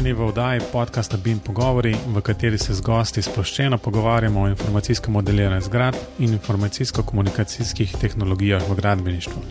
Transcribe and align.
Pozdravljeni 0.00 0.24
v 0.24 0.28
oddaji 0.28 0.60
podcasta 0.72 1.16
BIM 1.16 1.38
Pogovori, 1.38 1.96
v 2.06 2.20
kateri 2.24 2.58
se 2.58 2.72
z 2.74 2.80
gosti 2.80 3.22
sploščeno 3.22 3.78
pogovarjamo 3.78 4.40
o 4.40 4.48
informacijskem 4.48 5.12
modeliranju 5.12 5.60
zgrad 5.60 5.96
in 6.18 6.32
informacijsko-komunikacijskih 6.32 7.92
tehnologijah 8.00 8.64
v 8.70 8.76
gradbeništvu. 8.80 9.42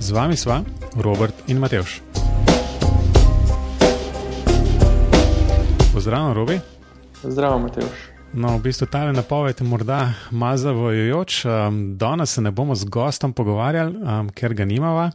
Z 0.00 0.10
vami 0.12 0.36
sva 0.36 0.60
Robert 0.96 1.34
in 1.46 1.58
Matejš. 1.58 2.02
Pozdravljen, 5.94 6.34
Robi. 6.36 6.60
Zdravo, 7.24 7.58
Matejš. 7.58 8.08
No, 8.32 8.58
v 8.58 8.62
bistvu 8.68 8.92
ta 8.92 9.06
napoved 9.12 9.60
je 9.60 9.66
morda 9.66 10.12
malo 10.30 10.56
zavojujoč. 10.56 11.44
Um, 11.44 11.96
danes 11.96 12.34
se 12.34 12.44
ne 12.44 12.50
bomo 12.50 12.74
z 12.74 12.84
gostom 12.84 13.32
pogovarjali, 13.32 13.96
um, 13.96 14.28
ker 14.28 14.54
ga 14.54 14.64
nimamo. 14.64 15.10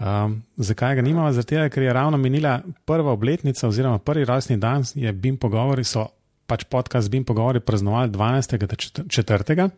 Um, 0.00 0.42
zakaj 0.56 0.94
ga 0.94 1.02
nimamo? 1.02 1.32
Zato, 1.32 1.68
ker 1.70 1.82
je 1.82 1.92
ravno 1.92 2.16
minila 2.16 2.60
prva 2.84 3.12
obletnica, 3.12 3.68
oziroma 3.68 3.98
prvi 3.98 4.24
rojstni 4.24 4.56
dan, 4.56 4.84
je 4.94 5.12
BIM 5.12 5.36
pogovori, 5.36 5.84
so 5.84 6.08
pač 6.46 6.64
podcast 6.64 7.10
BIM 7.10 7.24
pogovori 7.24 7.60
praznovali 7.60 8.10
12. 8.10 9.08
četrtega. 9.08 9.68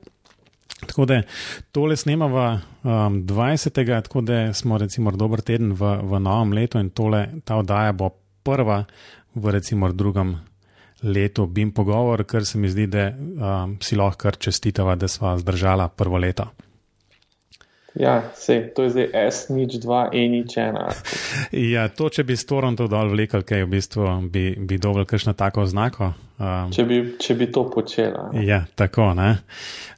Tako 0.87 1.05
da 1.05 1.23
tole 1.73 1.97
snemamo 1.97 2.61
um, 2.83 2.91
20. 3.27 4.03
tako 4.03 4.21
da 4.21 4.53
smo 4.53 4.79
recimo 4.79 5.11
dober 5.11 5.41
teden 5.41 5.73
v, 5.73 5.99
v 6.03 6.21
novem 6.21 6.53
letu 6.53 6.79
in 6.79 6.91
tole, 6.91 7.29
ta 7.45 7.57
oddaja 7.57 7.93
bo 7.93 8.11
prva 8.43 8.85
v 9.35 9.51
recimo 9.51 9.93
drugem 9.93 10.37
letu 11.03 11.47
BIM 11.47 11.73
pogovor, 11.73 12.25
ker 12.25 12.47
se 12.47 12.59
mi 12.59 12.69
zdi, 12.69 12.87
da 12.87 13.11
um, 13.13 13.77
si 13.81 13.97
lahko 13.97 14.19
kar 14.19 14.37
čestitava, 14.37 14.95
da 14.97 15.09
smo 15.09 15.37
zdržala 15.39 15.89
prvo 15.89 16.19
leto. 16.19 16.49
Ja, 17.95 18.23
se, 18.35 18.73
to 18.75 18.83
je 18.83 18.91
zdaj 18.91 19.09
S, 19.31 19.49
nič, 19.55 19.79
dva, 19.79 20.09
E, 20.11 20.27
nič, 20.29 20.57
ena. 20.59 20.89
ja, 21.53 21.87
to, 21.89 22.09
če 22.11 22.25
bi 22.27 22.35
storon 22.35 22.75
to 22.75 22.89
dol 22.91 23.13
vlekel, 23.13 23.45
kaj 23.47 23.63
v 23.63 23.71
bistvu 23.71 24.07
bi, 24.35 24.49
bi 24.59 24.79
dobil 24.83 25.07
kakšno 25.07 25.37
tako 25.39 25.63
znako. 25.71 26.11
Um, 26.43 26.73
če, 26.75 26.85
bi, 26.91 26.99
če 27.23 27.37
bi 27.39 27.47
to 27.55 27.63
počela. 27.71 28.27
Ne? 28.33 28.43
Ja, 28.49 28.65
tako, 28.75 29.13
ne. 29.15 29.37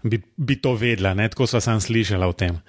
Bi, 0.05 0.21
bi 0.21 0.59
to 0.61 0.75
vedela, 0.77 1.15
ne, 1.17 1.31
tako 1.33 1.49
so 1.49 1.63
sam 1.65 1.81
slišala 1.81 2.29
o 2.29 2.37
tem. 2.37 2.61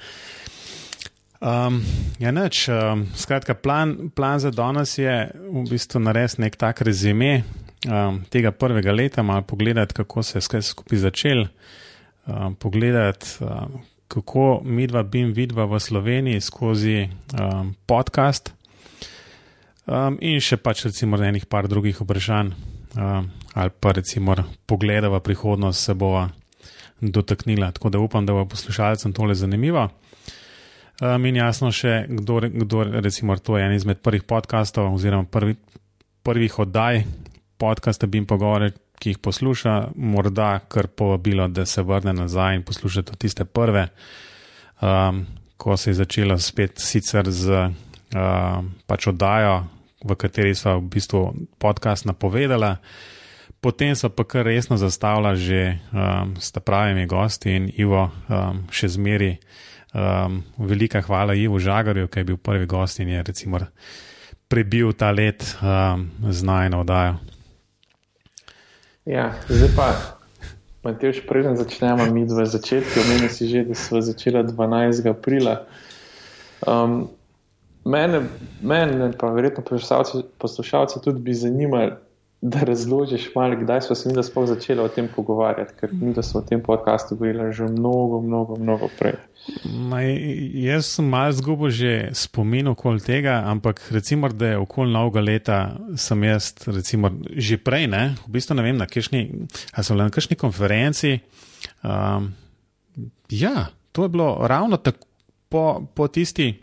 Um, 1.44 1.82
ja, 2.24 2.32
neč, 2.32 2.64
um, 2.72 3.04
skratka, 3.12 3.58
plan, 3.60 4.08
plan 4.16 4.40
za 4.40 4.54
danes 4.56 4.96
je 4.98 5.28
v 5.36 5.66
bistvu 5.68 6.00
narediti 6.08 6.42
nek 6.48 6.56
tak 6.56 6.82
rezime 6.88 7.44
um, 7.84 8.24
tega 8.32 8.56
prvega 8.56 8.96
leta, 8.96 9.28
malo 9.28 9.44
pogledati, 9.44 10.00
kako 10.00 10.24
se 10.24 10.40
je 10.40 10.64
skupaj 10.72 11.04
začel, 11.04 11.46
um, 12.32 12.56
pogledati. 12.56 13.44
Um, 13.44 13.84
kako 14.08 14.62
mi 14.64 14.88
dva 14.88 15.04
bim 15.04 15.34
vidva 15.34 15.66
v 15.66 15.80
Sloveniji 15.80 16.42
skozi 16.42 17.08
um, 17.08 17.76
podcast 17.86 18.54
um, 19.86 20.18
in 20.22 20.40
še 20.40 20.58
pač 20.58 20.86
recimo 20.88 21.20
enih 21.20 21.46
par 21.46 21.68
drugih 21.68 22.02
vprašanj 22.02 22.52
um, 22.96 23.30
ali 23.54 23.74
pa 23.80 23.92
recimo 23.92 24.36
pogleda 24.66 25.10
v 25.10 25.20
prihodnost 25.20 25.84
se 25.84 25.94
bova 25.94 26.30
dotaknila. 27.02 27.72
Tako 27.72 27.90
da 27.90 28.00
upam, 28.00 28.26
da 28.26 28.34
bo 28.34 28.46
poslušalcem 28.46 29.14
tole 29.14 29.36
zanimivo. 29.36 29.90
Um, 31.02 31.26
in 31.26 31.36
jasno 31.38 31.72
še, 31.72 32.06
kdo, 32.10 32.42
kdo 32.50 32.84
recimo 33.02 33.38
to 33.38 33.58
je 33.58 33.66
en 33.66 33.74
izmed 33.76 34.02
prvih 34.02 34.24
podkastov 34.24 34.94
oziroma 34.96 35.30
prvi, 35.30 35.56
prvih 36.26 36.60
oddaj 36.60 37.04
podcasta 37.58 38.08
bim 38.08 38.26
pogovarjati 38.26 38.80
ki 39.00 39.14
jih 39.14 39.20
posluša, 39.22 39.74
morda 39.96 40.60
kar 40.70 40.88
povabilo, 40.88 41.48
da 41.48 41.66
se 41.66 41.82
vrne 41.82 42.14
nazaj 42.14 42.56
in 42.56 42.64
posluša 42.64 43.02
tudi 43.02 43.28
tiste 43.28 43.46
prve, 43.46 43.88
um, 44.82 45.26
ko 45.58 45.78
se 45.78 45.90
je 45.90 46.00
začela 46.02 46.38
spet 46.40 46.80
sicer 46.82 47.30
z 47.32 47.70
um, 48.16 48.72
pač 48.88 49.08
oddajo, 49.08 49.66
v 50.06 50.16
kateri 50.16 50.56
so 50.56 50.78
v 50.78 50.90
bistvu 50.94 51.22
podcast 51.58 52.06
napovedala. 52.06 52.78
Potem 53.58 53.96
so 53.98 54.10
pa 54.14 54.24
kar 54.24 54.46
resno 54.46 54.78
zastavila 54.78 55.34
že 55.36 55.82
um, 55.90 56.38
s 56.38 56.54
pravimi 56.54 57.08
gosti 57.10 57.56
in 57.56 57.72
Ivo 57.74 58.12
um, 58.30 58.68
še 58.70 58.94
zmeri. 58.94 59.38
Um, 59.98 60.44
velika 60.58 61.02
hvala 61.02 61.34
Ivo 61.34 61.58
Žagarju, 61.60 62.08
ki 62.08 62.20
je 62.20 62.28
bil 62.28 62.38
prvi 62.38 62.66
gost 62.70 63.00
in 63.00 63.10
je 63.10 63.24
recimo 63.24 63.58
prebil 64.48 64.94
ta 64.94 65.12
let 65.12 65.58
um, 65.62 66.12
z 66.30 66.44
najno 66.44 66.86
oddajo. 66.86 67.37
Ja, 69.08 69.32
zdaj 69.48 69.70
pa, 69.76 69.88
Matejš, 70.84 71.22
preden 71.28 71.56
začnemo 71.56 72.06
mi 72.12 72.26
dva 72.28 72.44
začetki, 72.44 73.00
omenil 73.00 73.30
si 73.32 73.48
že, 73.48 73.64
da 73.64 73.76
smo 73.76 74.02
začeli 74.04 74.44
12. 74.44 75.08
aprila. 75.08 75.64
Um, 76.68 77.08
mene, 77.88 78.28
mene, 78.60 79.12
pa 79.16 79.32
verjetno 79.32 79.64
poslušalce, 79.64 80.28
poslušalce 80.38 81.00
tudi 81.00 81.24
bi 81.24 81.34
zanimali, 81.34 81.96
da 82.42 82.60
razložiš 82.60 83.30
malo, 83.36 83.56
kdaj 83.56 83.82
smo 83.82 83.96
se 83.96 84.10
mi 84.10 84.24
sploh 84.24 84.48
začeli 84.48 84.82
o 84.82 84.88
tem 84.88 85.08
pogovarjati, 85.16 85.74
ker 85.80 85.90
mi 85.94 86.14
smo 86.24 86.40
o 86.40 86.44
tem 86.44 86.62
podkastu 86.64 87.16
govorili 87.16 87.54
že 87.54 87.64
mnogo, 87.64 88.22
mnogo, 88.22 88.56
mnogo 88.56 88.90
prej. 89.00 89.18
Maj, 89.66 90.18
jaz 90.54 90.86
sem 90.86 91.06
malo 91.06 91.32
zgubil 91.32 91.70
že 91.70 92.10
spomin 92.14 92.68
okoli 92.68 93.02
tega, 93.02 93.42
ampak 93.46 93.82
recimo, 93.92 94.30
da 94.30 94.48
je 94.48 94.58
okoli 94.58 94.94
novega 94.94 95.22
leta, 95.22 95.78
sem 95.96 96.24
jaz 96.24 96.54
recimo, 96.68 97.10
že 97.32 97.58
prej, 97.58 97.88
ne, 97.88 98.16
v 98.28 98.32
bistvu 98.38 98.56
ne 98.56 98.64
vem, 98.64 98.78
na 98.78 98.86
kakšni, 98.86 99.24
na 99.74 100.10
kakšni 100.10 100.38
konferenci. 100.38 101.20
Um, 101.82 102.34
ja, 103.30 103.68
to 103.92 104.04
je 104.06 104.10
bilo 104.10 104.38
ravno 104.48 104.78
tako 104.78 105.08
po, 105.50 105.88
po 105.94 106.08
tisti 106.08 106.54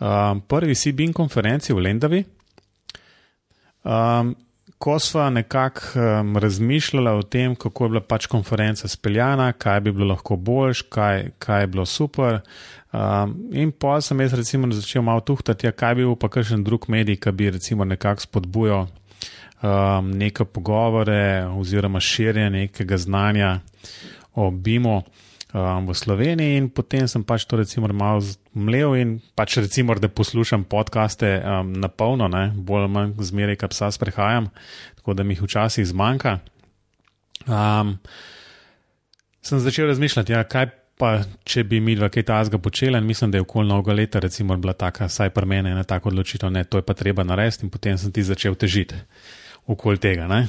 um, 0.00 0.40
prvi 0.40 0.74
CBN 0.74 1.12
konferenci 1.12 1.72
v 1.72 1.82
Lendavi. 1.82 2.24
Um, 3.84 4.34
ko 4.84 4.98
smo 4.98 5.30
nekako 5.30 5.80
um, 5.94 6.36
razmišljali 6.36 7.08
o 7.18 7.22
tem, 7.22 7.54
kako 7.56 7.84
je 7.84 7.88
bila 7.88 8.00
pač 8.00 8.26
konferenca 8.26 8.88
speljana, 8.88 9.52
kaj 9.52 9.80
bi 9.80 9.92
bilo 9.92 10.10
lahko 10.10 10.36
boljš, 10.36 10.82
kaj, 10.92 11.30
kaj 11.38 11.62
je 11.62 11.66
bilo 11.66 11.86
super. 11.86 12.40
Um, 12.92 13.32
in 13.52 13.72
pa 13.72 14.00
sem 14.04 14.20
jaz 14.20 14.34
recimo 14.34 14.68
začel 14.72 15.02
malo 15.02 15.20
tuhtati, 15.20 15.66
ja, 15.66 15.72
kaj 15.72 15.94
bi 15.94 16.04
bil 16.04 16.18
pa 16.20 16.28
kakšen 16.28 16.64
drug 16.64 16.84
medij, 16.92 17.16
ki 17.16 17.32
bi 17.32 17.48
recimo 17.50 17.84
nekako 17.84 18.26
spodbujal 18.26 18.84
um, 18.84 20.10
neke 20.10 20.44
pogovore 20.44 21.46
oziroma 21.56 22.00
širjenje 22.00 22.50
nekega 22.50 22.98
znanja 22.98 23.60
o 24.34 24.50
BIM-u 24.50 25.00
um, 25.54 25.86
v 25.86 25.94
Sloveniji, 25.94 26.58
in 26.58 26.68
potem 26.68 27.08
sem 27.08 27.22
pač 27.24 27.46
to 27.46 27.56
recimo 27.56 27.88
malo 27.94 28.20
mlev 28.52 28.98
in 28.98 29.16
pač 29.38 29.56
recimo, 29.62 29.94
da 29.94 30.10
poslušam 30.10 30.66
podkaste 30.66 31.38
um, 31.40 31.72
na 31.78 31.88
polno, 31.88 32.28
bolj 32.54 32.86
ali 32.86 32.92
manj 32.92 33.14
zmeraj, 33.22 33.60
kaj 33.62 33.70
psa 33.70 33.90
sprehajam, 33.94 34.50
tako 34.98 35.14
da 35.14 35.22
mi 35.22 35.38
jih 35.38 35.46
včasih 35.46 35.86
zmanjka. 35.86 36.38
Um, 37.46 37.98
sem 39.44 39.60
začel 39.60 39.86
razmišljati, 39.86 40.32
ja, 40.32 40.42
kaj 40.44 40.72
pa 40.98 41.24
če 41.42 41.64
bi 41.66 41.80
mi 41.82 41.96
dva 41.98 42.08
kaj 42.12 42.22
tazga 42.28 42.58
počela 42.62 43.00
in 43.02 43.06
mislim, 43.06 43.30
da 43.30 43.38
je 43.38 43.42
okoli 43.42 43.68
novega 43.68 43.92
leta 43.92 44.22
recimo 44.22 44.56
bila 44.56 44.72
taka, 44.78 45.08
saj 45.08 45.30
pri 45.34 45.46
meni 45.46 45.70
ena 45.70 45.82
taka 45.82 46.08
odločitev, 46.08 46.52
ne, 46.54 46.64
to 46.64 46.78
je 46.78 46.86
pa 46.86 46.94
treba 46.94 47.24
narediti 47.26 47.66
in 47.66 47.70
potem 47.70 47.98
sem 47.98 48.12
ti 48.14 48.22
začel 48.22 48.54
težiti 48.54 48.98
okoli 49.66 49.98
tega, 49.98 50.28
ne. 50.30 50.46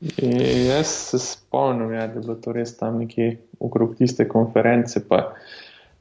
Jaz 0.00 0.86
se 0.86 1.18
spomnim, 1.18 1.92
ja, 1.92 2.06
da 2.06 2.12
je 2.12 2.20
bilo 2.20 2.34
to 2.34 2.52
res 2.52 2.76
tam 2.76 2.98
nekje 2.98 3.36
okrog 3.60 3.96
tiste 3.98 4.28
konference, 4.28 5.02
pa, 5.08 5.34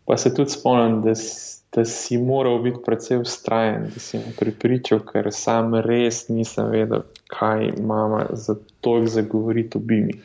pa 0.05 0.17
se 0.17 0.33
tudi 0.35 0.53
spomnim, 0.53 1.01
da, 1.01 1.13
da 1.75 1.85
si 1.85 2.17
moral 2.17 2.59
biti 2.61 2.77
precej 2.85 3.17
ustrajen, 3.17 3.89
da 3.93 3.99
si 3.99 4.17
me 4.17 4.33
pripričal, 4.39 5.01
ker 5.05 5.31
sam 5.33 5.75
res 5.81 6.27
nisem 6.29 6.69
vedel, 6.71 7.07
kaj 7.33 7.71
imamo 7.77 8.25
za 8.33 8.55
to, 8.81 8.99
da 8.99 9.07
zagovoriti 9.07 9.77
o 9.77 9.81
Bimi. 9.81 10.19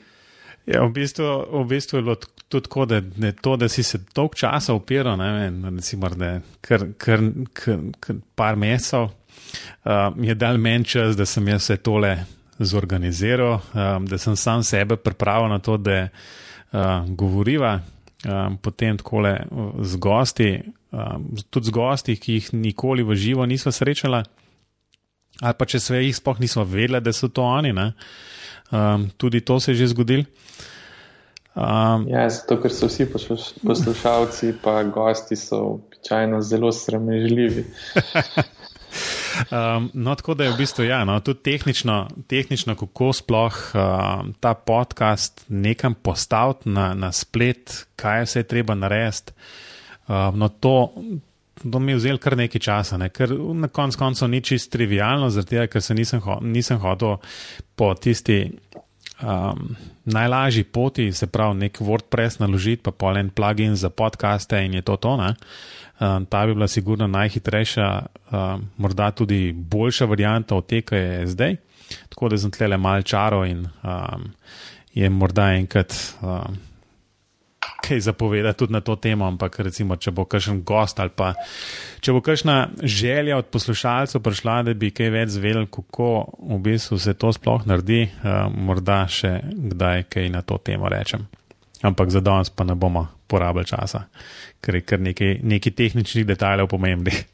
Ja, 0.67 0.85
v, 0.85 0.93
bistvu, 0.95 1.25
v 1.51 1.65
bistvu 1.67 1.99
je 1.99 2.03
bilo 2.03 2.17
tudi 2.49 2.69
tako, 2.69 2.85
da, 2.87 3.01
da, 3.01 3.33
to, 3.33 3.57
da 3.57 3.69
si 3.69 3.83
se 3.83 3.99
dolg 4.15 4.37
časa 4.39 4.75
upiral, 4.75 5.19
recimo, 5.77 6.09
da 6.09 6.37
kar, 6.61 6.85
kar, 6.99 7.25
par 8.35 8.57
mesecev, 8.57 9.09
uh, 9.09 10.13
je 10.23 10.35
dal 10.35 10.59
meni 10.59 10.85
čas, 10.85 11.17
da 11.17 11.27
sem 11.27 11.49
jaz 11.49 11.65
vse 11.65 11.81
tole 11.83 12.15
zorganiziral, 12.59 13.61
um, 13.75 14.07
da 14.07 14.19
sem 14.19 14.37
sam 14.37 14.63
sebe 14.63 14.97
pripravil 14.97 15.49
na 15.49 15.59
to, 15.59 15.77
da 15.77 16.09
uh, 16.09 17.09
govoriva 17.09 17.81
um, 18.27 18.57
potem 18.57 18.97
tako 18.97 19.23
z 19.83 19.97
gosti, 19.97 20.61
um, 20.91 21.27
tudi 21.51 21.67
z 21.67 21.71
gosti, 21.71 22.17
ki 22.17 22.39
jih 22.39 22.53
nikoli 22.55 23.03
v 23.03 23.17
živo 23.17 23.47
nismo 23.47 23.73
srečali, 23.73 24.23
ali 25.41 25.59
pa 25.59 25.67
če 25.67 25.81
se 25.81 26.03
jih 26.03 26.17
sploh 26.17 26.41
nismo 26.41 26.65
vedeli, 26.65 27.01
da 27.01 27.13
so 27.13 27.29
to 27.29 27.43
oni. 27.43 27.73
Um, 28.73 29.11
tudi 29.17 29.41
to 29.41 29.61
se 29.61 29.73
je 29.73 29.83
že 29.83 29.93
zgodilo. 29.93 30.25
Um, 31.53 32.07
ja, 32.09 32.25
zato, 32.33 32.57
ker 32.63 32.73
so 32.73 32.89
vsi 32.89 33.05
poslušalci, 33.13 34.55
pa 34.63 34.79
gosti, 34.89 35.37
so 35.37 35.59
običajno 35.75 36.41
zelo 36.41 36.73
sramežljivi. 36.73 37.65
Um, 39.51 39.91
no, 39.95 40.15
tako 40.15 40.35
da 40.35 40.45
je 40.45 40.53
v 40.53 40.57
bistvu, 40.57 40.85
ja, 40.85 41.03
no, 41.05 41.19
tudi 41.21 41.43
tehnično, 41.43 42.09
tehnično, 42.29 42.77
kako 42.77 43.13
sploh 43.13 43.59
uh, 43.75 43.83
ta 44.41 44.55
podcast 44.55 45.45
nekam 45.49 45.95
postaviti 45.95 46.69
na, 46.69 46.95
na 46.95 47.13
splet, 47.13 47.87
kaj 47.97 48.25
vse 48.27 48.41
je 48.41 48.49
treba 48.49 48.75
narediti. 48.75 49.33
Uh, 50.09 50.35
no, 50.35 50.49
to, 50.49 50.93
to 51.71 51.79
mi 51.79 51.93
je 51.93 51.97
vzelo 51.97 52.19
kar 52.19 52.37
nekaj 52.37 52.61
časa, 52.61 52.99
ne? 52.99 53.09
ker 53.09 53.33
na 53.55 53.69
koncu 53.69 53.99
koncev 53.99 54.29
ni 54.29 54.41
čist 54.41 54.73
trivialno, 54.73 55.31
zato 55.31 55.67
ker 55.71 55.83
se 55.83 55.95
nisem, 55.95 56.21
ho 56.21 56.39
nisem 56.43 56.79
hotel 56.83 57.17
po 57.77 57.95
tisti 57.95 58.45
um, 59.23 59.77
najlažji 60.05 60.65
poti, 60.65 61.13
se 61.13 61.27
pravi, 61.27 61.59
nek 61.59 61.81
WordPress 61.81 62.41
naložiti, 62.41 62.83
pa 62.83 62.91
polen 62.91 63.31
plugin 63.31 63.77
za 63.77 63.91
podcaste 63.91 64.65
in 64.65 64.75
je 64.75 64.83
to 64.83 64.97
tona. 64.97 65.35
Um, 66.01 66.27
ta 66.27 66.47
bi 66.47 66.55
bila 66.55 66.69
sigurno 66.69 67.07
najhitrejša, 67.07 67.89
um, 68.33 68.69
morda 68.77 69.11
tudi 69.11 69.53
boljša 69.53 70.05
varianta 70.05 70.57
od 70.57 70.67
te, 70.67 70.83
ki 70.83 70.95
je 70.95 71.27
zdaj. 71.27 71.57
Tako 72.09 72.29
da 72.29 72.39
sem 72.39 72.51
tle 72.51 72.77
mal 72.77 73.03
čaro 73.03 73.45
in 73.47 73.67
um, 73.83 74.29
je 74.95 75.11
morda 75.11 75.53
enkrat. 75.55 75.95
Um, 76.23 76.59
kaj 77.83 78.01
zapovedati 78.09 78.59
tudi 78.59 78.73
na 78.73 78.81
to 78.81 78.97
temo, 78.97 79.27
ampak 79.27 79.59
recimo, 79.67 79.97
če 79.97 80.15
bo 80.15 80.25
kakšen 80.25 80.63
gost 80.67 81.01
ali 81.03 81.13
pa 81.17 81.33
če 82.01 82.15
bo 82.15 82.23
kakšna 82.25 82.57
želja 82.83 83.39
od 83.41 83.51
poslušalcev 83.53 84.23
prišla, 84.23 84.61
da 84.69 84.75
bi 84.75 84.93
kaj 84.95 85.11
več 85.11 85.35
zvedel, 85.37 85.67
kako 85.73 86.11
v 86.39 86.61
bistvu 86.63 86.99
se 87.03 87.15
to 87.15 87.33
sploh 87.35 87.67
naredi, 87.67 88.05
uh, 88.07 88.47
morda 88.53 89.05
še 89.11 89.39
kdaj 89.75 90.07
kaj 90.13 90.31
na 90.33 90.45
to 90.47 90.59
temo 90.63 90.91
rečem. 90.93 91.27
Ampak 91.83 92.15
za 92.15 92.23
danes 92.23 92.51
pa 92.51 92.65
ne 92.65 92.79
bomo 92.79 93.09
porabili 93.27 93.67
časa, 93.67 94.07
ker 94.63 94.79
je 94.79 94.87
kar 94.87 95.03
nekaj, 95.03 95.41
nekaj 95.43 95.75
tehničnih 95.75 96.27
detajlov 96.29 96.71
pomembnih. 96.71 97.25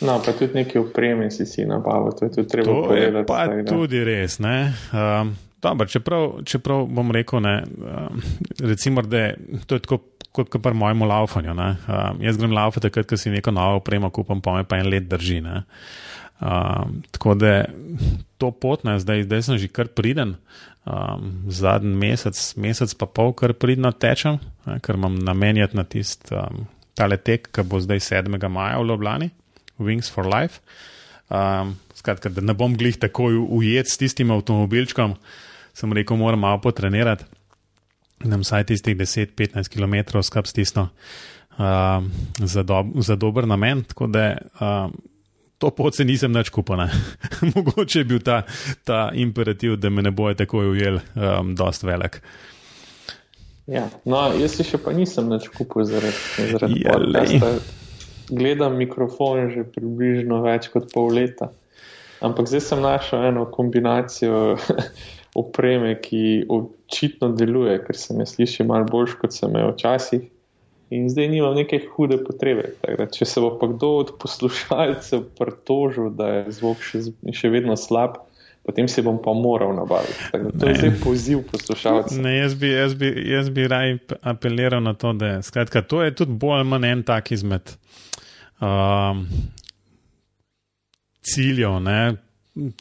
No, 0.00 0.18
pa 0.20 0.34
tudi 0.36 0.58
nekaj 0.58 0.82
opreme 0.82 1.30
si 1.30 1.46
si 1.48 1.64
nabavil, 1.64 2.12
to 2.12 2.26
je 2.26 2.34
tudi 2.34 2.48
treba 2.48 2.68
to 2.68 2.82
povedati. 2.84 3.26
Pa 3.28 3.46
tak, 3.48 3.68
tudi 3.70 4.02
res, 4.04 4.38
ne. 4.44 4.58
Um, 4.92 5.32
Dobar, 5.62 5.88
čeprav, 5.88 6.42
čeprav 6.44 6.84
bom 6.86 7.10
rekel, 7.10 7.40
ne, 7.40 7.54
um, 7.64 8.20
recimo, 8.60 9.02
da 9.02 9.18
je 9.18 9.36
to 9.66 9.78
je 9.78 9.80
tako 9.80 9.98
kot 10.36 10.62
pri 10.62 10.74
mojem 10.74 11.02
laufanju. 11.02 11.52
Um, 11.52 12.20
jaz 12.20 12.36
grem 12.36 12.52
laufati, 12.52 12.88
takrat, 12.88 13.08
ko 13.08 13.16
si 13.16 13.32
neko 13.32 13.54
novo 13.56 13.80
opremo 13.80 14.10
kupam, 14.10 14.40
pa 14.44 14.56
me 14.56 14.64
pa 14.68 14.76
en 14.76 14.90
let 14.92 15.08
drži. 15.08 15.40
Um, 15.40 17.00
tako 17.10 17.34
da 17.34 17.64
to 18.38 18.50
pot, 18.52 18.84
ne, 18.84 18.98
zdaj, 19.00 19.24
zdaj 19.24 19.42
sem 19.42 19.58
že 19.58 19.72
kar 19.72 19.88
priden, 19.88 20.36
um, 20.84 21.32
zadnji 21.48 21.94
mesec, 21.96 22.36
mesec 22.60 22.92
pa 22.94 23.08
pol, 23.08 23.32
kar 23.32 23.56
pridno 23.56 23.92
tečem, 23.92 24.38
ne, 24.66 24.76
ker 24.84 25.00
imam 25.00 25.16
namenjati 25.24 25.76
na 25.76 25.86
tisti 25.88 26.36
um, 26.36 26.66
tale 26.96 27.16
tek, 27.16 27.48
ki 27.52 27.64
bo 27.64 27.80
zdaj 27.80 28.04
7. 28.04 28.36
maja 28.52 28.76
v 28.80 28.90
Ljubljani, 28.90 29.30
Wings 29.80 30.12
for 30.12 30.28
Life. 30.28 30.60
Um, 31.32 31.74
skratka, 31.96 32.30
da 32.30 32.44
ne 32.44 32.54
bom 32.54 32.76
glih 32.78 33.00
takoj 33.00 33.34
ujet 33.34 33.88
s 33.90 33.98
tistim 33.98 34.30
avtomobilčkom 34.30 35.16
sem 35.76 35.92
rekel, 35.92 36.16
moram 36.16 36.40
malo 36.40 36.60
potrenirati, 36.60 37.24
da 38.24 38.38
vsaj 38.40 38.64
tistih 38.70 38.96
10-15 38.96 39.68
km 39.68 40.22
skrb 40.22 40.46
stisno 40.48 40.88
uh, 41.58 42.04
za, 42.38 42.62
do, 42.62 42.84
za 43.04 43.16
dober 43.16 43.46
namen. 43.46 43.84
Tako 43.84 44.06
da 44.06 44.36
uh, 44.60 44.90
to 45.58 45.70
pot 45.70 45.96
se 45.96 46.04
nisem 46.04 46.32
več 46.34 46.48
kupil. 46.52 46.80
Mogoče 47.54 48.00
je 48.00 48.08
bil 48.08 48.22
ta, 48.24 48.42
ta 48.84 49.10
imperativ, 49.14 49.76
da 49.76 49.90
me 49.90 50.02
ne 50.02 50.10
boje 50.10 50.38
takoj 50.40 50.72
ujel, 50.72 51.00
um, 51.14 51.54
dost 51.56 51.84
velik. 51.84 52.22
Ja, 53.66 53.88
no, 54.06 54.20
jaz 54.38 54.56
si 54.56 54.64
še 54.64 54.78
pa 54.80 54.94
nisem 54.94 55.28
več 55.32 55.50
kupil 55.52 55.84
zaradi, 55.88 56.50
zaradi 56.52 56.84
ja, 56.86 56.96
podcasta. 56.96 57.52
Gledam 58.26 58.74
mikrofon 58.80 59.50
že 59.52 59.62
približno 59.76 60.40
več 60.42 60.70
kot 60.72 60.88
pol 60.94 61.12
leta. 61.18 61.50
Ampak 62.24 62.48
zdaj 62.48 62.62
sem 62.64 62.80
našel 62.80 63.26
eno 63.28 63.44
kombinacijo 63.52 64.56
opreme, 65.36 65.92
ki 66.00 66.46
očitno 66.48 67.32
deluje, 67.36 67.76
ker 67.84 67.96
se 67.96 68.16
mi 68.16 68.26
sliši 68.26 68.64
malo 68.64 68.88
boljš, 68.88 69.18
kot 69.20 69.36
sem 69.36 69.52
imel 69.52 69.74
včasih. 69.74 70.24
In 70.94 71.08
zdaj 71.10 71.28
nimam 71.28 71.56
neke 71.58 71.80
hude 71.90 72.18
potrebe. 72.22 72.70
Da, 72.82 73.08
če 73.10 73.26
se 73.26 73.42
bo 73.42 73.50
pa 73.58 73.66
kdo 73.72 73.90
od 74.04 74.12
poslušalcev 74.22 75.24
pritožil, 75.38 76.12
da 76.14 76.30
je 76.38 76.56
zvok 76.60 76.84
še, 76.86 77.02
še 77.34 77.50
vedno 77.50 77.74
slab, 77.80 78.20
potem 78.66 78.86
se 78.90 79.02
bom 79.02 79.18
pa 79.22 79.34
moral 79.34 79.74
nabaviti. 79.74 80.30
Da, 80.32 80.52
to 80.54 80.68
ne. 80.68 80.72
je 80.72 80.78
zdaj 80.82 80.92
poziv 81.02 81.42
poslušalcev. 81.50 82.22
Ne, 82.22 82.36
jaz 82.38 82.54
bi, 82.58 82.70
jaz 82.70 82.94
bi, 82.98 83.10
jaz 83.32 83.50
bi 83.50 83.66
raj 83.70 83.96
apeliral 84.22 84.82
na 84.82 84.94
to, 84.94 85.12
da 85.18 85.40
skratka, 85.42 85.82
to 85.82 86.04
je 86.06 86.14
tudi 86.22 86.38
bolj 86.38 86.62
ali 86.62 86.70
manj 86.70 86.92
en 86.92 87.02
tak 87.06 87.32
izmed 87.34 87.74
um, 88.62 89.26
ciljev. 91.26 91.80
Ne? 91.82 91.98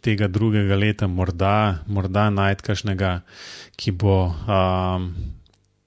Tega 0.01 0.27
drugega 0.27 0.75
leta, 0.75 1.07
morda, 1.07 1.81
morda 1.88 2.30
najti 2.30 2.63
kašnega, 2.63 3.19
ki 3.75 3.92
bo 3.92 4.18
um, 4.30 5.10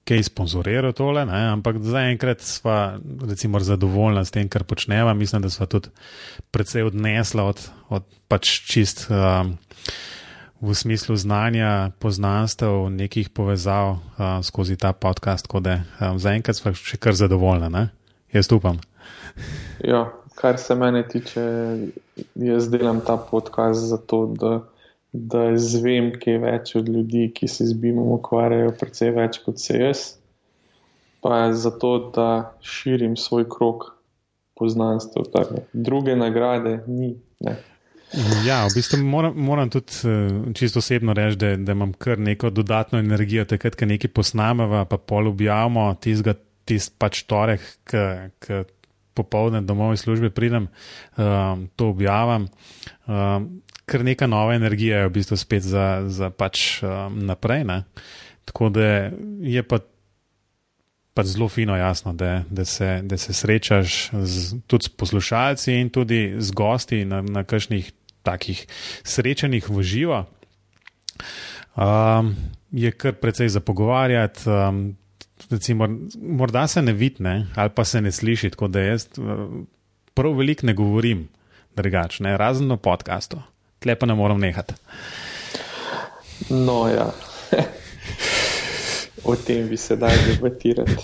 kaj 0.08 0.25
sponzoriral 0.29 0.93
tole, 0.96 1.25
ne? 1.29 1.40
ampak 1.52 1.81
zaenkrat 1.85 2.44
smo 2.44 2.76
recimo 3.29 3.61
zadovoljni 3.61 4.25
s 4.25 4.32
tem, 4.32 4.49
kar 4.49 4.64
počneva. 4.64 5.14
Mislim, 5.14 5.43
da 5.43 5.50
smo 5.50 5.67
tudi 5.67 5.93
precej 6.50 6.88
odnesla 6.88 7.44
od, 7.44 7.64
od 7.88 8.05
pač 8.29 8.61
čist. 8.69 9.08
Um, 9.11 9.56
V 10.58 10.75
smislu 10.75 11.14
znanja, 11.14 11.94
poznanstev, 12.02 12.88
nekih 12.90 13.29
povezav 13.31 13.93
uh, 13.94 14.43
skozi 14.43 14.75
ta 14.75 14.90
podcast, 14.90 15.46
tako 15.46 15.61
da 15.62 15.76
um, 16.02 16.19
zaenkrat 16.19 16.58
smo 16.58 16.73
še 16.75 16.99
kar 16.99 17.14
zadovoljni, 17.14 17.85
jaz 18.35 18.50
upam. 18.50 18.81
Ja, 19.87 20.00
kar 20.38 20.58
se 20.58 20.75
mene 20.75 21.02
tiče, 21.08 21.43
jaz 22.35 22.70
delam 22.70 23.00
ta 23.06 23.17
podcast 23.31 23.88
zato, 23.90 24.20
da, 24.38 24.52
da 25.12 25.43
zvem, 25.58 26.12
kaj 26.23 26.38
več 26.44 26.75
od 26.79 26.88
ljudi, 26.88 27.26
ki 27.35 27.49
se 27.50 27.67
z 27.67 27.75
BIM-om 27.75 28.12
ukvarjajo, 28.20 28.75
precej 28.79 29.11
več 29.17 29.40
kot 29.43 29.58
se 29.58 29.81
jaz. 29.81 30.05
Pa 31.25 31.49
zato, 31.52 31.96
da 32.14 32.29
širim 32.62 33.17
svoj 33.19 33.49
krok 33.50 33.90
poznanstva. 34.58 35.25
Druge 35.73 36.14
nagrade 36.17 36.79
ni. 36.87 37.17
Ne. 37.43 37.58
Ja, 38.46 38.62
v 38.64 38.79
bistvu 38.79 39.02
moram, 39.05 39.35
moram 39.37 39.70
tudi 39.70 40.06
eh, 40.06 40.55
čisto 40.55 40.79
osebno 40.79 41.12
reči, 41.19 41.37
da, 41.37 41.52
da 41.56 41.75
imam 41.75 41.93
kar 41.93 42.19
neko 42.19 42.50
dodatno 42.55 43.02
energijo, 43.02 43.44
takrat, 43.44 43.76
ko 43.76 43.90
nekaj 43.90 44.14
posnameva, 44.14 44.87
pa 44.88 44.96
pol 45.02 45.29
objavimo, 45.35 45.90
tistega 46.00 46.38
tist 46.69 46.94
pač 47.00 47.25
torek, 47.29 47.64
ki 47.88 48.62
popovdne 49.19 49.62
domov 49.67 49.97
iz 49.97 50.06
službe 50.06 50.31
pridem, 50.31 50.69
um, 51.19 51.67
to 51.76 51.91
objavim. 51.91 52.49
Um, 53.06 53.62
ker 53.88 54.05
neka 54.05 54.29
nova 54.29 54.55
energija 54.55 55.03
je 55.03 55.09
v 55.09 55.15
bistvu 55.17 55.37
spet 55.41 55.65
za, 55.65 56.04
za 56.07 56.31
pač 56.31 56.83
um, 56.85 57.19
naprej. 57.26 57.64
Ne? 57.64 57.83
Tako 58.49 58.69
da 58.73 59.11
je 59.45 59.62
pa, 59.64 59.81
pa 61.14 61.25
zelo 61.25 61.49
fino, 61.49 61.76
jasno, 61.76 62.12
da, 62.12 62.43
da, 62.50 62.64
se, 62.64 63.00
da 63.04 63.19
se 63.19 63.33
srečaš 63.33 64.11
z, 64.12 64.61
tudi 64.66 64.88
s 64.88 64.88
poslušalci 64.88 65.81
in 65.81 65.90
tudi 65.90 66.37
z 66.38 66.52
gosti 66.52 67.04
na, 67.04 67.23
na 67.23 67.45
kakšnih 67.45 67.93
takih 68.23 68.66
srečanjih 69.04 69.69
v 69.71 69.83
živo. 69.83 70.25
Um, 71.78 72.35
je 72.73 72.93
kar 72.93 73.16
precej 73.16 73.49
za 73.49 73.61
pogovarjati. 73.61 74.45
Um, 74.50 74.97
recimo, 75.50 75.88
morda 76.23 76.67
se 76.67 76.83
ne 76.83 76.93
vidne 76.93 77.47
ali 77.57 77.71
pa 77.75 77.85
se 77.85 78.00
ne 78.00 78.12
sliši, 78.12 78.50
tako 78.50 78.69
da 78.69 78.81
jaz 78.81 79.07
eh, 79.19 79.47
prav 80.14 80.37
veliko 80.37 80.67
ne 80.67 80.75
govorim 80.75 81.28
drugače, 81.76 82.25
razen 82.37 82.67
na 82.67 82.76
podkastu, 82.76 83.38
tle 83.78 83.95
pa 83.95 84.07
ne 84.07 84.14
moram 84.14 84.40
nehati. 84.40 84.75
No, 86.50 86.88
ja. 86.88 87.11
o 89.25 89.37
tem 89.37 89.69
bi 89.69 89.76
se 89.76 89.97
dal 89.97 90.14
debatirati. 90.26 90.97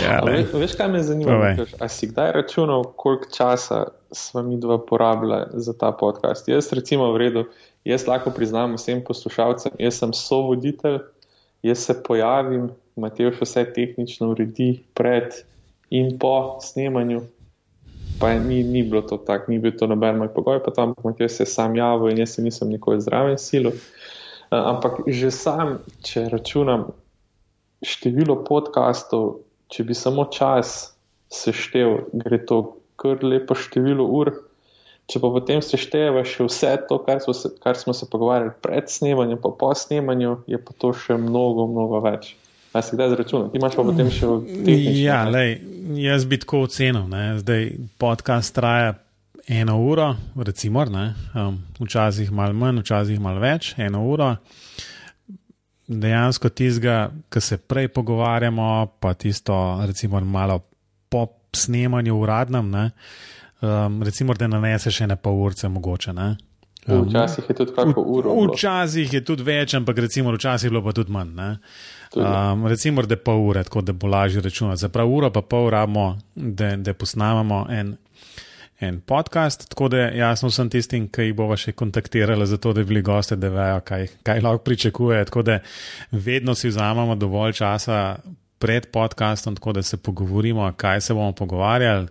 Ja, 0.00 0.20
ve, 0.24 0.44
veš, 0.52 0.76
kaj 0.78 0.88
me 0.88 1.02
zanima? 1.02 1.56
Ali 1.80 1.88
si 1.88 2.08
kdaj 2.08 2.32
računal, 2.32 2.84
koliko 2.96 3.28
časa 3.36 3.84
smo 4.12 4.42
mi 4.42 4.60
dva 4.60 4.78
porabili 4.86 5.42
za 5.52 5.72
ta 5.78 5.92
podcast? 5.92 6.48
Jaz, 6.48 6.72
recimo, 6.72 7.12
v 7.12 7.18
redu, 7.18 7.44
jaz 7.84 8.06
lahko 8.06 8.30
priznam 8.30 8.76
vsem 8.78 9.02
poslušalcem, 9.04 9.72
jaz 9.78 9.98
sem 9.98 10.12
sovoditelj, 10.16 11.00
jaz 11.64 11.78
se 11.88 11.96
pojavim, 12.02 12.70
Matej 12.94 13.32
še 13.34 13.42
vse 13.42 13.62
tehnično 13.74 14.28
uredi 14.30 14.68
pred 14.94 15.32
in 15.90 16.12
po 16.22 16.60
snemanju. 16.62 17.24
Pa 18.20 18.30
ni, 18.38 18.60
ni 18.62 18.84
bilo 18.86 19.02
to 19.02 19.18
tako, 19.18 19.50
ni 19.50 19.58
bil 19.58 19.74
to 19.74 19.88
noben 19.90 20.20
moj 20.20 20.30
pogoj, 20.30 20.60
pa 20.62 20.70
tam 20.70 20.92
Matej 21.02 21.32
se 21.32 21.46
sam 21.48 21.74
javil 21.74 22.12
in 22.12 22.22
jaz 22.22 22.36
se 22.36 22.44
nisem 22.44 22.70
nikoli 22.70 23.02
zraven 23.02 23.40
silo. 23.42 23.72
Ampak 24.54 25.02
že 25.10 25.32
sam, 25.34 25.80
če 26.06 26.28
računam 26.30 26.92
število 27.82 28.44
podkastov, 28.46 29.40
če 29.72 29.88
bi 29.88 29.96
samo 29.98 30.28
čas 30.30 30.94
seštev, 31.34 32.12
gre 32.14 32.38
to 32.46 32.60
kar 33.00 33.24
lepo 33.24 33.56
število 33.58 34.06
ur. 34.06 34.30
Če 35.10 35.20
pa 35.20 35.28
potem 35.28 35.60
sešteva 35.60 36.22
še 36.24 36.46
vse 36.46 36.70
to, 36.88 36.96
kar 37.04 37.20
smo, 37.20 37.34
se, 37.36 37.50
kar 37.60 37.76
smo 37.76 37.92
se 37.92 38.08
pogovarjali 38.08 38.54
pred 38.64 38.88
snemanjem, 38.88 39.40
pa 39.42 39.52
po 39.52 39.68
snemanju, 39.76 40.38
je 40.48 40.56
pa 40.56 40.76
to 40.80 40.94
še 40.96 41.18
mnogo, 41.20 41.68
mnogo 41.68 42.00
več. 42.04 42.32
Kaj 42.72 42.82
si 42.82 42.96
kdaj 42.96 43.12
zračunal? 43.12 43.50
Ti 43.52 43.60
imaš 43.60 43.76
pa 43.78 43.84
potem 43.86 44.08
še 44.10 44.26
v 44.26 44.76
Ja, 44.98 45.20
lej, 45.30 45.60
jaz 46.00 46.24
bi 46.26 46.40
tako 46.42 46.64
ocenil. 46.66 47.04
Ne? 47.06 47.36
Zdaj 47.38 47.68
podcast 48.00 48.54
traja 48.56 48.96
eno 49.46 49.76
uro, 49.78 50.08
recimo, 50.40 50.82
um, 50.82 51.60
včasih 51.78 52.32
malo 52.32 52.56
manj, 52.56 52.80
včasih 52.80 53.20
malo 53.20 53.44
več, 53.44 53.74
eno 53.78 54.02
uro. 54.08 54.32
Dejansko 55.84 56.48
tizga, 56.48 57.10
ki 57.28 57.44
se 57.44 57.60
prej 57.60 57.92
pogovarjamo, 57.92 58.96
pa 58.98 59.12
tisto, 59.14 59.54
recimo, 59.84 60.20
malo 60.24 60.62
po 61.12 61.28
snemanju 61.54 62.16
uradnem, 62.16 62.70
ne, 62.70 62.90
um, 63.64 64.02
recimo, 64.02 64.34
da 64.34 64.48
naneseš 64.48 65.00
še 65.00 65.06
ne 65.10 65.16
pol 65.16 65.40
urce 65.46 65.68
mogoče. 65.68 66.12
Ne. 66.12 66.34
Um, 66.86 67.06
včasih 67.08 67.44
je 67.48 67.56
tudi 67.56 67.72
kako 67.72 68.00
uro. 68.00 68.34
V, 68.34 68.52
včasih 68.52 69.12
je 69.12 69.24
tudi 69.24 69.42
več, 69.42 69.74
ampak 69.74 69.98
recimo 70.04 70.32
včasih 70.34 70.68
je 70.68 70.70
bilo 70.70 70.84
pa 70.84 70.92
tudi 70.92 71.12
manj. 71.12 71.32
Um, 72.14 72.66
recimo, 72.68 73.02
da 73.02 73.16
je 73.16 73.22
pol 73.24 73.40
ure, 73.48 73.64
tako 73.64 73.80
da 73.80 73.92
bo 73.92 74.06
lažje 74.06 74.42
računati. 74.44 74.80
Za 74.80 74.88
prav 74.88 75.10
uro 75.10 75.30
pa 75.32 75.42
pol 75.42 75.70
uramo, 75.70 76.18
da, 76.34 76.76
da 76.76 76.94
posnamemo 76.94 77.66
en, 77.70 77.96
en 78.80 79.00
podcast. 79.00 79.68
Tako 79.72 79.88
da 79.88 80.06
jasno 80.12 80.50
sem 80.50 80.70
tistim, 80.70 81.08
ki 81.08 81.30
jih 81.30 81.34
bova 81.36 81.56
še 81.56 81.72
kontaktirala, 81.72 82.46
zato 82.46 82.72
da 82.76 82.84
bi 82.84 82.92
bili 82.92 83.02
gosti, 83.02 83.40
da 83.40 83.48
vejo, 83.48 83.80
kaj, 83.88 84.08
kaj 84.22 84.44
lahko 84.44 84.64
pričakuje. 84.68 85.24
Tako 85.30 85.42
da 85.42 85.60
vedno 86.12 86.54
si 86.54 86.68
vzamemo 86.68 87.16
dovolj 87.16 87.56
časa 87.64 88.00
pred 88.58 88.86
podcastom, 88.86 89.56
tako 89.56 89.72
da 89.72 89.82
se 89.82 89.96
pogovorimo, 89.96 90.72
kaj 90.76 91.00
se 91.00 91.14
bomo 91.14 91.32
pogovarjali. 91.32 92.08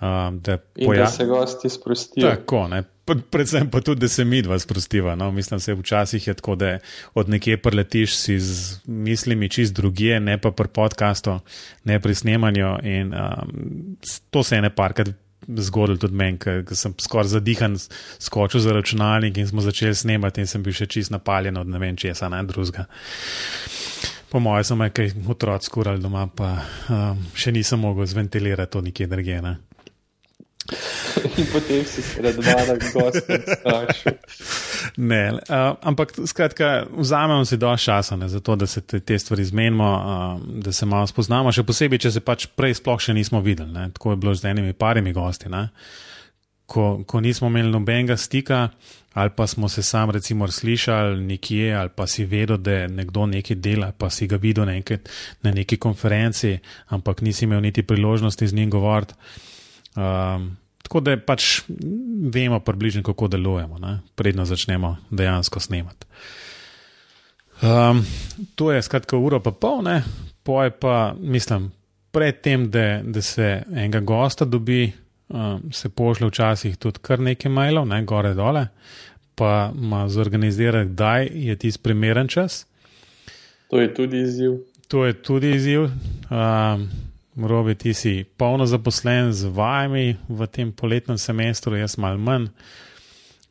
Um, 0.00 0.40
da, 0.40 0.58
poja... 0.58 1.00
da 1.00 1.06
se 1.06 1.24
gosti 1.26 1.68
sprostijo. 1.68 2.30
Tako, 2.30 2.68
ne, 2.68 2.82
predvsem 3.30 3.70
pa 3.70 3.80
tudi, 3.80 4.00
da 4.00 4.08
se 4.08 4.24
mi 4.24 4.42
dva 4.42 4.58
sprostiva. 4.58 5.14
No? 5.14 5.30
Mislim, 5.30 5.60
da 5.66 5.74
včasih 5.74 6.26
je 6.26 6.34
tako, 6.34 6.54
da 6.54 6.78
od 7.14 7.28
nekje 7.28 7.56
preletiš 7.56 8.16
si 8.16 8.40
z 8.40 8.80
mislimi 8.86 9.48
čist 9.48 9.74
drugje, 9.74 10.20
ne 10.20 10.38
pa 10.38 10.50
pri 10.50 10.68
podkastu, 10.68 11.38
ne 11.84 12.00
pri 12.00 12.14
snemanju. 12.14 12.76
In 12.82 13.14
um, 13.14 13.96
to 14.30 14.42
se 14.42 14.56
je 14.56 14.62
ne 14.62 14.74
parkrat 14.74 15.08
zgodilo 15.48 15.98
tudi 15.98 16.14
meni, 16.14 16.38
ker 16.38 16.62
sem 16.76 16.94
skoraj 17.00 17.32
zadihan, 17.34 17.76
skočil 18.22 18.60
za 18.60 18.72
računalnik 18.72 19.38
in 19.38 19.48
smo 19.48 19.60
začeli 19.60 19.94
snemati 19.94 20.40
in 20.40 20.46
sem 20.46 20.62
bil 20.62 20.74
še 20.76 20.86
čist 20.86 21.10
napaljen 21.10 21.58
od 21.58 21.68
ne 21.68 21.78
vem 21.82 21.96
česa, 21.96 22.28
ne 22.28 22.42
drugega. 22.46 22.86
Po 24.32 24.40
mojem, 24.40 24.64
sem 24.64 24.80
nekaj 24.80 25.10
otrok 25.28 25.64
skural 25.64 26.00
doma, 26.00 26.24
pa 26.32 26.54
um, 26.88 27.20
še 27.36 27.52
nisem 27.52 27.82
mogel 27.84 28.08
zventilirati 28.08 28.72
to 28.72 28.80
nikjer 28.80 29.10
drugje. 29.12 29.42
In 31.38 31.46
potem 31.52 31.84
si 31.84 32.02
se 32.02 32.22
redno 32.22 32.42
gosti. 32.94 33.32
Ne, 34.96 35.32
uh, 35.32 35.76
ampak 35.80 36.12
skratka, 36.26 36.86
vzamemo 36.96 37.44
si 37.44 37.56
dovolj 37.56 37.84
časa, 37.84 38.16
ne, 38.16 38.28
zato 38.28 38.56
da 38.56 38.66
se 38.66 38.80
te, 38.80 39.00
te 39.00 39.18
stvari 39.18 39.44
zmenimo, 39.44 39.90
uh, 39.92 40.62
da 40.64 40.72
se 40.72 40.86
malo 40.86 41.06
spoznamo, 41.06 41.52
še 41.52 41.66
posebej, 41.68 42.00
če 42.06 42.16
se 42.16 42.24
pač 42.24 42.46
prej 42.56 42.78
sploh 42.80 43.00
še 43.00 43.14
nismo 43.16 43.40
videli. 43.44 43.72
Ne. 43.72 43.90
Tako 43.92 44.14
je 44.14 44.22
bilo 44.24 44.34
z 44.34 44.48
enimi 44.48 44.72
parimi 44.72 45.12
gosti. 45.12 45.52
Ko, 46.72 47.02
ko 47.06 47.20
nismo 47.20 47.50
imeli 47.50 47.68
nobenega 47.68 48.16
stika, 48.16 48.70
ali 49.12 49.30
pa 49.36 49.46
smo 49.46 49.68
se 49.68 49.82
sam, 49.82 50.10
recimo, 50.10 50.48
slišali 50.48 51.20
nekje, 51.20 51.74
ali 51.74 51.90
pa 51.96 52.06
si 52.06 52.24
vedel, 52.24 52.56
da 52.56 52.86
nekdo 52.88 53.26
nekaj 53.26 53.56
dela, 53.56 53.90
pa 53.92 54.10
si 54.10 54.26
ga 54.26 54.38
videl 54.40 54.64
nekaj, 54.66 54.98
na 55.42 55.52
neki 55.52 55.76
konferenci, 55.76 56.58
ampak 56.88 57.20
nisi 57.20 57.44
imel 57.44 57.60
niti 57.60 57.82
priložnosti 57.82 58.48
z 58.48 58.54
njim 58.54 58.70
govoriti. 58.70 59.14
Um, 59.96 60.56
tako 60.82 61.00
da 61.00 61.16
pač 61.16 61.60
vemo 62.32 62.60
približno, 62.60 63.02
kako 63.02 63.28
delujemo, 63.28 63.78
ne? 63.78 63.98
predno 64.14 64.44
začnemo 64.44 64.96
dejansko 65.10 65.60
snemati. 65.60 66.06
Um, 67.62 68.06
to 68.54 68.72
je 68.72 68.82
skratka 68.82 69.16
uro 69.16 69.40
pa 69.40 69.52
pol, 69.52 69.82
ne? 69.82 70.02
poje 70.42 70.70
pa, 70.70 71.14
mislim, 71.20 71.70
predtem, 72.10 72.70
da 72.70 73.22
se 73.22 73.62
enega 73.70 74.00
gosta 74.00 74.44
dobi, 74.44 74.92
um, 75.32 75.72
se 75.72 75.88
pošle 75.88 76.28
včasih 76.28 76.76
tudi 76.76 77.00
kar 77.02 77.20
nekaj 77.20 77.50
mailov, 77.50 77.86
ne? 77.88 78.02
gore 78.04 78.34
dole, 78.34 78.66
pa 79.34 79.72
ima 79.74 80.08
zorganizirati, 80.08 80.90
kdaj 80.90 81.28
je 81.32 81.56
tisti 81.56 81.82
primeren 81.82 82.28
čas. 82.28 82.66
To 83.70 83.80
je 83.80 83.94
tudi 83.94 84.20
izziv. 84.20 84.52
To 84.88 85.04
je 85.04 85.22
tudi 85.22 85.50
izziv. 85.50 85.82
Um, 85.82 86.90
Robi, 87.48 87.74
ti 87.74 87.94
si 87.94 88.24
polno 88.36 88.66
zaposlen 88.66 89.32
z 89.32 89.48
vajami 89.48 90.16
v 90.28 90.46
tem 90.46 90.72
poletnem 90.72 91.18
semestru, 91.18 91.76
jaz 91.76 91.96
malo 91.96 92.20
manj. 92.20 92.50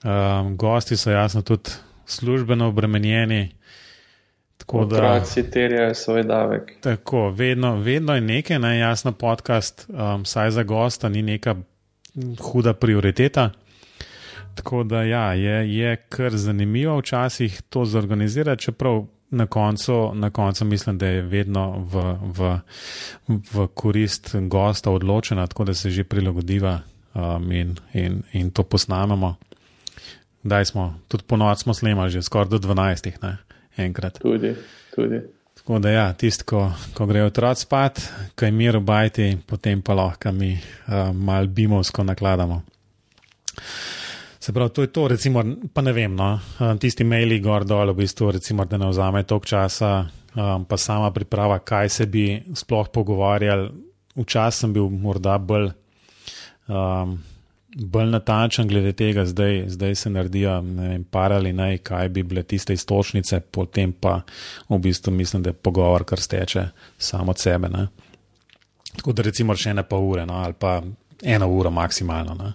Um, 0.06 0.58
gosti 0.58 0.98
so 0.98 1.12
jasno 1.12 1.42
tudi 1.42 1.74
službeno 2.06 2.68
obremenjeni. 2.68 3.50
Otroci 4.68 5.44
terjajo 5.52 5.94
svoj 5.94 6.24
davek. 6.24 6.72
Tako, 6.82 7.30
vedno, 7.30 7.76
vedno 7.76 8.16
je 8.16 8.22
nekaj, 8.22 8.60
ne, 8.60 8.78
jasno, 8.80 9.12
podcast, 9.12 9.90
um, 9.90 10.26
saj 10.26 10.52
za 10.52 10.64
gosta 10.64 11.10
ni 11.10 11.22
neka 11.22 11.56
huda 12.40 12.74
prioriteta. 12.74 13.50
Tako 14.56 14.84
da 14.84 15.04
ja, 15.04 15.34
je, 15.34 15.78
je 15.78 15.96
kar 15.96 16.38
zanimivo 16.38 16.98
včasih 17.00 17.62
to 17.70 17.86
zorganizirati, 17.86 18.64
čeprav 18.64 19.06
na 19.30 19.46
koncu, 19.48 20.12
na 20.14 20.30
koncu 20.30 20.66
mislim, 20.66 20.98
da 20.98 21.08
je 21.08 21.22
vedno 21.22 21.88
v, 21.92 22.18
v, 22.22 22.60
v 23.54 23.68
korist 23.74 24.36
gosta 24.36 24.92
odločena, 24.92 25.48
tako 25.48 25.64
da 25.64 25.74
se 25.74 25.90
že 25.90 26.04
prilagodiva 26.04 26.80
um, 27.14 27.52
in, 27.52 27.76
in, 27.94 28.24
in 28.34 28.52
to 28.52 28.64
posnamemo. 28.64 29.36
Daj 30.44 30.66
smo, 30.66 31.00
tudi 31.08 31.24
po 31.28 31.38
noč 31.38 31.60
smo 31.60 31.74
snemali, 31.74 32.12
že 32.12 32.22
skoraj 32.22 32.50
do 32.50 32.58
12, 32.58 33.12
ne, 33.22 33.38
enkrat. 33.78 34.20
Tudi, 34.20 34.56
tudi. 34.96 35.22
Tako 35.62 35.80
da 35.80 35.90
ja, 35.90 36.14
tisto, 36.14 36.44
ko, 36.50 36.62
ko 36.98 37.06
grejo 37.06 37.28
otroci 37.30 37.68
spat, 37.68 38.00
kaj 38.36 38.50
mir 38.52 38.80
obajti, 38.80 39.36
potem 39.46 39.84
pa 39.86 39.94
lahko 39.94 40.32
mi 40.34 40.56
uh, 40.56 41.12
mal 41.14 41.48
bimovsko 41.48 42.04
nakladamo. 42.04 42.62
Se 44.42 44.54
pravi, 44.54 44.74
to 44.74 44.82
je 44.82 44.90
to, 44.90 45.08
recimo, 45.08 45.44
pa 45.74 45.84
ne 45.86 45.94
vem, 45.94 46.16
no, 46.18 46.32
um, 46.60 46.80
tisti 46.82 47.06
maili 47.06 47.38
gor 47.40 47.62
dol, 47.70 47.94
v 47.94 48.00
bistvu, 48.02 48.32
recimo, 48.40 48.66
da 48.66 48.80
ne 48.82 48.90
vzame 48.90 49.22
toliko 49.24 49.52
časa, 49.54 49.92
um, 50.34 50.66
pa 50.66 50.82
sama 50.82 51.12
priprava, 51.14 51.60
kaj 51.60 51.90
se 51.90 52.10
bi 52.10 52.26
sploh 52.58 52.90
pogovarjali. 52.90 53.70
Včasih 54.18 54.66
sem 54.66 54.74
bil 54.74 54.90
morda 54.90 55.38
bolj, 55.38 55.70
um, 56.74 57.14
bolj 57.76 58.10
natančen 58.10 58.68
glede 58.68 58.92
tega, 58.94 59.26
zdaj, 59.26 59.64
zdaj 59.68 59.96
se 59.96 60.10
naredijo, 60.10 60.58
vem, 60.62 61.04
par 61.04 61.34
ali 61.34 61.54
naj, 61.54 61.78
kaj 61.78 62.10
bi 62.10 62.24
bile 62.24 62.44
tiste 62.44 62.74
istočnice, 62.74 63.40
potem 63.40 63.94
pa 63.94 64.22
v 64.70 64.80
bistvu 64.80 65.14
mislim, 65.14 65.44
da 65.44 65.50
je 65.50 65.54
pogovor, 65.54 66.04
kar 66.04 66.20
steče 66.20 66.66
samo 66.98 67.32
od 67.32 67.40
sebe. 67.40 67.70
Ne. 67.70 67.88
Tako 68.96 69.14
da 69.14 69.24
recimo 69.24 69.56
še 69.56 69.74
ne 69.74 69.84
pa 69.88 69.98
ure, 69.98 70.26
no, 70.26 70.42
ali 70.44 70.54
pa 70.54 70.82
eno 71.24 71.48
uro 71.48 71.72
maksimalno. 71.72 72.36
Ne. 72.36 72.52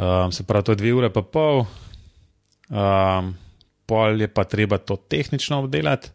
Um, 0.00 0.32
se 0.32 0.46
pravi, 0.48 0.64
to 0.64 0.72
je 0.72 0.80
dve 0.80 0.94
ure 0.96 1.10
pa 1.12 1.22
pol, 1.22 1.66
um, 2.70 3.34
pol 3.86 4.20
je 4.20 4.28
pa 4.32 4.44
treba 4.44 4.78
to 4.78 4.96
tehnično 4.96 5.60
obdelati. 5.60 6.08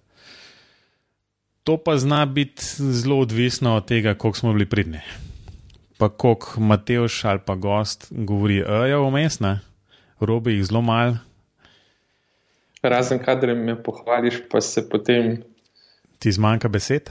To 1.66 1.78
pa 1.78 1.98
zna 1.98 2.26
biti 2.26 2.62
zelo 2.94 3.20
odvisno 3.20 3.76
od 3.78 3.88
tega, 3.90 4.14
koliko 4.14 4.38
smo 4.38 4.54
bili 4.54 4.66
pridni. 4.70 5.00
Pa 5.98 6.10
koliko 6.10 6.60
Mateoš 6.60 7.26
ali 7.26 7.40
pa 7.46 7.56
gost 7.56 8.08
govori, 8.12 8.64
da 8.64 8.86
je 8.86 8.98
vmes, 8.98 9.40
robi 10.20 10.54
jih 10.54 10.66
zelo 10.66 10.82
mal. 10.82 11.16
Razen 12.84 13.20
kadar 13.20 13.56
me 13.56 13.84
pohvališ, 13.84 14.42
pa 14.52 14.62
se 14.62 14.90
potem. 14.90 15.38
Ti 16.20 16.32
zmanjka 16.32 16.68
besed? 16.70 17.10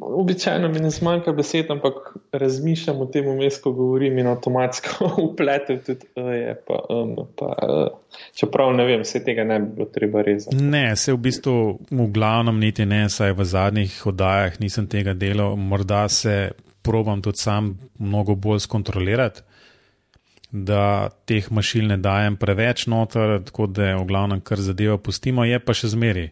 Običajno 0.00 0.68
mi 0.68 0.80
ne 0.80 0.90
zmanjka 0.90 1.32
besed, 1.32 1.70
ampak 1.70 1.92
razmišljam 2.32 3.00
o 3.00 3.06
tem, 3.06 3.26
vmes, 3.26 3.56
ko 3.62 3.72
govorim 3.72 4.18
in 4.18 4.26
avtomatsko 4.26 5.08
upletem 5.30 5.80
tudi, 5.86 6.06
da 6.16 6.34
je 6.34 6.54
pa, 6.66 6.78
um, 6.94 7.16
pa 7.38 7.46
uh, 7.46 8.20
čeprav 8.36 8.74
ne 8.76 8.84
vem, 8.86 9.02
vse 9.02 9.24
tega 9.24 9.44
ne 9.44 9.58
bi 9.60 9.74
bilo 9.74 9.88
treba 9.90 10.22
rezati. 10.22 10.56
Ne, 10.56 10.96
se 10.96 11.12
v 11.12 11.18
bistvu 11.18 11.56
v 11.90 12.10
glavnem 12.12 12.60
niti 12.60 12.86
ne, 12.86 13.08
saj 13.10 13.32
v 13.32 13.44
zadnjih 13.44 13.96
oddajah 14.12 14.60
nisem 14.60 14.86
tega 14.86 15.16
delal, 15.16 15.56
morda 15.56 16.08
se 16.08 16.52
probam 16.82 17.22
tudi 17.22 17.38
sam 17.38 17.74
mnogo 17.98 18.34
bolj 18.34 18.64
skontrolirati. 18.66 19.42
Da 20.50 21.10
teh 21.30 21.46
mašil 21.52 21.86
ne 21.86 21.96
dajem 21.96 22.36
preveč 22.36 22.88
noter, 22.90 23.38
tako 23.46 23.68
da 23.70 23.92
v 23.96 24.06
glavnem 24.08 24.40
kar 24.40 24.58
zadeva 24.58 24.98
pustimo, 24.98 25.44
je 25.46 25.60
pa 25.62 25.76
še 25.76 25.92
zmeri 25.94 26.30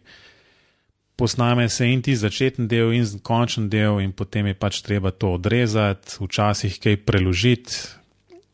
posname 1.19 1.69
se 1.69 1.87
in 1.91 2.01
ti 2.01 2.15
začetni 2.15 2.67
del 2.67 2.93
in 2.95 3.05
končni 3.23 3.67
del, 3.67 3.99
in 3.99 4.13
potem 4.15 4.47
je 4.47 4.55
pač 4.55 4.79
treba 4.85 5.11
to 5.11 5.33
odrezati, 5.35 6.15
včasih 6.23 6.79
kaj 6.79 7.01
preložiti. 7.03 7.75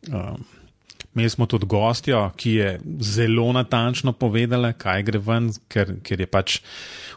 Um, 0.09 0.41
imeli 1.13 1.29
smo 1.29 1.45
tudi 1.45 1.69
gostjo, 1.69 2.23
ki 2.35 2.55
je 2.57 2.69
zelo 3.05 3.51
natančno 3.53 4.15
povedala, 4.17 4.73
kaj 4.73 5.05
gre 5.05 5.21
ven, 5.21 5.51
ker, 5.69 5.93
ker 6.01 6.25
je 6.25 6.29
pač 6.29 6.57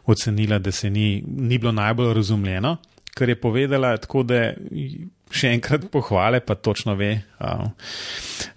ocenila, 0.04 0.60
da 0.60 0.72
se 0.72 0.92
ni, 0.92 1.22
ni 1.24 1.58
bilo 1.58 1.72
najbolj 1.72 2.12
razumljeno, 2.20 2.76
kar 3.18 3.34
je 3.34 3.40
povedala 3.40 3.96
tako, 3.98 4.22
da. 4.28 4.52
Še 5.28 5.50
enkrat 5.52 5.82
pohvale, 5.92 6.38
pa 6.40 6.54
točno 6.56 6.94
ve, 6.96 7.10
um, 7.36 7.66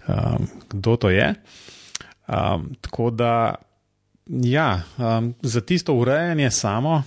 um, 0.08 0.46
kdo 0.72 0.94
to 0.96 1.10
je. 1.12 1.26
Um, 2.32 2.70
tako 2.80 3.10
da 3.12 3.32
Ja, 4.26 4.82
um, 4.98 5.34
za 5.42 5.60
tisto 5.60 5.94
urejanje 5.94 6.50
samo, 6.50 7.02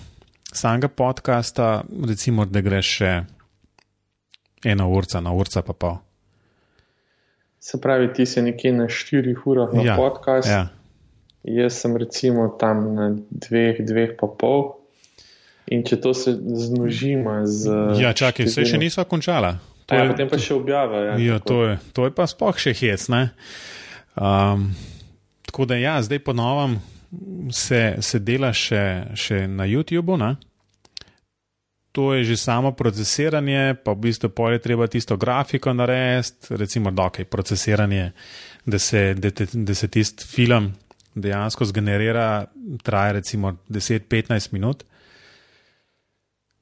samega 0.52 0.88
podcasta, 0.88 1.82
recimo, 2.08 2.44
da 2.44 2.60
greš 2.60 2.90
še 2.96 3.12
ena 4.64 4.86
urca, 4.86 5.20
na 5.20 5.32
urca 5.32 5.62
pa 5.62 5.72
pol. 5.72 5.96
Se 7.60 7.80
pravi, 7.80 8.12
ti 8.14 8.26
si 8.26 8.42
nekje 8.42 8.72
na 8.72 8.88
štirih 8.88 9.46
urah 9.46 9.72
na 9.74 9.82
ja, 9.82 9.96
podcast. 9.96 10.48
Ja. 10.48 10.68
Jaz 11.42 11.80
sem 11.80 11.96
recimo 11.96 12.48
tam 12.60 12.84
na 12.94 13.08
dveh, 13.30 13.80
dveh 13.80 14.14
pa 14.20 14.28
pol. 14.28 14.75
In 15.66 15.82
če 15.82 15.98
to 16.00 16.14
se 16.14 16.32
znožima 16.36 17.40
z. 17.46 17.72
Ja, 17.98 18.12
čakaj, 18.14 18.46
vse 18.46 18.66
še 18.68 18.78
niso 18.78 19.02
končala. 19.04 19.56
To 19.86 19.94
ja, 19.94 20.04
je, 20.04 20.10
potem 20.14 20.28
pa 20.30 20.38
še 20.38 20.54
objavljajo. 20.54 21.14
Ja, 21.18 21.22
ja, 21.22 21.38
to, 21.42 21.62
je, 21.66 21.78
to 21.94 22.06
je 22.06 22.14
pa 22.14 22.26
spoh 22.30 22.58
še 22.58 22.74
hec. 22.74 23.06
Um, 23.10 24.70
tako 25.46 25.66
da 25.66 25.78
ja, 25.78 25.98
zdaj 26.02 26.22
ponovim, 26.26 26.78
se, 27.54 27.96
se 28.02 28.22
dela 28.22 28.52
še, 28.54 29.14
še 29.18 29.44
na 29.50 29.66
YouTubu. 29.66 30.18
Ne? 30.18 30.34
To 31.96 32.12
je 32.14 32.26
že 32.28 32.36
samo 32.36 32.74
procesiranje, 32.76 33.78
pa 33.82 33.94
v 33.96 34.10
bistvu 34.10 34.30
je 34.52 34.58
treba 34.60 34.86
tisto 34.86 35.16
grafiko 35.16 35.72
narediti, 35.72 36.52
recimo, 36.54 36.90
da 36.90 37.08
okay, 37.08 37.24
je 37.24 37.30
procesiranje, 37.30 38.10
da 38.66 38.78
se, 38.78 39.14
da, 39.14 39.30
da 39.32 39.74
se 39.74 39.88
tisti 39.88 40.26
film 40.26 40.74
dejansko 41.14 41.64
zgenerira, 41.64 42.44
traja 42.84 43.16
recimo 43.16 43.56
10-15 43.70 44.52
minut 44.52 44.84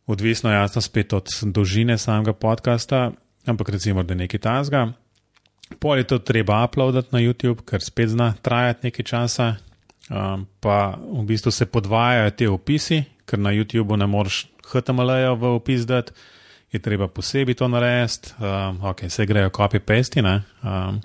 odvisno 0.06 0.52
jasno 0.52 0.80
spet 0.80 1.12
od 1.12 1.28
dolžine 1.42 1.98
samega 1.98 2.32
podcasta, 2.32 3.10
ampak 3.46 3.68
recimo, 3.68 4.02
da 4.02 4.14
nekaj 4.14 4.40
tasga. 4.40 4.92
Pol 5.78 5.98
je 5.98 6.04
to 6.04 6.18
treba 6.18 6.64
uploadati 6.64 7.08
na 7.12 7.18
YouTube, 7.18 7.64
ker 7.64 7.82
spet 7.82 8.08
zna 8.08 8.34
trajati 8.42 8.86
nekaj 8.86 9.04
časa, 9.04 9.54
um, 10.10 10.46
pa 10.60 10.96
v 10.98 11.24
bistvu 11.24 11.50
se 11.50 11.66
podvajajo 11.66 12.30
te 12.30 12.48
opisi, 12.48 13.02
ker 13.24 13.38
na 13.38 13.50
YouTubu 13.50 13.96
ne 13.96 14.06
moreš 14.06 14.44
HTML-ja 14.68 15.32
v 15.32 15.56
opis 15.56 15.86
dati, 15.86 16.12
je 16.72 16.78
treba 16.82 17.08
posebej 17.08 17.54
to 17.54 17.68
narediti, 17.68 18.34
um, 18.38 18.84
ok, 18.90 19.06
se 19.08 19.26
grejo 19.26 19.50
copy-paste, 19.50 20.20
um, 20.20 21.00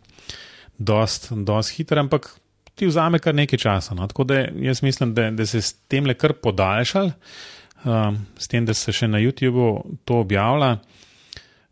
dost, 0.78 1.32
dost 1.32 1.78
hitro, 1.78 2.00
ampak 2.00 2.32
ti 2.76 2.88
vzame 2.88 3.20
kar 3.20 3.36
nekaj 3.36 3.60
časa. 3.60 3.96
No? 3.96 4.08
Tako 4.08 4.24
da 4.24 4.36
jaz 4.56 4.84
mislim, 4.84 5.14
da, 5.14 5.32
da 5.32 5.46
se 5.46 5.62
s 5.62 5.74
tem 5.88 6.06
le 6.06 6.14
kar 6.14 6.34
podaljšali 6.34 7.12
um, 7.86 8.26
s 8.38 8.48
tem, 8.48 8.66
da 8.66 8.74
se 8.74 8.94
še 8.96 9.08
na 9.08 9.22
YouTubu 9.22 10.00
to 10.06 10.22
objavlja. 10.24 10.78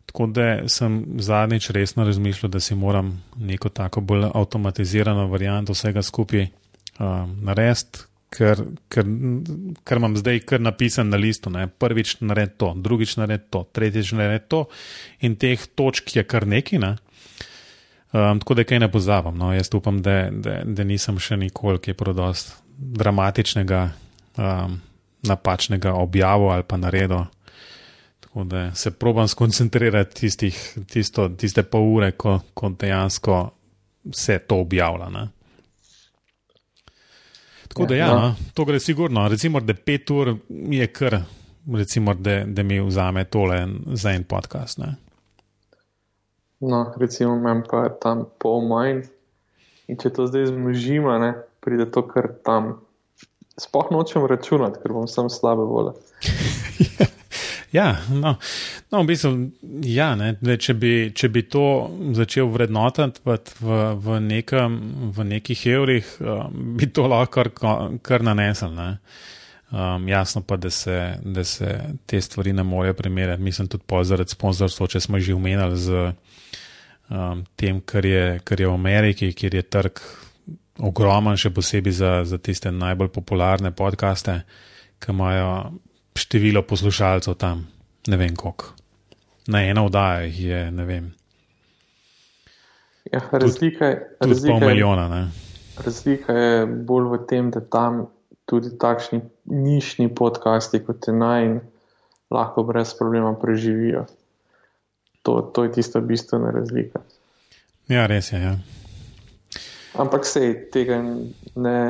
Tako 0.08 0.26
da 0.32 0.68
sem 0.72 1.02
zadnjič 1.20 1.70
resno 1.76 2.04
razmišljal, 2.08 2.50
da 2.50 2.60
si 2.60 2.74
moram 2.74 3.12
neko 3.36 3.68
tako 3.68 4.00
bolj 4.00 4.30
avtomatizirano 4.34 5.26
varianto 5.28 5.76
vsega 5.76 6.02
skupaj 6.02 6.46
um, 6.48 7.34
narediti, 7.44 8.06
ker, 8.32 8.62
ker, 8.92 9.10
ker 9.84 10.00
imam 10.00 10.16
zdaj 10.16 10.40
kar 10.48 10.64
napisan 10.64 11.12
na 11.12 11.20
listu. 11.20 11.52
Ne. 11.52 11.66
Prvič 11.68 12.18
nared 12.24 12.56
to, 12.56 12.72
drugič 12.76 13.18
nared 13.20 13.48
to, 13.52 13.66
tretjič 13.72 14.14
nared 14.16 14.48
to 14.48 14.64
in 15.20 15.36
teh 15.36 15.68
točk 15.76 16.16
je 16.16 16.24
kar 16.24 16.48
neki. 16.48 16.80
Ne. 16.80 16.96
Um, 18.12 18.40
tako 18.40 18.56
da 18.56 18.64
kaj 18.64 18.80
ne 18.80 18.90
pozavam. 18.92 19.36
No. 19.36 19.52
Jaz 19.52 19.68
upam, 19.76 20.00
da, 20.02 20.30
da, 20.32 20.62
da 20.64 20.88
nisem 20.88 21.20
še 21.20 21.36
nikoli 21.36 21.84
kaj 21.84 21.96
prodost 22.00 22.56
dramatičnega. 22.78 23.88
Um, 24.38 24.80
napačnega 25.22 25.94
objavo 25.94 26.48
ali 26.50 26.62
pa 26.62 26.76
naredo. 26.76 27.24
Tako 28.20 28.44
da 28.44 28.74
se 28.74 28.90
probujem 28.90 29.28
skoncentrirati 29.28 30.14
tistih, 30.14 30.78
tisto, 30.86 31.28
tiste 31.28 31.62
pol 31.62 31.94
ure, 31.94 32.12
ko, 32.12 32.40
ko 32.54 32.68
dejansko 32.68 33.50
se 34.12 34.38
to 34.38 34.60
objavlja. 34.60 35.08
Ne? 35.10 35.28
Tako 37.68 37.86
da, 37.86 37.94
ja, 37.94 38.06
ja, 38.06 38.14
no, 38.14 38.34
to 38.54 38.64
gre 38.64 38.80
sigurno. 38.80 39.28
Recimo, 39.28 39.60
da 39.60 39.74
pet 39.74 40.10
ur 40.10 40.36
je 40.48 40.86
kar, 40.86 41.20
recimo, 41.74 42.14
da, 42.14 42.44
da 42.44 42.62
mi 42.62 42.80
vzame 42.80 43.24
tole 43.24 43.66
za 43.86 44.10
en 44.10 44.24
podcast. 44.24 44.78
Ne? 44.78 44.94
No, 46.60 46.94
recimo, 46.96 47.36
imam 47.36 47.62
pa 47.70 47.88
tam 47.88 48.24
pol 48.38 48.68
manj. 48.68 49.02
In 49.88 49.96
če 49.96 50.10
to 50.12 50.26
zdaj 50.26 50.50
zmnožimo, 50.50 51.14
pride 51.64 51.90
to 51.90 52.02
kar 52.08 52.28
tam 52.44 52.74
Sploh 53.58 53.90
nočem 53.90 54.26
računati, 54.26 54.78
ker 54.82 54.94
bom 54.94 55.08
sam 55.10 55.30
slabe 55.30 55.64
vole. 55.66 55.92
ja, 57.78 57.96
no, 58.10 58.36
no, 58.90 59.02
v 59.02 59.06
bistvu, 59.06 59.32
ja, 59.82 60.12
ne, 60.18 60.36
če, 60.38 60.74
bi, 60.78 60.92
če 61.14 61.30
bi 61.34 61.42
to 61.50 61.64
začel 62.16 62.50
vrednotiti 62.54 63.24
v, 63.26 63.38
v, 63.98 64.20
nekem, 64.22 64.78
v 65.16 65.26
nekih 65.34 65.64
evrih, 65.74 66.12
um, 66.22 66.76
bi 66.78 66.86
to 66.86 67.08
lahko 67.10 67.48
kar, 67.50 67.98
kar 68.02 68.26
nanesel. 68.26 68.72
Ne. 68.78 68.92
Um, 69.68 70.06
jasno 70.08 70.40
pa, 70.46 70.56
da 70.56 70.70
se, 70.70 71.18
da 71.20 71.44
se 71.44 71.74
te 72.06 72.20
stvari 72.20 72.54
ne 72.56 72.62
morejo 72.62 72.94
primerjati. 72.94 73.42
Mislim 73.42 73.68
tudi 73.68 73.84
pozoriti 73.86 74.32
sponzorstvo, 74.32 74.86
če 74.86 75.00
smo 75.00 75.20
že 75.20 75.34
umenili 75.34 75.76
z 75.76 76.06
um, 77.10 77.44
tem, 77.56 77.80
kar 77.80 78.06
je, 78.06 78.40
kar 78.44 78.60
je 78.60 78.70
v 78.70 78.74
Ameriki, 78.74 79.32
kjer 79.32 79.58
je 79.58 79.62
trg 79.62 80.00
ogromen, 80.78 81.36
še 81.36 81.50
posebej 81.54 81.92
za, 81.92 82.12
za 82.24 82.38
tiste 82.38 82.70
najbolj 82.72 83.10
popularne 83.14 83.72
podkaste, 83.74 84.40
ki 84.98 85.12
imajo 85.14 85.48
število 86.18 86.62
poslušalcev 86.66 87.34
tam, 87.38 87.66
ne 88.06 88.16
vem 88.16 88.36
koliko. 88.36 88.74
Na 89.48 89.62
eno 89.64 89.86
oddajo 89.88 90.26
jih 90.28 90.40
je, 90.44 90.62
ne 90.70 90.84
vem. 90.84 91.06
Ja, 93.12 93.22
razlika, 93.32 93.94
tudi, 94.20 94.34
tudi 94.34 94.50
pol 94.50 94.60
milijona. 94.60 95.08
Ne? 95.08 95.22
Razlika 95.84 96.32
je 96.32 96.66
bolj 96.66 97.08
v 97.14 97.20
tem, 97.30 97.50
da 97.54 97.62
tam 97.64 98.06
tudi 98.48 98.74
takšni 98.80 99.22
nišni 99.44 100.08
podcasti 100.14 100.80
kot 100.84 101.08
je 101.08 101.14
naj 101.14 101.60
lahko 102.30 102.64
brez 102.68 102.92
problema 102.98 103.34
preživijo. 103.40 104.04
To, 105.22 105.40
to 105.40 105.64
je 105.64 105.72
tista 105.72 106.00
bistvena 106.00 106.50
razlika. 106.50 107.00
Ja, 107.88 108.06
res 108.06 108.32
je. 108.32 108.40
Ja. 108.40 108.56
Ampak 109.98 110.26
se 110.26 110.68
tega 110.72 111.00
ne, 111.02 111.80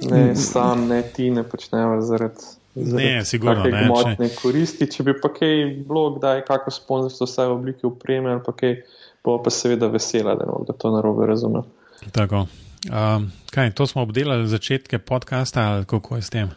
ne 0.00 0.22
mm. 0.30 0.36
sam, 0.36 0.86
ne 0.88 1.02
ti 1.02 1.30
ne 1.30 1.42
počnejo 1.42 2.00
zaradi. 2.06 2.54
Ne, 2.74 3.24
sigurno 3.24 3.64
ne. 3.64 3.86
Motne 3.90 4.28
koristi, 4.42 4.86
če 4.86 5.02
bi 5.08 5.14
pa 5.18 5.32
kaj 5.34 5.64
bilo, 5.88 6.10
da 6.22 6.36
je 6.38 6.44
kako 6.46 6.70
sponzorstvo 6.70 7.26
vse 7.26 7.46
v 7.48 7.56
obliki 7.56 7.86
upreme 7.88 8.30
ali 8.36 8.42
pa 8.46 8.54
kaj, 8.54 8.76
bo 9.24 9.38
pa 9.42 9.50
seveda 9.50 9.88
vesela, 9.90 10.36
da, 10.38 10.46
da 10.68 10.76
to 10.78 10.92
narobe 10.94 11.26
razume. 11.26 11.64
Tako. 12.14 12.46
Um, 12.86 13.32
kaj, 13.50 13.72
to 13.74 13.86
smo 13.86 14.04
obdelali 14.06 14.46
začetke 14.48 14.98
podcasta 14.98 15.66
ali 15.72 15.84
kako 15.84 16.16
je 16.16 16.22
s 16.22 16.30
tem? 16.30 16.54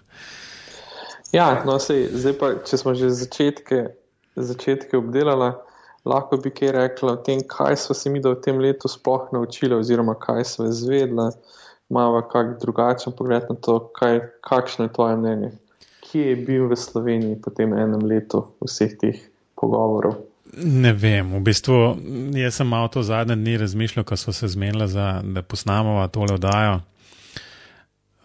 Ja, 1.32 1.64
no, 1.66 1.80
sej, 1.80 2.10
zdaj 2.14 2.38
pa, 2.38 2.54
če 2.68 2.78
smo 2.78 2.94
že 2.94 3.10
začetke, 3.10 3.88
začetke 4.36 5.00
obdelali 5.00 5.54
lahko 6.06 6.38
bi 6.38 6.50
kaj 6.50 6.72
rekla 6.72 7.14
o 7.14 7.22
tem, 7.26 7.42
kaj 7.48 7.78
smo 7.78 7.96
se 7.96 8.10
mi 8.10 8.22
do 8.22 8.34
v 8.34 8.42
tem 8.42 8.60
letu 8.60 8.88
sploh 8.88 9.30
naučili, 9.34 9.76
oziroma 9.76 10.16
kaj 10.20 10.44
smo 10.46 10.68
izvedeli, 10.70 11.32
malo 11.90 12.22
kak 12.32 12.60
drugačen 12.62 13.14
pogled 13.18 13.44
na 13.50 13.56
to, 13.56 13.80
kaj, 14.00 14.20
kakšno 14.42 14.86
je 14.86 14.94
tvoje 14.94 15.18
mnenje. 15.18 15.52
Kje 16.02 16.28
je 16.30 16.36
bil 16.36 16.68
v 16.68 16.76
Sloveniji 16.76 17.42
po 17.42 17.52
tem 17.56 17.74
enem 17.74 18.04
letu 18.08 18.46
vseh 18.64 18.98
teh 19.00 19.20
pogovorov? 19.56 20.18
Ne 20.58 20.92
vem, 20.94 21.30
v 21.38 21.40
bistvu 21.40 21.76
jaz 22.36 22.58
sem 22.60 22.68
malo 22.68 22.90
to 22.92 23.04
zadnje 23.04 23.38
dni 23.40 23.58
razmišljal, 23.58 24.04
ko 24.04 24.18
smo 24.18 24.34
se 24.34 24.48
zmenili, 24.52 24.88
za, 24.88 25.22
da 25.24 25.42
posnamemo 25.42 26.08
tole 26.08 26.36
oddajo. 26.36 26.82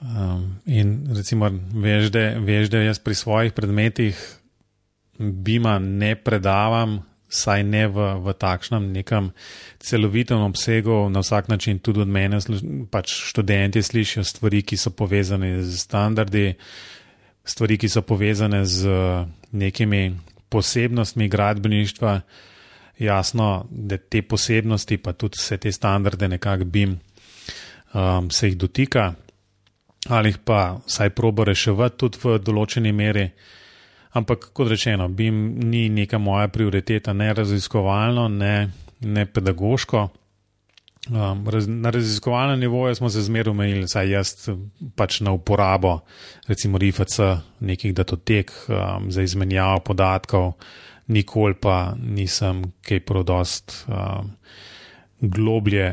Um, 0.01 0.59
in 0.67 1.07
recimo, 1.17 1.51
veš 1.73 2.11
da, 2.11 2.25
veš, 2.43 2.69
da 2.71 2.83
jaz 2.83 2.99
pri 2.99 3.15
svojih 3.15 3.53
predmetih 3.53 4.19
bima 5.19 5.79
ne 5.79 6.17
predavam, 6.17 6.99
saj 7.29 7.63
ne 7.67 7.87
v, 7.91 8.07
v 8.23 8.35
takšnem 8.39 8.93
nekem 8.93 9.31
celovitem 9.83 10.39
obsegu, 10.47 11.09
na 11.11 11.21
vsak 11.21 11.49
način 11.49 11.79
tudi 11.79 12.01
od 12.01 12.09
mene, 12.09 12.39
pač 12.91 13.11
študenti 13.31 13.83
slišijo 13.83 14.25
stvari, 14.25 14.63
ki 14.63 14.77
so 14.77 14.91
povezane 14.91 15.63
z 15.63 15.79
standardi, 15.79 16.55
stvari, 17.45 17.79
ki 17.79 17.89
so 17.89 18.03
povezane 18.03 18.65
z 18.65 18.89
nekimi 19.53 20.15
posebnostmi 20.49 21.29
gradbeništva. 21.29 22.21
Jasno, 22.99 23.67
da 23.71 23.99
te 23.99 24.23
posebnosti, 24.23 24.97
pa 24.97 25.13
tudi 25.13 25.37
vse 25.37 25.59
te 25.61 25.73
standarde, 25.73 26.29
nekako 26.29 26.65
bi 26.65 26.87
um, 26.89 28.31
se 28.31 28.49
jih 28.49 28.57
dotika, 28.57 29.13
ali 30.09 30.33
pa 30.45 30.79
vsaj 30.87 31.11
probo 31.11 31.45
reševati 31.45 31.99
tudi 31.99 32.19
v 32.23 32.39
določeni 32.41 32.93
meri. 32.97 33.29
Ampak, 34.17 34.51
kot 34.57 34.71
rečeno, 34.73 35.09
BIM 35.09 35.59
ni 35.69 35.89
neka 35.93 36.19
moja 36.19 36.49
prioriteta, 36.49 37.13
ne 37.13 37.35
raziskovalno, 37.37 38.29
ne, 38.33 38.71
ne 39.01 39.27
pedagoško. 39.27 40.09
Um, 41.07 41.45
raz, 41.49 41.69
na 41.69 41.91
raziskovalnem 41.91 42.61
nivoju 42.61 42.95
smo 42.95 43.11
se 43.11 43.23
zmeraj 43.23 43.51
omejili, 43.51 43.89
saj 43.89 44.09
jaz 44.11 44.49
pač 44.97 45.21
na 45.21 45.33
uporabo, 45.37 46.01
recimo 46.49 46.79
RIFC, 46.79 47.21
nekih 47.61 47.95
datotek 47.95 48.51
um, 48.69 49.11
za 49.13 49.23
izmenjavo 49.23 49.85
podatkov, 49.87 50.53
nikoli 51.07 51.55
pa 51.55 51.95
nisem 52.01 52.65
kaj 52.83 53.05
prodost 53.07 53.85
um, 53.87 54.33
globlje 55.21 55.93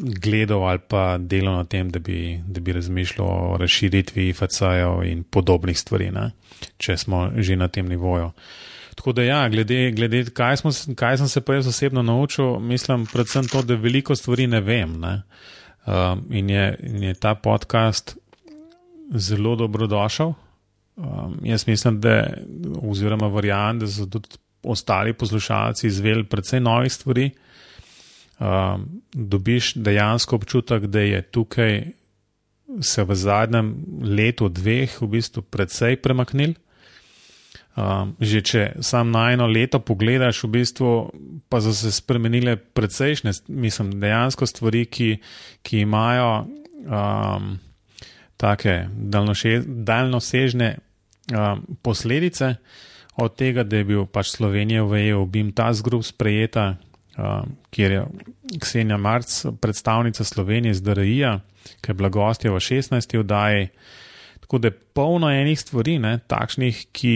gledal 0.00 0.64
ali 0.68 0.78
pa 0.88 1.18
delal 1.18 1.56
na 1.56 1.64
tem, 1.64 1.90
da 1.90 1.98
bi, 1.98 2.40
da 2.46 2.60
bi 2.60 2.72
razmišljal 2.72 3.28
o 3.28 3.56
razširitvi 3.60 4.28
IFC-jev 4.28 5.04
in 5.04 5.22
podobnih 5.22 5.78
stvari, 5.78 6.10
ne? 6.10 6.30
če 6.78 6.96
smo 6.96 7.30
že 7.36 7.56
na 7.56 7.68
tem 7.68 7.88
nivoju. 7.88 8.30
Tako 8.94 9.12
da, 9.12 9.22
ja, 9.22 9.48
glede, 9.48 9.90
glede 9.96 10.24
kaj, 10.34 10.56
smo, 10.60 10.70
kaj 10.96 11.18
sem 11.18 11.28
se 11.28 11.40
pa 11.40 11.54
jaz 11.54 11.68
osebno 11.70 12.02
naučil, 12.02 12.58
mislim 12.58 13.06
predvsem 13.06 13.48
to, 13.48 13.62
da 13.62 13.74
veliko 13.74 14.16
stvari 14.16 14.46
ne 14.46 14.60
vem. 14.60 14.98
Ne? 15.00 15.22
Um, 15.86 16.26
in, 16.30 16.50
je, 16.50 16.76
in 16.82 17.02
je 17.02 17.14
ta 17.14 17.34
podcast 17.34 18.16
zelo 19.14 19.56
dobrodošel. 19.56 20.32
um, 20.96 21.38
jaz 21.42 21.66
mislim, 21.66 22.00
da, 22.00 22.26
oziroma 22.82 23.28
verjamem, 23.28 23.78
da 23.80 23.86
so 23.86 24.06
tudi 24.06 24.28
ostali 24.62 25.12
poslušalci 25.12 25.86
izvedeli 25.86 26.24
precej 26.24 26.60
novih 26.60 26.92
stvari. 26.92 27.30
Um, 28.40 29.02
dobiš 29.12 29.74
dejansko 29.76 30.36
občutek, 30.36 30.86
da 30.88 31.00
je 31.00 31.22
tukaj 31.22 31.92
se 32.80 33.04
v 33.04 33.14
zadnjem 33.14 33.74
letu, 34.02 34.48
dveh, 34.48 35.00
v 35.02 35.06
bistvu 35.06 35.42
precej 35.42 35.98
premaknil. 36.00 36.54
Um, 37.76 38.16
že 38.18 38.40
če 38.42 38.62
sam 38.82 39.12
na 39.14 39.30
eno 39.32 39.46
leto 39.46 39.78
pogledaš, 39.78 40.42
v 40.44 40.48
bistvu 40.58 40.90
pa 41.48 41.60
so 41.62 41.70
se 41.76 41.92
spremenile 41.94 42.56
precejšnje, 42.56 43.46
mislim, 43.46 43.94
dejansko 44.00 44.46
stvari, 44.46 44.86
ki, 44.90 45.10
ki 45.62 45.84
imajo 45.86 46.48
um, 46.82 47.54
take 48.40 48.88
daljnosežne 48.90 50.70
um, 50.76 51.62
posledice 51.82 52.56
od 53.20 53.36
tega, 53.36 53.62
da 53.62 53.80
je 53.80 53.86
bil 53.86 54.06
pač 54.10 54.34
Slovenija 54.34 54.82
v 54.88 55.12
EU, 55.12 55.24
bim 55.28 55.52
ta 55.52 55.70
zgrub 55.76 56.02
sprejeta, 56.04 56.74
kjer 57.70 57.92
je 57.92 58.04
Ksenija 58.60 58.96
Marc, 58.96 59.44
predstavnica 59.60 60.24
Slovenije 60.24 60.74
z 60.74 60.82
DRI-ja, 60.82 61.38
ki 61.80 61.90
je 61.90 61.94
bila 61.94 62.08
gostja 62.08 62.52
v 62.52 62.60
16. 62.60 63.18
oddaji. 63.18 63.68
Tako 64.40 64.58
da 64.58 64.68
je 64.68 64.78
polno 64.94 65.30
enih 65.30 65.60
stvari, 65.60 65.98
ne, 65.98 66.18
takšnih, 66.26 66.86
ki, 66.92 67.14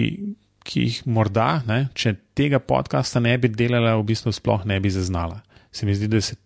ki 0.65 0.81
jih 0.81 1.01
morda, 1.07 1.63
ne, 1.67 1.89
če 1.95 2.15
tega 2.35 2.61
podcasta 2.63 3.21
ne 3.21 3.37
bi 3.39 3.51
delala, 3.51 3.97
v 3.99 4.07
bistvu 4.13 4.33
sploh 4.33 4.67
ne 4.69 4.79
bi 4.81 4.91
zaznala. 4.91 5.41
Se 5.75 5.87
mi 5.87 5.95
zdi, 5.95 6.09
da 6.09 6.21
se 6.21 6.37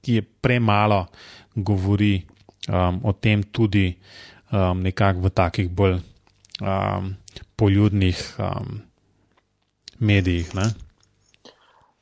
ti 0.00 0.18
je 0.18 0.22
premalo 0.22 1.06
govori 1.54 2.22
um, 2.68 3.00
o 3.04 3.12
tem 3.12 3.42
tudi 3.42 3.88
um, 4.52 4.82
nekako 4.82 5.20
v 5.20 5.30
takih 5.30 5.70
bolj 5.70 5.98
um, 6.60 7.14
poljudnih 7.56 8.20
um, 8.38 8.80
medijih. 9.98 10.54
Ne? 10.54 10.68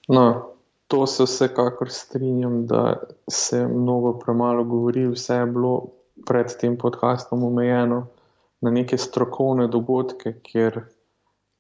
No, 0.09 0.56
to 0.87 1.07
se 1.07 1.25
vsekakor 1.25 1.91
strinjam, 1.91 2.67
da 2.67 2.97
se 3.31 3.67
mnogo 3.67 4.19
premalo 4.19 4.65
govori, 4.65 5.07
vse 5.07 5.35
je 5.35 5.47
bilo 5.47 5.87
pred 6.27 6.57
tem 6.61 6.79
podcastom 6.79 7.45
omejeno 7.45 8.07
na 8.61 8.71
neke 8.71 8.99
strokovne 8.99 9.67
dogodke, 9.69 10.33
kjer 10.43 10.81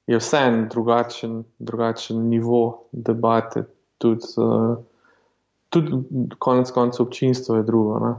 je 0.06 0.18
vse 0.18 0.36
en 0.36 0.68
drugačen, 0.70 1.44
drugačen 1.58 2.28
nivo 2.28 2.84
debate, 2.92 3.64
tudi, 3.98 4.26
uh, 4.36 4.78
tudi 5.68 5.92
konec 6.38 6.70
koncev 6.70 7.06
občinstvo 7.06 7.56
je 7.56 7.62
drugo. 7.62 7.98
Ne? 7.98 8.14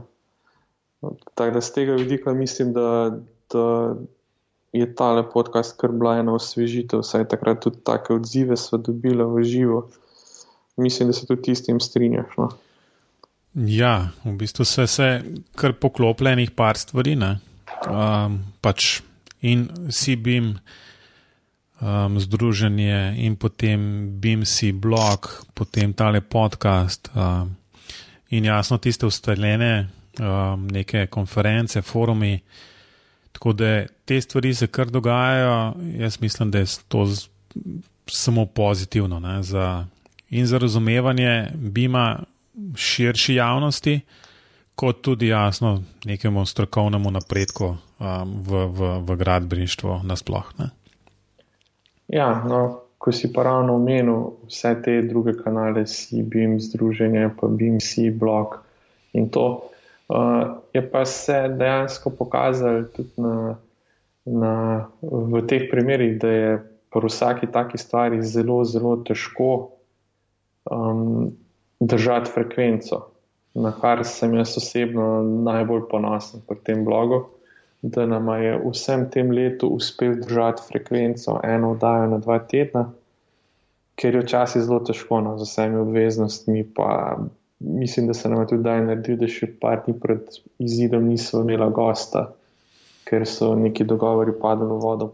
Tako 1.34 1.50
da 1.54 1.60
z 1.60 1.72
tega 1.72 1.92
vidika 1.92 2.34
mislim, 2.34 2.72
da, 2.72 3.18
da 3.52 3.94
je 4.72 4.94
ta 4.94 5.22
podcast 5.32 5.80
kar 5.80 5.92
bila 5.92 6.18
ena 6.18 6.34
osvežitev, 6.34 7.02
saj 7.02 7.28
takrat 7.28 7.64
tudi 7.64 7.80
take 7.84 8.14
odzive 8.14 8.56
smo 8.56 8.78
dobili 8.78 9.24
v 9.24 9.42
živo 9.42 9.88
mislim, 10.78 11.08
da 11.08 11.12
se 11.12 11.26
tudi 11.26 11.54
s 11.54 11.64
tem 11.66 11.80
strinjaš. 11.80 12.36
No? 12.38 12.48
Ja, 13.54 14.10
v 14.24 14.36
bistvu 14.38 14.64
se 14.64 15.04
je 15.04 15.22
kar 15.58 15.72
poklopljenih 15.72 16.50
par 16.50 16.78
stvari. 16.78 17.16
Um, 17.18 18.38
pač 18.60 19.00
in 19.40 19.68
CBIM, 19.90 20.58
um, 21.80 22.18
združenje, 22.20 23.14
in 23.18 23.36
potem 23.36 23.80
BIMC 24.20 24.72
blog, 24.74 25.30
potem 25.54 25.92
tale 25.92 26.20
podcast, 26.20 27.10
um, 27.14 27.54
in 28.30 28.44
jasno 28.44 28.78
tiste 28.78 29.06
ustaljene 29.06 29.88
um, 30.20 30.68
neke 30.70 31.06
konference, 31.06 31.82
forumi. 31.82 32.40
Tako 33.32 33.52
da 33.52 33.86
te 34.04 34.20
stvari 34.20 34.54
se 34.54 34.66
kar 34.66 34.90
dogajajo, 34.90 35.74
jaz 35.98 36.20
mislim, 36.20 36.50
da 36.50 36.58
je 36.58 36.66
to 36.88 37.06
z, 37.06 37.28
samo 38.06 38.46
pozitivno 38.46 39.20
ne, 39.20 39.42
za 39.42 39.86
in 40.30 40.46
za 40.46 40.58
razumevanje 40.58 41.46
bima 41.54 42.18
širši 42.76 43.34
javnosti, 43.34 44.00
kot 44.74 45.00
tudi 45.02 45.26
jasno 45.26 45.82
nekemu 46.04 46.46
strokovnemu 46.46 47.10
napredku 47.10 47.64
um, 47.64 47.76
v, 48.46 48.66
v, 48.66 48.98
v 49.00 49.16
gradbeništvu 49.16 50.00
nasplošno. 50.04 50.68
Ja, 52.08 52.44
no, 52.48 52.80
ko 52.98 53.12
si 53.12 53.32
pa 53.32 53.42
ravno 53.42 53.74
omenil 53.74 54.30
vse 54.46 54.76
te 54.84 55.02
druge 55.02 55.34
kanale, 55.42 55.86
si 55.86 56.22
BIM 56.22 56.60
združenje, 56.60 57.30
pa 57.40 57.46
BIM 57.46 57.80
si 57.80 58.10
blog 58.10 58.60
in 59.12 59.28
to. 59.28 59.70
Uh, 60.08 60.62
je 60.72 60.82
pa 60.90 61.04
se 61.04 61.48
dejansko 61.58 62.10
pokazalo 62.10 62.82
tudi 62.82 63.12
na, 63.16 63.56
na, 64.24 64.54
v 65.02 65.42
teh 65.46 65.68
primerih, 65.70 66.16
da 66.20 66.28
je 66.28 66.54
pri 66.88 67.06
vsaki 67.06 67.50
taki 67.52 67.78
stvari 67.78 68.22
zelo, 68.22 68.64
zelo 68.64 68.96
težko 69.04 69.77
um, 70.70 71.30
držati 71.80 72.30
frekvenco, 72.34 73.06
na 73.54 73.72
kar 73.80 74.04
sem 74.04 74.34
jaz 74.34 74.56
osebno 74.56 75.22
najbolj 75.22 75.88
ponosen 75.90 76.40
pri 76.48 76.56
tem 76.64 76.84
blogu, 76.84 77.24
da 77.82 78.06
nam 78.06 78.28
je 78.42 78.58
vsem 78.70 79.10
tem 79.10 79.30
letu 79.30 79.68
uspel 79.68 80.14
držati 80.14 80.62
frekvenco 80.68 81.40
eno 81.44 81.70
oddajo 81.70 82.06
na 82.10 82.18
dva 82.18 82.38
tedna, 82.38 82.88
ker 83.94 84.14
je 84.14 84.22
včasih 84.22 84.62
zelo 84.62 84.80
težko 84.86 85.20
no, 85.20 85.36
z 85.38 85.46
vsemi 85.46 85.76
obveznostmi. 85.76 86.64
Pa 86.74 87.18
mislim, 87.58 88.06
da 88.06 88.14
se 88.14 88.28
nam 88.28 88.40
je 88.40 88.46
tudi 88.46 88.62
daj 88.62 88.82
naredil, 88.86 89.16
da 89.18 89.30
še 89.30 89.50
par 89.60 89.82
dni 89.86 89.94
pred 90.00 90.26
izidom 90.58 91.06
nismo 91.08 91.42
imeli 91.42 91.70
gosta, 91.74 92.28
ker 93.08 93.26
so 93.26 93.54
neki 93.58 93.86
dogovori 93.86 94.34
padli 94.40 94.66
v 94.66 94.78
vodo. 94.82 95.10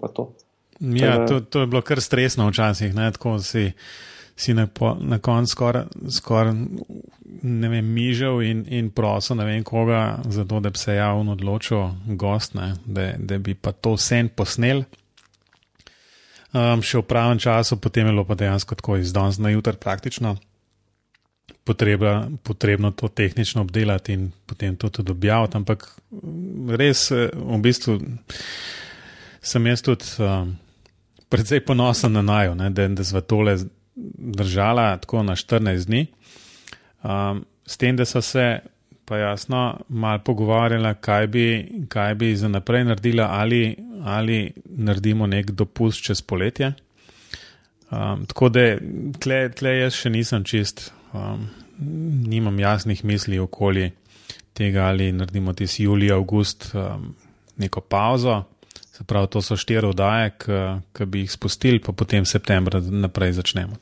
Ja, 0.80 1.26
to, 1.26 1.40
to 1.40 1.64
je 1.64 1.70
bilo 1.70 1.82
kar 1.82 2.00
stresno 2.02 2.48
včasih, 2.48 2.94
ne, 2.94 3.12
tako 3.12 3.38
si 3.38 3.70
si 4.36 4.54
na, 4.54 4.66
na 5.00 5.18
koncu 5.18 5.50
skoraj 5.50 5.84
skor, 6.10 6.50
mižal 7.82 8.42
in, 8.42 8.64
in 8.68 8.90
prosil 8.90 9.36
ne 9.36 9.44
vem 9.44 9.64
koga, 9.64 10.18
zato 10.28 10.60
da 10.60 10.70
bi 10.70 10.78
se 10.78 10.94
javno 10.94 11.32
odločil, 11.32 11.90
gost, 12.06 12.54
ne, 12.54 12.74
da, 12.84 13.12
da 13.18 13.38
bi 13.38 13.54
pa 13.54 13.72
to 13.72 13.94
vse 13.94 14.24
posnel. 14.36 14.84
Um, 16.54 16.82
še 16.86 17.00
v 17.00 17.06
pravem 17.10 17.38
času, 17.42 17.80
potem 17.82 18.06
je 18.06 18.12
bilo 18.12 18.24
pa 18.24 18.36
dejansko 18.38 18.76
tako 18.78 18.96
iz 19.02 19.12
danes 19.12 19.40
na 19.42 19.50
jutr 19.50 19.74
praktično. 19.74 20.36
Potreba, 21.64 22.28
potrebno 22.44 22.90
to 22.92 23.08
tehnično 23.08 23.64
obdelati 23.64 24.12
in 24.12 24.28
potem 24.46 24.76
to 24.76 24.90
tudi 24.92 25.10
objaviti. 25.10 25.56
Ampak 25.56 25.86
res, 26.78 27.08
v 27.10 27.58
bistvu, 27.64 27.96
sem 29.42 29.66
jaz 29.66 29.82
tudi 29.82 30.06
um, 30.22 30.52
precej 31.32 31.64
ponosen 31.66 32.14
na 32.14 32.22
najo, 32.22 32.54
ne, 32.54 32.70
da, 32.70 32.86
da 32.88 33.04
smo 33.04 33.24
tole 33.24 33.56
držala 33.96 34.96
tako 34.96 35.22
na 35.22 35.36
14 35.36 35.86
dni, 35.86 36.06
um, 37.02 37.44
s 37.66 37.76
tem, 37.76 37.96
da 37.96 38.04
so 38.04 38.22
se 38.22 38.60
pa 39.04 39.16
jasno 39.16 39.80
malo 39.88 40.18
pogovarjala, 40.24 40.94
kaj 40.94 41.26
bi, 41.26 41.46
kaj 41.88 42.14
bi 42.14 42.36
za 42.36 42.48
naprej 42.48 42.84
naredila, 42.84 43.28
ali, 43.30 43.76
ali 44.04 44.52
naredimo 44.64 45.26
nek 45.26 45.50
dopust 45.50 46.04
čez 46.04 46.22
poletje. 46.22 46.72
Um, 47.90 48.26
tako 48.26 48.48
da 48.48 48.60
tle, 49.20 49.48
tle 49.52 49.76
jaz 49.78 49.94
še 49.94 50.10
nisem 50.10 50.44
čist, 50.44 50.88
um, 51.12 51.46
nimam 52.26 52.58
jasnih 52.58 53.04
misli 53.04 53.38
okoli 53.38 53.90
tega, 54.54 54.88
ali 54.88 55.12
naredimo 55.12 55.52
tisti 55.52 55.84
julij, 55.84 56.12
avgust 56.12 56.70
um, 56.74 57.12
neko 57.56 57.80
pauzo. 57.80 58.42
Se 58.94 59.04
pravi, 59.04 59.26
to 59.26 59.40
so 59.42 59.56
štiri 59.58 59.88
oddaje, 59.90 60.28
ki 60.94 61.04
bi 61.10 61.24
jih 61.24 61.32
spustili, 61.32 61.80
pa 61.82 61.90
potem 61.90 62.22
septembra 62.22 62.78
naprej 62.78 63.32
začnemo. 63.40 63.74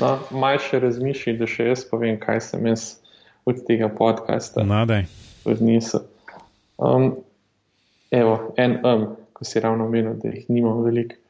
No, 0.00 0.12
Maj 0.32 0.62
še 0.64 0.80
razmišljaj, 0.80 1.34
da 1.36 1.48
še 1.50 1.66
jaz 1.66 1.82
povem, 1.90 2.16
kaj 2.16 2.40
sem 2.46 2.70
jaz 2.70 2.86
od 3.44 3.60
tega 3.68 3.90
podcasta 3.92 4.64
odnesel. 5.44 6.06
Um, 6.80 7.18
evo, 8.08 8.38
en 8.56 8.78
um, 8.80 9.04
ko 9.36 9.44
si 9.44 9.60
ravno 9.60 9.84
omenil, 9.90 10.16
da 10.22 10.32
jih 10.32 10.48
nimam 10.48 10.80
veliko. 10.86 11.20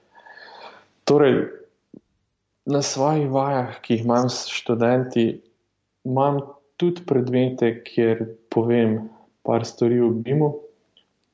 Torej, 1.03 1.49
na 2.71 2.85
svojih 2.87 3.27
vajah, 3.35 3.75
ki 3.83 3.99
jih 3.99 4.07
imam 4.07 4.31
s 4.31 4.47
študenti, 4.55 5.27
imam 6.07 6.45
tudi 6.79 7.03
predmete, 7.11 7.75
kjer 7.83 8.23
povem 8.55 9.01
par 9.43 9.67
stvari 9.67 9.99
v 9.99 10.15
BIM-u 10.23 10.55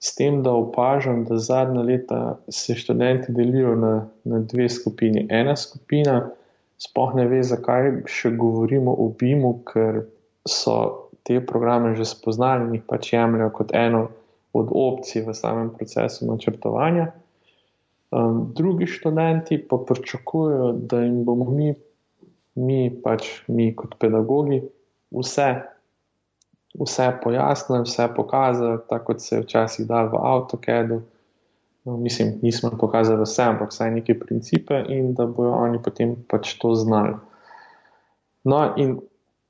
s 0.04 0.12
tem, 0.14 0.42
da 0.44 0.52
opažam, 0.52 1.22
da 1.24 1.38
zadnja 1.40 1.82
leta 1.82 2.38
se 2.52 2.74
študenti 2.76 3.32
delijo 3.32 3.72
na, 3.74 3.92
na 4.24 4.40
dve 4.44 4.68
skupini. 4.68 5.26
Ena 5.30 5.56
skupina 5.56 6.18
sploh 6.76 7.14
ne 7.16 7.24
ve, 7.30 7.40
zakaj 7.40 7.88
še 8.12 8.34
govorimo 8.36 8.92
o 8.92 9.08
BIM-u, 9.16 9.54
ker 9.64 10.02
so 10.44 10.76
te 11.24 11.40
programe 11.40 11.94
že 11.96 12.04
spoznali 12.04 12.68
in 12.68 12.76
jih 12.76 12.84
pač 12.84 13.14
jemljajo 13.14 13.52
kot 13.56 13.72
eno 13.72 14.02
od 14.52 14.68
opcij 14.76 15.24
v 15.24 15.34
samem 15.34 15.72
procesu 15.72 16.28
načrtovanja. 16.28 17.08
Um, 18.12 18.52
drugi 18.54 18.86
študenti 18.86 19.58
pa 19.68 19.80
pričakujejo, 19.88 20.72
da 20.84 21.00
jim 21.00 21.24
bomo 21.24 21.48
mi, 21.50 21.72
mi 22.54 22.92
pač 22.92 23.40
mi 23.48 23.72
kot 23.72 23.96
pedagogi, 23.98 24.60
vse 25.16 25.48
vse 26.80 27.12
pojasnili, 27.22 27.82
vse 27.82 28.08
pokazali, 28.16 28.78
tako 28.88 29.04
kot 29.04 29.20
se 29.20 29.36
je 29.36 29.42
včasih 29.42 29.86
dal 29.86 30.08
v 30.08 30.18
AutoCAD-u. 30.22 31.02
no, 31.84 31.96
mislim, 31.96 32.38
nismo 32.42 32.70
pokazali 32.80 33.22
vse, 33.22 33.42
ampak 33.42 33.70
vsaj 33.70 33.90
neke 33.90 34.18
principe 34.18 34.84
in 34.88 35.14
da 35.14 35.26
bojo 35.26 35.52
oni 35.52 35.78
potem 35.82 36.16
pač 36.28 36.54
to 36.58 36.74
znali. 36.74 37.14
No, 38.44 38.72
in 38.76 38.98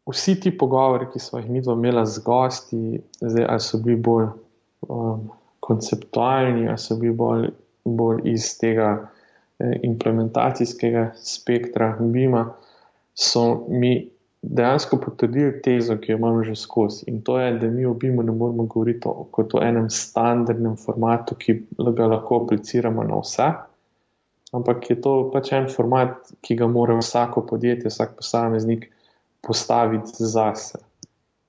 vsi 0.07 0.41
ti 0.41 0.59
pogovori, 0.59 1.07
ki 1.13 1.19
smo 1.19 1.39
jih 1.39 1.51
mi 1.51 1.63
imeli 1.67 2.07
z 2.07 2.23
gosti, 2.25 3.01
zdaj, 3.21 3.47
ali 3.49 3.61
so 3.61 3.79
bili 3.79 3.97
bolj 3.97 4.27
um, 4.89 5.31
konceptualni, 5.61 6.69
ali 6.69 6.79
so 6.79 6.97
bili 6.97 7.15
bolj, 7.15 7.49
bolj 7.85 8.21
iz 8.25 8.59
tega 8.59 8.91
eh, 9.59 9.79
implementacijskega 9.83 11.13
spektra, 11.17 11.97
bima, 12.01 12.53
so 13.15 13.65
mi 13.69 14.11
dejansko 14.51 14.99
potrdili 15.01 15.63
tezo, 15.63 15.97
ki 15.97 16.13
jo 16.13 16.19
imam 16.19 16.43
že 16.45 16.55
skozi. 16.57 17.05
In 17.11 17.23
to 17.23 17.39
je, 17.41 17.53
da 17.59 17.71
mi 17.71 17.87
obimo 17.87 18.23
ne 18.23 18.33
moramo 18.33 18.67
govoriti 18.67 19.09
o, 19.09 19.27
kot 19.31 19.55
o 19.55 19.63
enem 19.63 19.91
standardnem 19.91 20.77
formatu, 20.77 21.37
ki 21.39 21.63
ga 21.79 22.07
lahko 22.07 22.43
apliciramo 22.45 23.05
na 23.05 23.21
vse. 23.21 23.49
Ampak 24.55 24.91
je 24.91 25.01
to 25.03 25.15
pač 25.33 25.53
en 25.53 25.69
format, 25.71 26.19
ki 26.45 26.57
ga 26.61 26.69
mora 26.71 26.95
vsako 26.99 27.43
podjetje, 27.49 27.91
vsak 27.91 28.17
posameznik 28.21 28.91
postaviti 29.43 30.29
zase. 30.31 30.79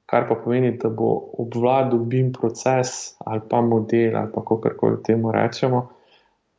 Kar 0.10 0.28
pa 0.30 0.38
pomeni, 0.38 0.72
da 0.78 0.90
bo 0.90 1.12
obvladal 1.42 2.00
BIM 2.10 2.32
proces 2.34 3.16
ali 3.26 3.42
pa 3.50 3.62
model 3.62 4.18
ali 4.18 4.32
pa 4.34 4.42
kako 4.42 4.72
koli 4.78 5.04
temu 5.04 5.32
rečemo, 5.32 5.88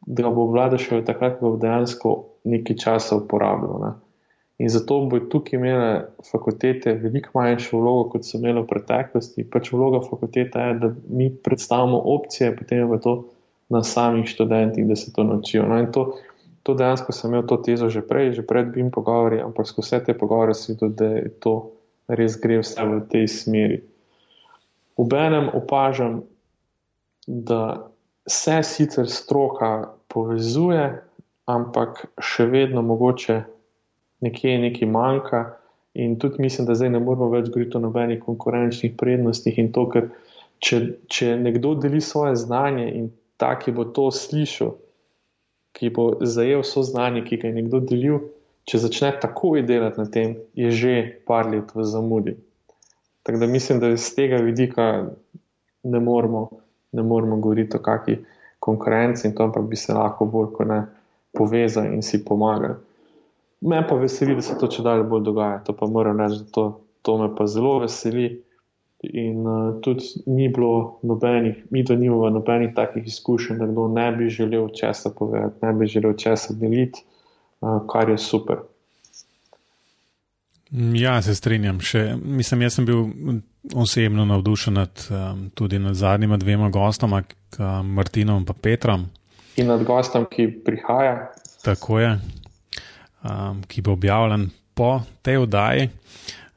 da 0.07 0.23
ga 0.23 0.31
bo 0.31 0.47
obvladal 0.47 0.79
še 0.79 1.05
takrat, 1.07 1.39
ko 1.41 1.55
bo 1.55 1.63
dejansko 1.63 2.17
nekaj 2.45 2.77
časa 2.83 3.19
uporabljal. 3.19 3.79
Ne. 3.83 3.93
In 4.59 4.71
zato 4.73 5.01
bo 5.05 5.19
tukaj 5.21 5.59
imele 5.59 5.89
fakultete 6.31 6.95
veliko 6.97 7.35
manjšo 7.37 7.77
vlogo, 7.77 8.07
kot 8.15 8.25
so 8.25 8.39
imele 8.39 8.63
v 8.63 8.71
preteklosti. 8.71 9.45
Pač 9.53 9.69
vloga 9.73 10.01
fakultete 10.01 10.63
je, 10.69 10.77
da 10.81 10.93
mi 11.13 11.29
predstavimo 11.29 12.01
opcije, 12.15 12.55
potem 12.57 12.93
je 12.93 13.01
to 13.05 13.15
na 13.69 13.83
samih 13.83 14.25
študentih, 14.29 14.87
da 14.89 14.97
se 14.97 15.13
to 15.13 15.25
naučijo. 15.25 15.67
No, 15.69 15.79
in 15.79 15.93
to, 15.93 16.07
to 16.63 16.75
dejansko 16.75 17.13
sem 17.13 17.31
imel 17.31 17.45
to 17.47 17.59
tezo 17.61 17.91
že 17.93 18.01
prej, 18.01 18.33
že 18.33 18.47
pred 18.47 18.73
BIM 18.73 18.91
pogovori, 18.91 19.43
ampak 19.45 19.69
skozi 19.69 19.87
vse 19.87 20.05
te 20.07 20.15
pogovore 20.19 20.55
si 20.55 20.73
videl, 20.73 20.95
da 20.97 21.11
je 21.19 21.29
to 21.41 21.55
res 22.09 22.39
gre 22.41 22.63
vse 22.63 22.81
v 22.81 23.03
tej 23.13 23.29
smeri. 23.29 23.83
V 24.97 25.13
enem 25.13 25.51
opažam, 25.53 26.23
da 27.27 27.91
se 28.27 28.63
sicer 28.63 29.11
stroka 29.11 29.93
povezuje, 30.09 31.03
ampak 31.47 32.07
še 32.19 32.47
vedno 32.49 32.83
mogoče 32.83 33.43
nekje 34.21 34.59
nekaj 34.59 34.89
manjka. 34.89 35.43
In 35.97 36.19
tudi 36.21 36.43
mislim, 36.43 36.67
da 36.69 36.75
zdaj 36.77 36.91
ne 36.93 37.01
moramo 37.01 37.31
več 37.33 37.49
govoriti 37.49 37.77
o 37.77 37.81
nobenih 37.81 38.21
konkurenčnih 38.21 38.97
prednostih. 39.01 39.59
In 39.59 39.73
to, 39.73 39.87
ker 39.89 40.11
če, 40.61 40.81
če 41.09 41.37
nekdo 41.41 41.75
deli 41.81 42.01
svoje 42.05 42.37
znanje 42.37 42.91
in 42.99 43.11
ta, 43.41 43.55
ki 43.59 43.73
bo 43.77 43.87
to 43.97 44.11
slišal, 44.13 44.75
ki 45.77 45.93
bo 45.93 46.09
zajel 46.21 46.65
vso 46.65 46.85
znanje, 46.85 47.25
ki 47.25 47.41
ga 47.41 47.49
je 47.49 47.57
nekdo 47.61 47.81
delil, 47.85 48.21
če 48.69 48.81
začne 48.83 49.13
takoj 49.23 49.65
delati 49.67 50.01
na 50.01 50.07
tem, 50.11 50.37
je 50.59 50.73
že 50.75 50.95
par 51.29 51.49
let 51.49 51.73
v 51.75 51.85
zamudi. 51.87 52.37
Tako 53.27 53.43
da 53.43 53.49
mislim, 53.51 53.81
da 53.81 53.91
iz 53.95 54.09
tega 54.15 54.41
vidika 54.43 55.07
ne 55.83 56.01
moramo, 56.01 56.49
ne 56.93 57.03
moramo 57.03 57.37
govoriti 57.41 57.77
o 57.77 57.83
kakšni 57.83 58.19
konkurenci 58.61 59.29
in 59.29 59.35
to, 59.35 59.47
ampak 59.47 59.69
bi 59.71 59.77
se 59.77 59.95
lahko 59.95 60.27
bolj 60.27 60.53
kot 60.57 60.69
ne 60.69 60.81
povezali 61.37 61.95
in 61.95 62.03
si 62.03 62.25
pomagali. 62.25 62.75
Me 63.61 63.87
pa 63.89 63.95
veseli, 63.95 64.35
da 64.35 64.43
se 64.43 64.59
to 64.61 64.69
če 64.69 64.83
dalje 64.85 65.07
bolj 65.09 65.25
dogaja. 65.25 65.63
To 65.65 65.73
pa 65.77 65.87
moram 65.87 66.21
reči, 66.21 66.43
da 66.45 66.53
to, 66.53 66.67
to 67.03 67.17
me 67.19 67.31
pa 67.37 67.47
zelo 67.47 67.79
veseli. 67.85 68.29
In 69.07 69.47
uh, 69.47 69.81
tudi 69.85 70.05
ni 70.27 70.49
bilo 70.49 70.99
nobenih, 71.07 71.59
mi 71.71 71.83
da 71.85 71.95
nimamo 71.97 72.31
nobenih 72.31 72.73
takih 72.75 73.05
izkušenj, 73.07 73.59
da 73.61 73.67
kdo 73.69 73.89
ne 73.93 74.07
bi 74.13 74.29
želel 74.33 74.69
česa 74.75 75.13
povedati, 75.19 75.67
ne 75.67 75.73
bi 75.73 75.87
želel 75.87 76.15
česa 76.17 76.55
deliti, 76.57 77.05
uh, 77.61 77.85
kar 77.93 78.09
je 78.09 78.19
super. 78.19 78.65
Ja, 80.97 81.21
se 81.23 81.35
strinjam. 81.35 81.79
Še, 81.81 82.17
mislim, 82.25 82.65
jaz 82.67 82.79
sem 82.81 82.89
bil 82.89 83.05
osebno 83.77 84.25
navdušen 84.25 84.75
nad, 84.75 85.05
um, 85.11 85.45
tudi 85.55 85.79
nad 85.79 85.95
zadnjima 85.95 86.37
dvema 86.37 86.71
gostoma, 86.71 87.23
Martinom 87.85 88.43
in 88.43 88.55
Petrom. 88.63 89.07
In 89.57 89.71
nad 89.71 89.85
gostom, 89.85 90.27
ki 90.31 90.49
prihaja. 90.65 91.31
Tako 91.63 92.01
je 92.01 92.11
um, 93.27 93.63
ki 93.69 93.83
bo 93.83 93.93
objavljen 93.93 94.51
po 94.75 95.03
tej 95.23 95.37
oddaji, 95.37 95.89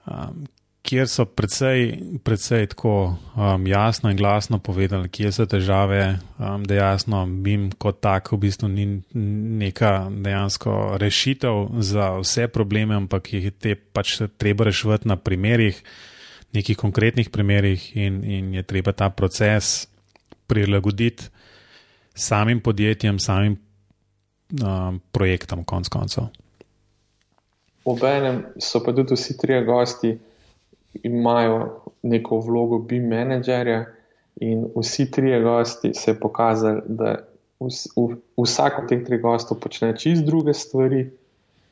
um, 0.05 0.45
kjer 0.81 1.07
so 1.07 1.25
precej, 1.25 1.99
precej 2.23 2.67
tako 2.71 2.93
um, 3.35 3.67
jasno 3.67 4.09
in 4.09 4.17
glasno 4.17 4.59
povedali, 4.59 5.09
kje 5.09 5.31
so 5.31 5.45
težave, 5.45 6.19
um, 6.39 6.63
da 6.65 6.75
jasno 6.75 7.25
BIM 7.25 7.69
kot 7.77 8.01
tak 8.01 8.31
v 8.31 8.39
bistvu 8.45 8.69
ni 8.71 8.87
neka 9.59 10.09
dejansko 10.09 10.97
rešitev 10.97 11.67
za 11.79 12.11
vse 12.17 12.47
probleme, 12.47 12.95
ampak 12.95 13.33
jih 13.33 13.51
je 13.51 13.51
te 13.51 13.75
pač 13.75 14.17
treba 14.37 14.69
rešiti 14.69 15.07
na 15.07 15.15
primerih, 15.15 15.83
nekih 16.53 16.77
konkretnih 16.77 17.29
primerih 17.29 17.91
in, 17.97 18.23
in 18.23 18.53
je 18.53 18.63
treba 18.63 18.91
ta 18.91 19.09
proces 19.09 19.87
prilagoditi 20.47 21.29
samim 22.15 22.59
podjetjem, 22.59 23.19
samim 23.19 23.59
um, 24.63 24.99
projektom, 25.11 25.63
konc 25.63 25.87
koncev. 25.87 26.31
Obenem 27.89 28.43
so 28.61 28.83
pa 28.85 28.93
tudi 28.93 29.15
vsi 29.17 29.37
trije 29.37 29.63
gosti, 29.65 30.11
imajo 31.03 31.81
neko 32.03 32.39
vlogo 32.45 32.79
BIM 32.79 33.07
menedžerja, 33.09 33.85
in 34.39 34.67
vsi 34.75 35.11
trije 35.11 35.41
gosti 35.41 35.91
se 35.93 36.11
je 36.11 36.19
pokazali, 36.19 36.81
da 36.87 37.15
vsak 38.37 38.79
od 38.79 38.89
teh 38.89 39.03
treh 39.05 39.21
gostov 39.21 39.59
počne 39.59 39.97
čist 39.97 40.23
druge 40.23 40.53
stvari, 40.53 41.09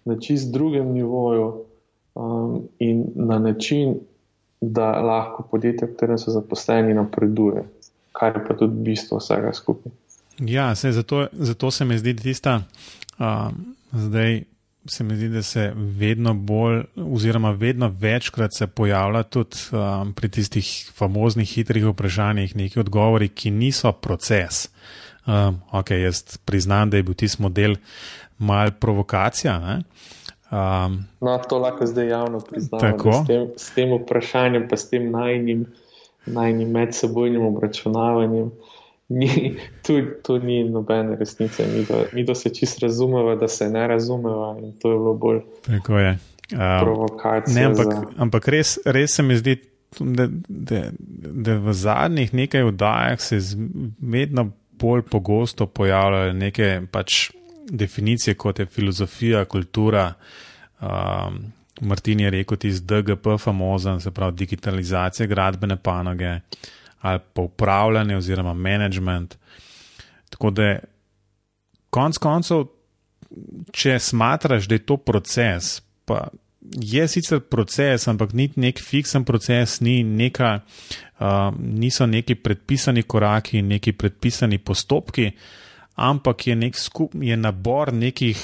na 0.06 0.20
čist 0.20 0.52
drugem 0.52 0.92
nivoju 0.94 1.64
um, 2.16 2.68
in 2.80 3.06
na 3.16 3.40
način, 3.40 4.00
da 4.62 4.92
lahko 5.02 5.44
podjetje, 5.52 5.88
v 5.88 5.92
katerem 5.94 6.18
so 6.18 6.32
zaposleni, 6.32 6.94
napreduje, 6.94 7.64
kar 8.12 8.36
je 8.36 8.46
pa 8.48 8.56
tudi 8.58 8.82
bistvo 8.84 9.20
vsega 9.22 9.54
skupaj. 9.54 9.92
Ja, 10.40 10.76
se, 10.76 10.92
zato, 10.92 11.28
zato 11.32 11.72
se 11.72 11.86
mi 11.86 11.98
zdi 11.98 12.16
tista. 12.16 12.62
Um, 13.20 13.76
zdaj, 13.92 14.44
se 14.88 15.04
mi 15.04 15.16
zdi, 15.16 15.30
da 15.30 15.42
se 15.42 15.72
vedno 15.76 16.34
bolj, 16.34 16.84
oziroma 16.96 17.52
vedno 17.52 17.92
večkrat 18.00 18.54
se 18.54 18.68
pojavlja 18.68 19.24
tudi 19.24 19.58
um, 19.72 20.14
pri 20.14 20.30
tistih 20.30 20.92
famoznih 20.96 21.50
hitrih 21.54 21.86
vprašanjih 21.86 22.56
neki 22.56 22.80
odgovori, 22.80 23.30
ki 23.30 23.52
niso 23.52 23.92
proces. 23.92 24.70
Um, 25.28 25.62
ok, 25.72 25.92
jaz 25.92 26.38
priznam, 26.46 26.90
da 26.90 26.98
je 26.98 27.04
bil 27.04 27.14
tisti 27.14 27.42
model 27.42 27.76
mal 28.38 28.72
provokacija. 28.80 29.60
Ne? 29.60 29.82
Um, 30.52 31.04
no, 31.22 31.38
to 31.50 31.58
lahko 31.60 31.86
zdaj 31.86 32.08
javno 32.08 32.40
priznam. 32.40 32.80
S 32.80 33.28
tem, 33.28 33.48
s 33.58 33.72
tem 33.76 33.94
vprašanjem, 34.02 34.68
pa 34.70 34.78
s 34.78 34.90
tem 34.90 35.12
najnim, 35.12 35.66
najnim 36.26 36.72
medsebojnim 36.72 37.46
obračunavanjem 37.46 38.52
ni, 39.10 39.56
tu, 39.86 40.02
tu 40.24 40.40
ni 40.40 40.64
nobene 40.70 41.16
resnice, 41.16 41.68
mi 41.68 41.86
da, 41.86 42.04
mi 42.14 42.24
da 42.24 42.36
se 42.36 42.50
čist 42.50 42.80
razumemo, 42.80 43.36
da 43.36 43.48
se 43.48 43.70
ne 43.70 43.88
razumemo 43.88 44.58
in 44.60 44.74
to 44.80 44.92
je 44.92 44.98
bilo 44.98 45.14
bolj. 45.14 45.40
Tako 45.66 46.00
je. 46.00 46.18
Um, 46.52 46.60
provokacija. 46.82 47.56
Ne, 47.56 47.66
ampak, 47.66 47.86
za... 47.86 48.04
ampak 48.18 48.48
res, 48.48 48.78
res 48.86 49.16
se 49.16 49.24
mi 49.24 49.38
zdi, 49.38 49.58
da, 50.00 50.28
da, 50.48 50.84
da 51.18 51.58
v 51.58 51.74
zadnjih 51.74 52.34
nekaj 52.34 52.64
vdajah 52.64 53.22
se 53.22 53.40
vedno 54.00 54.50
bolj 54.80 55.02
pogosto 55.02 55.66
pojavljajo 55.68 56.34
neke 56.34 56.82
pač 56.92 57.32
definicije, 57.70 58.36
kot 58.36 58.60
je 58.60 58.66
filozofija, 58.66 59.46
kultura. 59.46 60.14
Um, 60.82 61.40
Martin 61.82 62.20
je 62.20 62.30
rekel, 62.30 62.58
ti 62.58 62.72
z 62.72 62.82
DGP, 62.82 63.38
famozen, 63.40 64.00
se 64.02 64.12
pravi 64.12 64.36
digitalizacija 64.36 65.28
gradbene 65.28 65.76
panoge. 65.76 66.32
Uh, 66.32 66.68
ali 67.02 67.20
pa 67.34 67.42
upravljanje 67.42 68.18
oziroma 68.18 68.54
management. 68.54 69.38
Tako 70.30 70.52
da, 70.52 70.80
konc 71.90 72.18
koncev, 72.18 72.66
če 73.72 74.00
smatraš, 74.00 74.68
da 74.68 74.76
je 74.76 74.86
to 74.86 74.98
proces, 74.98 75.82
pa 76.06 76.28
je 76.62 77.08
sicer 77.08 77.40
proces, 77.40 78.08
ampak 78.08 78.34
ni 78.34 78.50
nek 78.56 78.80
fiksen 78.82 79.26
proces, 79.26 79.80
ni 79.82 80.02
neka, 80.04 80.60
uh, 81.20 81.54
niso 81.60 82.06
neki 82.06 82.36
predpisani 82.36 83.04
koraki, 83.04 83.62
neki 83.62 83.94
predpisani 83.94 84.58
postopki, 84.58 85.32
ampak 85.96 86.48
je, 86.48 86.56
nek 86.56 86.76
skup, 86.78 87.16
je 87.22 87.38
nabor 87.38 87.94
nekih, 87.94 88.42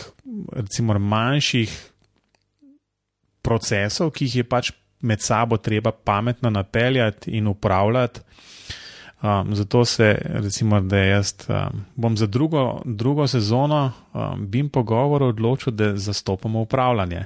recimo, 0.55 0.95
manjših 0.99 1.73
procesov, 3.43 4.13
ki 4.15 4.25
jih 4.25 4.35
je 4.41 4.47
pač 4.47 4.71
med 5.03 5.21
sabo 5.21 5.57
treba 5.57 5.91
pametno 5.91 6.49
napeljati 6.49 7.31
in 7.31 7.47
upravljati. 7.47 8.19
Um, 9.23 9.55
zato 9.55 9.85
se, 9.85 10.17
recimo, 10.23 10.81
da 10.81 10.97
jaz 10.97 11.33
um, 11.47 11.85
bom 11.95 12.17
za 12.17 12.27
drugo, 12.27 12.81
drugo 12.85 13.27
sezono 13.27 13.91
um, 14.13 14.47
BIM 14.47 14.69
pogovor 14.69 15.23
odločil, 15.23 15.73
da 15.73 15.97
zastopamo 15.97 16.61
upravljanje. 16.61 17.25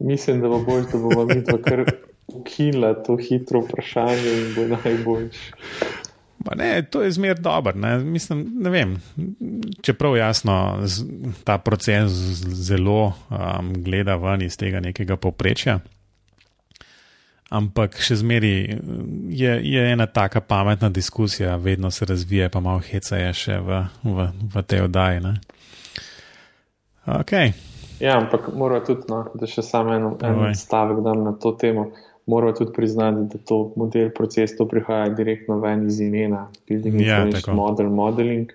Mislim, 0.00 0.40
da 0.40 0.48
bo 0.48 0.58
bolj, 0.58 0.82
da 0.92 0.98
bomo 0.98 1.24
mi 1.24 1.44
to 1.44 1.62
kar 1.62 1.84
ukinili, 2.26 2.94
to 3.06 3.16
hitro 3.16 3.60
vprašanje 3.60 4.32
in 4.32 4.54
bo 4.54 4.76
najboljši. 4.76 5.52
Ne, 6.56 6.82
to 6.82 7.02
je 7.02 7.10
zmer 7.10 7.38
dobro. 7.38 7.72
Ne. 7.76 7.98
Mislim, 7.98 8.52
ne 8.54 8.70
vem, 8.70 9.02
čeprav 9.82 10.16
jasno 10.16 10.78
ta 11.44 11.58
proces 11.58 12.10
zelo 12.42 13.06
um, 13.30 13.82
gleda 13.82 14.16
ven 14.16 14.42
iz 14.42 14.56
tega 14.56 14.80
nekega 14.80 15.16
poprečja. 15.16 15.80
Ampak 17.54 18.00
še 18.02 18.16
zmeri 18.18 18.54
je, 19.30 19.52
je 19.62 19.82
ena 19.92 20.08
taka 20.10 20.40
pametna 20.42 20.88
diskusija, 20.90 21.56
vedno 21.56 21.90
se 21.94 22.06
razvija, 22.08 22.48
pa 22.50 22.60
malo 22.60 22.82
heca 22.82 23.20
je 23.20 23.32
še 23.32 23.58
v, 23.62 23.84
v, 24.02 24.26
v 24.54 24.64
tej 24.66 24.88
oddaji. 24.88 25.20
Okay. 27.20 27.52
Ja, 28.02 28.18
ampak 28.18 28.50
mora 28.58 28.80
tudi, 28.82 29.06
no, 29.12 29.28
da 29.38 29.46
še 29.46 29.62
samo 29.62 29.94
eno, 29.94 30.16
eno 30.18 30.50
stavek 30.58 31.04
dam 31.06 31.22
na 31.22 31.36
to 31.38 31.54
temo 31.54 31.92
moramo 32.26 32.52
tudi 32.52 32.72
priznati, 32.72 33.36
da 33.36 33.44
to 33.44 33.72
model 33.76 34.10
proces 34.10 34.56
to 34.56 34.68
prihaja 34.68 35.08
direktno 35.08 35.58
ven 35.58 35.86
iz 35.86 36.00
imena, 36.00 36.48
building 36.68 37.00
ja, 37.00 37.24
information 37.24 37.56
model, 37.56 37.90
modeling. 37.90 38.52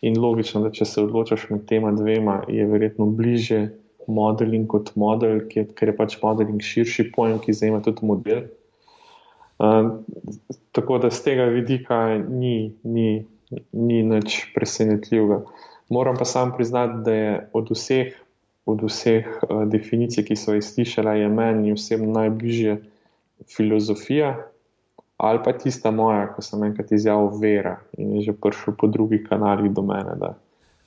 In 0.00 0.20
logično, 0.20 0.60
da 0.60 0.70
če 0.70 0.84
se 0.84 1.00
odločaš 1.00 1.46
med 1.50 1.64
tema 1.66 1.92
dvema, 1.92 2.42
je 2.48 2.66
verjetno 2.66 3.06
bliže 3.06 3.68
modeling 4.06 4.66
kot 4.70 4.92
model, 5.00 5.42
ker 5.48 5.90
je 5.90 5.96
pač 5.96 6.16
modeling 6.22 6.62
širši 6.62 7.10
pojem, 7.14 7.38
ki 7.42 7.56
zajema 7.56 7.82
tudi 7.84 8.06
model. 8.06 8.44
Uh, 9.58 10.00
tako 10.74 10.98
da 10.98 11.10
z 11.14 11.22
tega 11.28 11.46
vidika 11.52 12.00
ni, 12.18 12.74
ni, 12.82 13.24
ni 13.72 14.02
nič 14.02 14.40
presenetljivega. 14.54 15.44
Moram 15.94 16.18
pa 16.18 16.26
sam 16.26 16.54
priznati, 16.56 17.02
da 17.06 17.14
je 17.14 17.36
od 17.52 17.70
vseh, 17.70 18.16
od 18.66 18.82
vseh 18.88 19.28
uh, 19.28 19.62
definicij, 19.70 20.26
ki 20.26 20.36
so 20.36 20.56
jih 20.56 20.64
slišala, 20.64 21.14
je 21.20 21.30
meni 21.30 21.76
vsem 21.76 22.08
najbližje 22.12 22.80
filozofija 23.50 24.34
ali 25.16 25.38
pa 25.44 25.52
tista 25.52 25.90
moja, 25.90 26.26
ko 26.34 26.42
sem 26.42 26.62
enkrat 26.66 26.92
izjavil 26.92 27.38
vera 27.40 27.76
in 27.98 28.16
je 28.16 28.22
že 28.28 28.32
prišel 28.34 28.74
po 28.78 28.86
drugih 28.90 29.22
kanalih 29.28 29.70
do 29.72 29.82
mene, 29.82 30.16
da, 30.18 30.34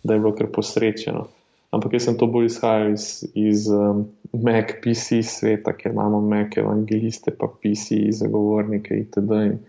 da 0.03 0.13
je 0.13 0.19
bilo 0.19 0.33
kar 0.35 0.51
posrečeno. 0.51 1.27
Ampak 1.71 1.97
jaz 1.97 2.07
sem 2.07 2.15
to 2.15 2.29
bolj 2.31 2.47
izhajal 2.47 2.93
iz, 2.95 3.25
iz 3.35 3.67
um, 3.67 4.05
Mac 4.31 4.77
PC 4.83 5.19
sveta, 5.23 5.73
ker 5.75 5.91
imamo 5.91 6.21
Mac 6.23 6.55
evangeliste, 6.57 7.33
pa 7.35 7.49
PC 7.51 8.07
zagovornike 8.15 8.95
itd. 8.95 9.41
In, 9.51 9.59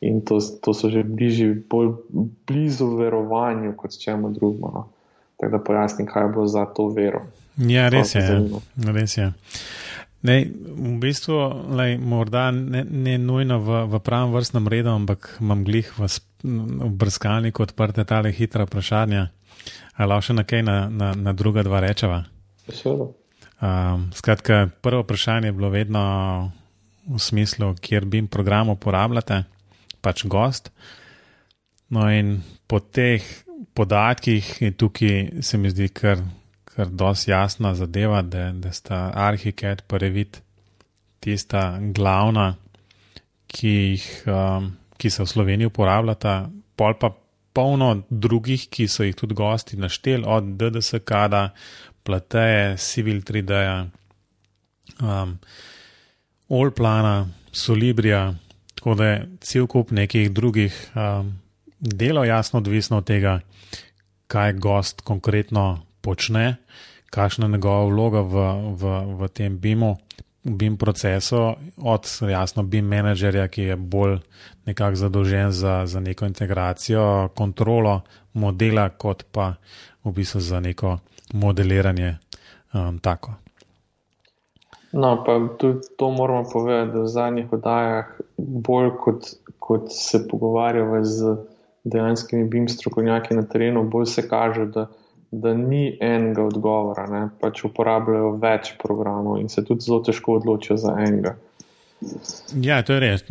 in 0.00 0.20
to, 0.24 0.40
to 0.40 0.72
so 0.74 0.88
že 0.90 1.04
bliži, 1.04 1.52
bolj 1.52 1.92
blizu 2.48 2.88
verovanju 2.96 3.76
kot 3.76 3.98
čemu 4.00 4.32
drugemu. 4.32 4.72
No. 4.74 4.88
Tako 5.36 5.52
da 5.52 5.64
pojasnim, 5.64 6.08
kaj 6.08 6.28
bilo 6.32 6.46
za 6.48 6.64
to 6.64 6.88
vero. 6.88 7.26
Ja, 7.56 7.88
res 7.92 8.14
je. 8.14 8.24
Res 8.88 9.16
je. 9.18 9.32
Ne, 10.22 10.46
v 10.46 10.96
bistvu, 11.02 11.34
lej, 11.74 11.96
morda 11.98 12.50
ne, 12.54 12.84
ne 12.86 13.18
nujno 13.18 13.58
v, 13.58 13.80
v 13.90 14.00
pravem 14.06 14.30
vrstnem 14.30 14.70
redu, 14.70 14.94
ampak 14.94 15.34
imam 15.42 15.66
glih 15.66 15.90
v, 15.98 16.06
v 16.46 16.90
brskalniku 16.94 17.66
odprte 17.66 18.06
tale 18.06 18.30
hitra 18.30 18.64
vprašanja. 18.70 19.26
Ali 19.96 20.08
lahko 20.08 20.28
še 20.28 20.36
nekaj 20.40 20.62
na, 20.66 20.76
na, 20.88 21.12
na 21.14 21.32
druga 21.36 21.64
dva 21.66 21.82
rečeva? 21.84 22.22
Um, 23.62 24.08
skratka, 24.16 24.66
prvo 24.82 25.02
vprašanje 25.04 25.50
je 25.50 25.56
bilo 25.56 25.70
vedno 25.70 26.02
v 27.06 27.18
smislu, 27.20 27.74
kjer 27.82 28.06
bi 28.08 28.22
program 28.26 28.72
uporabljate, 28.72 29.42
pač 30.02 30.24
gost. 30.26 30.72
No, 31.92 32.08
in 32.08 32.40
po 32.66 32.80
teh 32.80 33.22
podatkih 33.76 34.54
je 34.62 34.70
tukaj, 34.72 35.42
se 35.44 35.58
mi 35.60 35.70
zdi, 35.70 35.90
kar 35.92 36.22
kar 36.76 36.88
dosti 36.88 37.30
jasna 37.30 37.74
zadeva, 37.74 38.22
da, 38.22 38.50
da 38.52 38.72
sta 38.72 39.10
Arhiket 39.14 39.84
in 39.90 39.98
Revit 39.98 40.42
tista 41.20 41.78
glavna, 41.94 42.54
ki, 43.46 43.68
jih, 43.68 44.06
um, 44.26 44.72
ki 44.96 45.10
se 45.10 45.22
v 45.22 45.28
Sloveniji 45.28 45.68
uporabljata, 45.68 46.48
pol 46.76 46.96
pa 46.98 47.12
polno 47.52 48.02
drugih, 48.10 48.68
ki 48.72 48.88
so 48.88 49.04
jih 49.04 49.16
tudi 49.16 49.34
gosti 49.34 49.76
naštel, 49.76 50.24
od 50.26 50.54
DDSK, 50.58 51.12
Plateje, 52.02 52.76
Civil 52.76 53.20
3D, 53.22 53.58
um, 55.00 55.38
Allplana, 56.50 57.28
Solibrija, 57.52 58.34
tako 58.74 58.94
da 58.94 59.06
je 59.06 59.28
cel 59.40 59.66
kup 59.66 59.90
nekih 59.90 60.32
drugih 60.32 60.74
um, 60.94 61.32
delov, 61.78 62.26
jasno, 62.26 62.58
odvisno 62.58 62.98
od 62.98 63.06
tega, 63.06 63.40
kaj 64.26 64.52
gost 64.52 65.00
konkretno 65.00 65.84
počne, 66.00 66.56
kakšna 67.10 67.46
je 67.46 67.52
njegova 67.52 67.84
vloga 67.84 68.20
v, 68.20 68.46
v, 68.80 68.92
v 69.20 69.28
tem 69.28 69.58
BIM-u, 69.58 69.96
BIM 70.44 70.76
procesu, 70.76 71.54
od 71.78 72.08
jasno 72.30 72.62
BIM 72.62 72.86
menedžerja, 72.86 73.46
ki 73.48 73.62
je 73.62 73.76
bolj 73.76 74.18
nekako 74.66 74.96
zadolžen 74.96 75.52
za, 75.52 75.86
za 75.86 76.00
neko 76.00 76.26
integracijo, 76.26 77.28
kontrolo 77.34 78.00
modela, 78.32 78.88
kot 78.88 79.22
pa 79.32 79.54
v 80.04 80.12
bistvu 80.12 80.40
za 80.40 80.60
neko 80.60 80.98
modeliranje. 81.32 82.16
Um, 82.74 82.98
tako. 82.98 83.34
No, 84.92 85.24
pa 85.24 85.38
tudi 85.58 85.80
to 85.96 86.10
moramo 86.10 86.44
povedati, 86.52 86.92
da 86.92 87.00
v 87.00 87.06
zadnjih 87.06 87.52
oddajah, 87.52 88.06
bolj 88.38 88.90
kot, 89.00 89.30
kot 89.58 89.88
se 89.88 90.28
pogovarjamo 90.28 91.04
z 91.04 91.36
dejanskimi 91.84 92.48
BIM 92.48 92.68
strokovnjaki 92.68 93.34
na 93.34 93.42
terenu, 93.42 93.84
bolj 93.84 94.06
se 94.06 94.28
kaže, 94.28 94.66
da 94.66 94.86
da 95.32 95.54
ni 95.54 95.96
enega 96.00 96.44
odgovora, 96.44 97.06
ne? 97.08 97.22
pač 97.40 97.64
uporabljajo 97.64 98.34
več 98.40 98.74
programov 98.82 99.38
in 99.40 99.48
se 99.48 99.64
tudi 99.64 99.86
zelo 99.86 100.02
težko 100.04 100.36
odločijo 100.36 100.76
za 100.76 100.92
enega. 101.00 101.32
Ja, 102.60 102.82
to 102.84 102.96
je 102.96 103.00
res. 103.00 103.22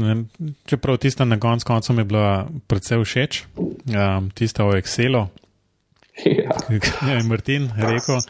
Čeprav 0.66 0.98
tista 1.04 1.28
na 1.28 1.38
koncu 1.40 1.68
koncev 1.68 1.96
mi 1.96 2.02
je 2.02 2.10
bila 2.10 2.32
predvsej 2.72 3.04
všeč, 3.04 3.42
um, 3.60 4.32
tista 4.34 4.66
o 4.66 4.74
Excelu, 4.80 5.28
ja. 6.26 6.56
ki 6.88 7.12
je 7.12 7.20
Martin 7.30 7.70
rekel. 7.78 8.24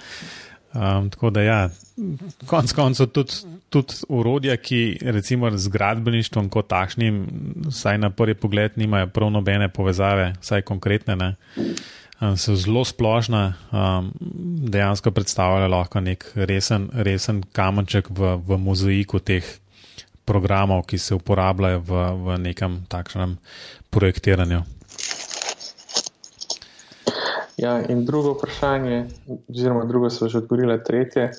Um, 0.72 1.08
tako 1.14 1.32
da, 1.36 1.46
ja, 1.46 1.60
konec 2.50 2.74
koncev 2.76 3.12
tudi, 3.16 3.40
tudi 3.72 4.02
urodja, 4.10 4.58
ki 4.58 5.00
recimo 5.16 5.52
z 5.56 5.72
gradbeništvom 5.72 6.52
kot 6.52 6.68
takšnim, 6.74 7.24
vsaj 7.70 8.04
na 8.04 8.12
prvi 8.12 8.36
pogled, 8.36 8.76
nimajo 8.82 9.08
prav 9.16 9.32
nobene 9.32 9.72
povezave, 9.72 10.34
vsaj 10.44 10.68
konkretne. 10.68 11.16
Ne 11.16 11.34
so 12.22 12.56
zelo 12.56 12.86
splošna, 12.86 13.54
um, 13.72 14.12
dejansko 14.70 15.12
predstavljajo 15.12 15.70
lahko 15.70 16.00
nek 16.00 16.26
resen, 16.36 16.90
resen 16.94 17.44
kamenček 17.52 18.10
v, 18.10 18.36
v 18.48 18.58
mozaiku 18.62 19.20
teh 19.20 19.46
programov, 20.26 20.86
ki 20.86 20.98
se 21.02 21.16
uporabljajo 21.18 21.80
v, 21.82 22.04
v 22.26 22.38
nekem 22.38 22.84
takšnem 22.90 23.38
projektiranju. 23.90 24.62
Ja, 27.58 27.80
in 27.90 28.06
drugo 28.06 28.36
vprašanje, 28.38 29.06
oziroma 29.50 29.86
drugo 29.86 30.10
so 30.10 30.30
že 30.30 30.42
odgovorile, 30.42 30.78
tretje, 30.84 31.32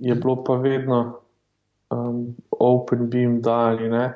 je 0.00 0.14
bilo 0.14 0.36
pa 0.44 0.56
vedno 0.60 1.20
um, 1.92 2.34
Open 2.50 3.10
Beam, 3.10 3.40
da 3.40 3.68
ali 3.72 3.88
ne. 3.88 4.12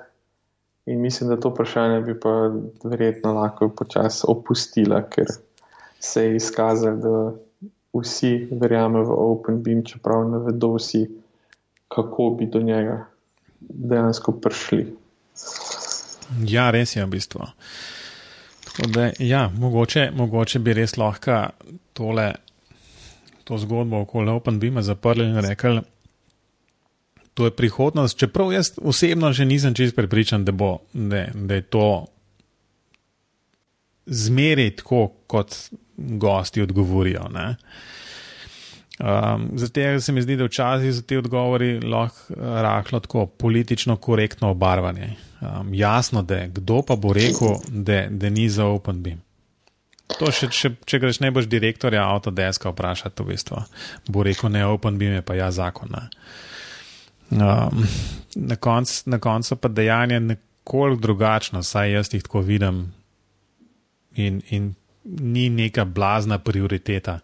In 0.87 1.01
mislim, 1.01 1.29
da 1.31 1.37
to 1.41 1.53
vprašanje 1.53 2.01
bi 2.01 2.17
pa 2.21 2.51
verjetno 2.85 3.35
lahko 3.37 3.69
počasi 3.69 4.25
opustila, 4.29 5.03
ker 5.09 5.29
se 5.99 6.25
je 6.25 6.37
izkazalo, 6.37 6.97
da 6.97 7.33
vsi 8.01 8.49
verjamejo 8.51 9.05
v 9.05 9.19
OpenBeam, 9.19 9.85
čeprav 9.85 10.29
ne 10.31 10.39
vedo 10.39 10.75
vsi, 10.77 11.07
kako 11.89 12.31
bi 12.39 12.47
do 12.47 12.61
njega 12.61 13.07
dejansko 13.61 14.33
prišli. 14.33 14.87
Ja, 16.45 16.71
res 16.71 16.97
je 16.97 17.05
v 17.05 17.11
bistvu. 17.11 17.47
Da, 18.87 19.11
ja, 19.19 19.49
mogoče, 19.55 20.11
mogoče 20.15 20.59
bi 20.59 20.75
res 20.77 20.97
lahko 20.97 21.49
tole, 21.93 22.33
to 23.45 23.59
zgodbo 23.59 24.05
okoli 24.05 24.31
OpenBeama 24.31 24.83
zaprli 24.83 25.25
in 25.25 25.41
rekli, 25.43 25.81
to 27.35 27.49
je 27.49 27.55
prihodnost. 27.55 28.19
Čeprav 28.19 28.53
jaz 28.53 28.73
osebno 28.83 29.33
že 29.33 29.45
nisem 29.45 29.75
čest 29.75 29.97
prepričan, 29.97 30.45
da, 30.45 30.53
bo, 30.53 30.79
da, 30.93 31.27
da 31.35 31.55
je 31.55 31.63
to 31.63 32.07
zmeri 34.07 34.71
tako, 34.77 35.09
kot 35.27 35.57
gosti 35.99 36.63
odgovorijo. 36.63 37.29
Um, 38.99 39.51
zato 39.55 40.01
se 40.01 40.13
mi 40.13 40.23
zdi, 40.23 40.37
da 40.37 40.45
včasih 40.45 40.95
so 40.95 41.03
ti 41.03 41.17
odgovori 41.17 41.81
lahko 41.81 42.33
eh, 42.33 42.37
rahlo 42.39 43.01
tako 43.01 43.27
politično 43.27 43.97
korektno 43.97 44.51
obarvani. 44.51 45.17
Um, 45.41 45.75
jasno, 45.75 46.23
da 46.23 46.47
kdo 46.47 46.83
pa 46.83 46.97
bo 46.97 47.13
rekel, 47.13 47.49
da, 47.69 48.07
da 48.11 48.31
ni 48.31 48.49
za 48.49 48.67
Open 48.67 49.03
Beam. 49.03 49.21
To 50.19 50.33
še, 50.33 50.49
če, 50.49 50.73
če 50.89 50.99
greš 50.99 51.21
ne 51.21 51.31
boš 51.31 51.47
direktorja 51.47 52.03
Autodeska 52.09 52.73
vprašati, 52.73 53.23
v 53.23 53.35
bistvu, 53.35 53.63
bo 54.09 54.25
rekel 54.27 54.51
ne 54.51 54.65
Open 54.67 54.99
Beam, 54.99 55.19
je 55.19 55.23
pa 55.23 55.37
ja 55.37 55.51
zakon. 55.53 55.95
Um, 57.31 57.85
na 58.35 58.57
koncu 58.57 59.19
konc 59.21 59.53
pa 59.61 59.69
dejanje 59.69 60.21
nekoliko 60.21 61.03
drugačno, 61.03 61.63
saj 61.63 61.93
jaz 61.93 62.15
jih 62.15 62.23
tako 62.23 62.41
vidim 62.41 62.87
in, 64.17 64.43
in 64.51 64.73
ni 65.21 65.49
neka 65.51 65.85
blazna 65.85 66.39
prioriteta 66.39 67.19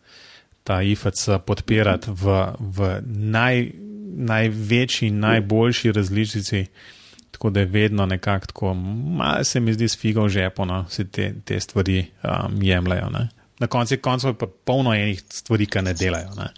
ta 0.64 0.82
IFC 0.82 1.28
podpirati 1.46 2.10
v, 2.10 2.46
v 2.58 3.00
naj, 3.06 3.70
največji 4.16 5.10
najboljši 5.10 5.92
različici 5.92 6.66
tako 7.34 7.50
da 7.50 7.60
je 7.60 7.66
vedno 7.66 8.06
nekako 8.06 8.46
tako, 8.46 8.74
malo 8.74 9.44
se 9.44 9.60
mi 9.60 9.72
zdi 9.72 9.88
s 9.88 9.98
figo 9.98 10.22
v 10.22 10.28
žepu, 10.28 10.64
no, 10.64 10.84
se 10.88 11.08
te, 11.08 11.34
te 11.44 11.60
stvari 11.60 12.06
um, 12.22 12.62
jemljajo. 12.62 13.10
Ne. 13.10 13.28
Na 13.58 13.66
koncu 13.66 13.96
koncev 14.02 14.30
je 14.30 14.38
pa 14.38 14.46
polno 14.64 14.94
enih 14.94 15.22
stvari, 15.28 15.66
ki 15.66 15.82
ne 15.82 15.94
delajo. 15.94 16.30
Ne. 16.36 16.48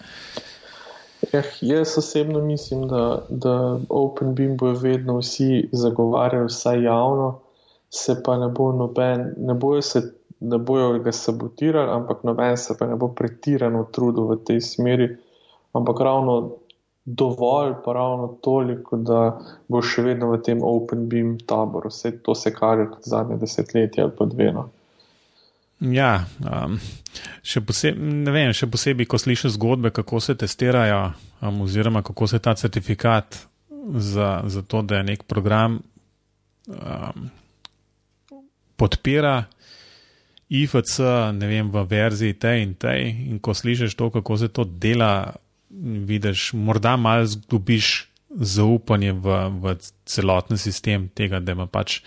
Eh, 1.32 1.42
jaz 1.60 1.98
osebno 1.98 2.40
mislim, 2.40 2.88
da, 2.88 3.26
da 3.28 3.78
OpenBeam 3.88 4.56
bo 4.56 4.72
vedno 4.72 5.18
vsi 5.18 5.68
zagovarjali, 5.72 6.46
vsaj 6.46 6.82
javno, 6.82 7.40
se 7.90 8.22
pa 8.24 8.38
ne 8.38 8.48
bo 8.48 8.72
noben, 8.72 9.34
ne 9.36 9.54
bojo, 9.54 9.82
se, 9.82 10.02
ne 10.40 10.58
bojo 10.58 10.98
ga 10.98 11.12
sabotirali, 11.12 11.90
ampak 11.92 12.22
noben 12.24 12.56
se 12.56 12.76
pa 12.78 12.86
ne 12.86 12.96
bo 12.96 13.08
pretirano 13.08 13.86
trudil 13.92 14.28
v 14.28 14.38
tej 14.44 14.60
smeri, 14.60 15.08
ampak 15.72 16.00
ravno 16.00 16.36
dovolj, 17.06 17.74
pa 17.84 17.92
ravno 17.92 18.28
toliko, 18.42 18.96
da 18.96 19.38
bo 19.68 19.82
še 19.82 20.02
vedno 20.02 20.32
v 20.32 20.40
tem 20.42 20.62
OpenBeam 20.62 21.36
taboru. 21.46 21.88
Vse 21.88 22.18
to 22.22 22.34
se 22.34 22.50
kaže 22.54 22.88
kot 22.90 23.06
zadnje 23.06 23.38
desetletje 23.38 24.02
ali 24.02 24.12
pa 24.18 24.26
dve. 24.26 24.50
No. 24.52 24.68
Ja, 25.80 26.24
um, 26.40 26.78
še, 27.46 27.60
poseb, 27.60 27.98
vem, 28.32 28.50
še 28.56 28.66
posebej, 28.72 29.06
ko 29.06 29.20
slišiš 29.22 29.54
zgodbe, 29.54 29.92
kako 29.94 30.20
se 30.24 30.34
testirajo, 30.34 31.12
um, 31.44 31.60
oziroma 31.68 32.02
kako 32.02 32.26
se 32.26 32.40
ta 32.42 32.56
certifikat 32.58 33.38
za, 33.94 34.40
za 34.48 34.62
to, 34.66 34.82
da 34.82 34.98
je 34.98 35.10
nek 35.12 35.26
program 35.28 35.78
um, 36.66 37.28
podpira. 38.76 39.44
IFC, 40.48 41.00
ne 41.34 41.46
vem, 41.50 41.70
v 41.70 41.82
verziji 41.90 42.36
tej 42.38 42.62
in 42.62 42.74
tej, 42.78 43.10
in 43.30 43.38
ko 43.42 43.54
slišiš 43.54 43.96
to, 43.98 44.10
kako 44.14 44.38
se 44.38 44.48
to 44.48 44.64
dela, 44.64 45.34
vidiš, 46.06 46.52
morda 46.54 46.96
malo 46.96 47.26
zgubiš 47.26 48.06
zaupanje 48.30 49.12
v, 49.12 49.26
v 49.62 49.74
celoten 50.06 50.58
sistem 50.58 51.08
tega, 51.14 51.40
da 51.40 51.56
ima 51.56 51.66
pač 51.66 52.00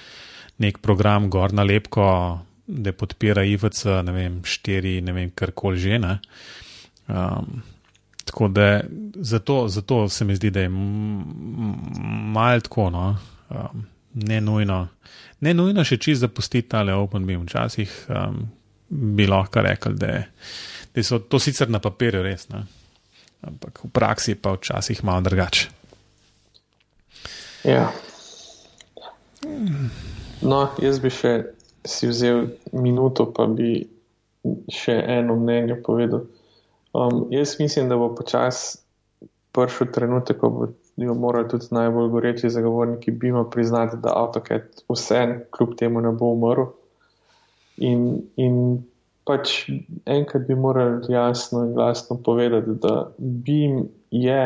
nek 0.60 0.80
program 0.84 1.30
gor 1.32 1.54
na 1.56 1.64
lepko, 1.68 2.40
da 2.70 2.94
podpira 2.94 3.44
IVC, 3.44 3.86
ne 4.06 4.14
vem, 4.14 4.40
štiri, 4.46 5.00
ne 5.02 5.16
vem, 5.16 5.32
karkoli 5.36 5.80
že. 5.80 6.00
Um, 7.10 7.64
tako 8.24 8.48
da 8.48 8.84
zato, 9.16 9.68
zato 9.68 10.10
se 10.10 10.26
mi 10.26 10.36
zdi, 10.36 10.52
da 10.52 10.62
je 10.62 10.70
malo 10.70 12.60
tako, 12.62 12.90
no, 12.94 13.18
um, 13.50 13.88
ne 14.14 14.42
nujno. 14.42 14.88
Ne 15.46 15.54
nujno 15.54 15.84
še 15.86 15.98
čist 15.98 16.22
zapustiti 16.22 16.70
tale 16.70 16.94
OpenBeam. 16.94 17.46
Včasih 17.48 17.94
um, 18.10 18.42
bi 18.90 19.28
lahko 19.30 19.62
rekel, 19.64 19.96
da, 20.00 20.24
da 20.96 21.04
so 21.06 21.20
to 21.20 21.40
sicer 21.40 21.70
na 21.70 21.80
papirju 21.84 22.24
res. 22.26 22.50
Ne? 22.50 22.66
ampak 23.42 23.84
v 23.84 23.90
praksi 23.92 24.36
pa 24.36 24.56
včasih 24.56 25.04
malo 25.04 25.22
drugače. 25.22 25.70
Ja. 27.64 27.92
No, 30.42 30.60
jaz 30.80 31.00
bi 31.00 31.12
še 31.12 31.56
si 31.84 32.08
vzel 32.08 32.56
minuto, 32.76 33.28
pa 33.32 33.48
bi 33.48 33.88
še 34.72 34.96
eno 35.20 35.36
mnenje 35.40 35.80
povedal. 35.84 36.28
Um, 36.96 37.28
jaz 37.32 37.60
mislim, 37.60 37.88
da 37.92 38.00
bo 38.00 38.12
počasi 38.16 38.80
prišel 39.56 39.92
trenutek, 39.96 40.40
ko 40.40 40.72
bodo 41.00 41.20
morali 41.20 41.48
tudi 41.50 41.72
najbolj 41.72 42.10
goreči 42.10 42.50
zagovorniki 42.50 43.12
BIM-a 43.12 43.46
priznati, 43.52 43.98
da 44.04 44.14
AutoCAD 44.16 44.84
vse, 44.90 45.22
kljub 45.52 45.76
temu, 45.80 46.02
ne 46.02 46.12
bo 46.12 46.34
umrl. 46.36 46.70
In, 47.78 48.22
in 48.36 48.84
pač 49.24 49.70
enkrat 50.06 50.48
bi 50.48 50.56
morali 50.56 51.14
jasno 51.14 51.64
in 51.66 51.74
glasno 51.74 52.18
povedati, 52.26 52.76
da 52.82 53.12
BIM 53.18 53.88
je 54.12 54.42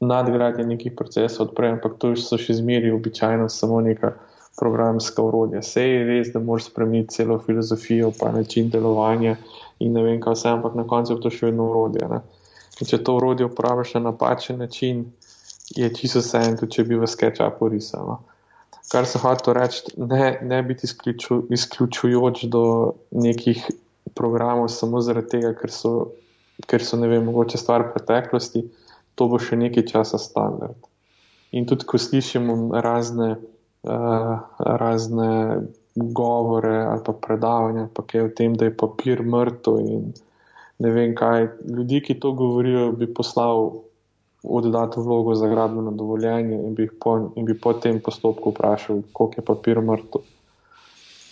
nadgradnja 0.00 0.66
nekih 0.66 0.92
procesov 0.96 1.48
odprej, 1.48 1.76
ampak 1.78 1.98
to 1.98 2.14
so 2.16 2.38
še 2.38 2.58
zmeri 2.60 2.90
običajno 2.94 3.48
samo 3.50 3.80
neka 3.80 4.12
programska 4.58 5.22
urodja. 5.22 5.62
Vse 5.62 5.84
je 5.86 6.04
res, 6.06 6.32
da 6.34 6.42
moraš 6.42 6.68
spremeniti 6.70 7.14
celo 7.14 7.38
filozofijo, 7.38 8.12
pa 8.18 8.32
način 8.34 8.70
delovanja 8.70 9.36
in 9.78 9.94
ne 9.94 10.02
vem, 10.02 10.20
kaj 10.20 10.34
vse, 10.34 10.48
ampak 10.50 10.74
na 10.74 10.86
koncu 10.86 11.14
je 11.14 11.22
to 11.22 11.30
še 11.30 11.50
vedno 11.50 11.70
urodje. 11.70 12.20
Če 12.78 13.02
to 13.02 13.16
urodje 13.18 13.46
uporabiš 13.46 13.94
na 13.96 14.08
napačen 14.10 14.58
način, 14.62 15.06
je 15.76 15.94
čisto 15.94 16.22
vse 16.22 16.42
en, 16.46 16.56
tudi 16.56 16.78
če 16.78 16.84
bi 16.88 16.98
v 16.98 17.08
SketchUpu 17.08 17.68
risal. 17.72 18.06
No. 18.06 18.18
Kar 18.88 19.06
se 19.06 19.20
hoče 19.20 19.52
reči, 19.52 19.82
ne, 20.00 20.38
ne 20.42 20.62
biti 20.64 20.88
izključu, 20.88 21.42
izključujoč 21.52 22.44
do 22.48 22.94
nekih 23.10 23.66
programov 24.16 24.68
samo 24.72 25.02
zaradi 25.04 25.36
tega, 25.36 25.52
ker 25.58 25.72
so, 25.72 25.92
ker 26.66 26.84
so 26.84 26.96
ne 26.96 27.10
vem, 27.10 27.26
mogoče 27.28 27.60
stvar 27.60 27.90
preteklosti, 27.92 28.64
to 29.14 29.28
bo 29.28 29.40
še 29.42 29.58
nekaj 29.60 29.84
časa 29.90 30.20
standard. 30.22 30.78
In 31.52 31.68
tudi, 31.68 31.84
ko 31.88 32.00
slišimo 32.00 32.80
razne, 32.84 33.34
uh, 33.84 34.32
razne 34.58 35.28
govore 35.98 36.76
ali 36.86 37.02
pa 37.04 37.12
predavanja, 37.12 37.88
pa 37.92 38.04
kaj 38.06 38.24
o 38.24 38.32
tem, 38.40 38.56
da 38.56 38.68
je 38.68 38.76
papir 38.76 39.22
mrtev 39.24 39.78
in 39.82 40.10
ne 40.78 40.90
vem 40.94 41.14
kaj, 41.18 41.48
ljudi, 41.66 42.00
ki 42.06 42.20
to 42.22 42.32
govorijo, 42.38 42.92
bi 42.96 43.08
poslal 43.10 43.82
oddati 44.42 45.00
vlogo 45.00 45.34
za 45.34 45.48
gradbeno 45.48 45.90
dovoljenje 45.90 46.54
in 46.54 46.74
bi, 46.74 46.88
po, 47.00 47.32
in 47.36 47.44
bi 47.44 47.60
po 47.60 47.72
tem 47.72 48.00
postopku 48.00 48.50
vprašal, 48.50 49.02
koliko 49.12 49.40
je 49.40 49.44
papir 49.44 49.80
mrtev. 49.80 50.22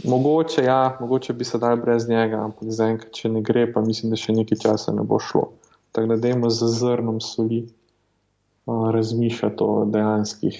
Mogoče, 0.04 0.64
ja, 0.64 0.96
mogoče 1.00 1.32
bi 1.32 1.44
se 1.44 1.58
dal 1.58 1.76
brez 1.76 2.08
njega, 2.08 2.42
ampak 2.44 2.68
zaenkrat, 2.68 3.12
če 3.14 3.28
ne 3.28 3.40
gre, 3.42 3.64
pa 3.72 3.80
mislim, 3.80 4.12
da 4.12 4.18
še 4.20 4.34
nekaj 4.36 4.58
časa 4.58 4.92
ne 4.92 5.02
bo 5.02 5.18
šlo. 5.22 5.48
Tako 5.92 6.12
da 6.12 6.16
dajmo 6.20 6.50
z 6.50 6.68
zrnom 6.68 7.20
soli 7.24 7.62
uh, 7.64 8.90
razmišljati 8.92 9.64
o 9.64 9.84
dejanskih, 9.88 10.58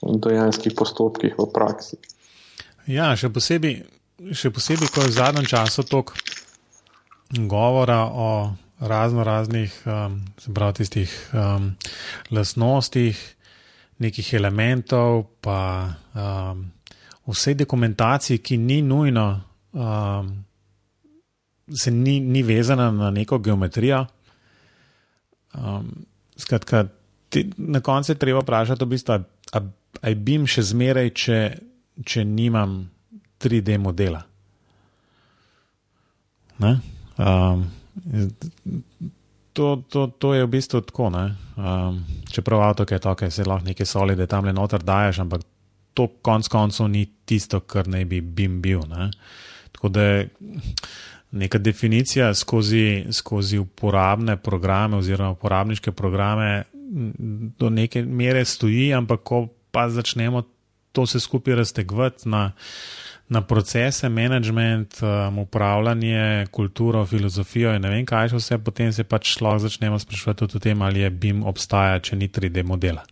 dejanskih 0.00 0.74
postopkih 0.78 1.36
v 1.38 1.46
praksi. 1.52 2.00
Ja, 2.88 3.12
še 3.16 3.28
posebej, 3.28 3.82
še 4.32 4.50
posebej 4.50 4.88
ko 4.94 5.04
je 5.04 5.12
v 5.12 5.18
zadnjem 5.18 5.50
času 5.50 5.84
toliko 5.84 6.16
govora 7.50 8.00
o 8.08 8.28
razno 8.80 9.24
raznih, 9.24 9.74
um, 9.86 10.20
se 10.38 10.54
pravi, 10.54 10.80
tistih 10.80 11.30
um, 11.32 11.76
lasnostih, 12.30 13.36
nekih 13.98 14.34
elementov, 14.34 15.24
pa. 15.40 15.94
Um, 16.14 16.70
vsej 17.30 17.54
dokumentaciji, 17.54 18.38
ki 18.38 18.56
ni 18.56 18.82
nujno, 18.82 19.40
um, 19.72 20.44
se 21.74 21.90
ni, 21.90 22.20
ni 22.20 22.42
vezana 22.42 22.90
na 22.90 23.10
neko 23.10 23.38
geometrijo. 23.38 24.06
Um, 25.54 25.90
skratka, 26.36 26.84
ti, 27.28 27.50
na 27.56 27.80
koncu 27.80 28.12
je 28.12 28.18
treba 28.18 28.40
vprašati, 28.40 28.84
v 28.84 28.88
bistvu, 28.88 29.18
ali 30.00 30.14
bi 30.14 30.38
jim 30.38 30.46
še 30.46 30.62
zmeraj, 30.72 31.10
če, 31.14 31.40
če 32.06 32.24
nimam 32.24 32.82
3D 33.40 33.78
modela. 33.78 34.24
Um, 36.60 37.64
to, 39.52 39.82
to, 39.88 40.06
to 40.06 40.34
je 40.34 40.44
v 40.44 40.50
bistvu 40.50 40.80
tako. 40.80 41.10
Um, 41.10 42.04
čeprav 42.32 42.62
avto 42.62 42.86
je 42.90 42.98
to, 42.98 43.14
da 43.14 43.30
se 43.30 43.44
lahko 43.44 43.66
nekaj 43.66 43.86
solide 43.86 44.26
tam 44.26 44.44
le 44.44 44.52
noter 44.52 44.82
daješ, 44.82 45.18
ampak 45.18 45.42
to 45.94 46.06
konec 46.22 46.48
koncev 46.48 46.88
ni 46.88 47.06
tisto, 47.24 47.60
kar 47.60 47.88
naj 47.88 48.04
bi 48.04 48.20
BIM 48.20 48.60
bil. 48.62 48.80
Ne? 48.88 49.10
Tako 49.72 49.88
da 49.88 50.02
je 50.02 50.28
neka 51.30 51.58
definicija 51.58 52.34
skozi, 52.34 53.04
skozi 53.12 53.58
uporabne 53.58 54.36
programe 54.36 54.96
oziroma 54.96 55.30
uporabniške 55.30 55.92
programe 55.92 56.64
do 57.58 57.70
neke 57.70 58.02
mere 58.02 58.44
stoji, 58.44 58.94
ampak 58.94 59.20
ko 59.22 59.48
pa 59.70 59.88
začnemo 59.88 60.42
to 60.92 61.02
vse 61.06 61.20
skupaj 61.20 61.54
raztegovati 61.54 62.28
na, 62.28 62.52
na 63.30 63.44
procese, 63.46 64.08
management, 64.10 64.98
um, 65.02 65.38
upravljanje, 65.44 66.48
kulturo, 66.50 67.04
filozofijo 67.06 67.76
in 67.76 67.86
ne 67.86 67.92
vem 67.92 68.06
kaj 68.06 68.32
še 68.32 68.40
vse, 68.42 68.58
potem 68.66 68.90
se 68.92 69.06
pač 69.06 69.36
lahko 69.40 69.66
začnemo 69.68 69.98
sprašovati 70.02 70.44
tudi 70.44 70.58
o 70.58 70.64
tem, 70.66 70.82
ali 70.82 71.04
je 71.04 71.10
BIM 71.10 71.46
obstaja, 71.46 72.02
če 72.02 72.18
ni 72.18 72.28
3D 72.28 72.66
modela 72.66 73.06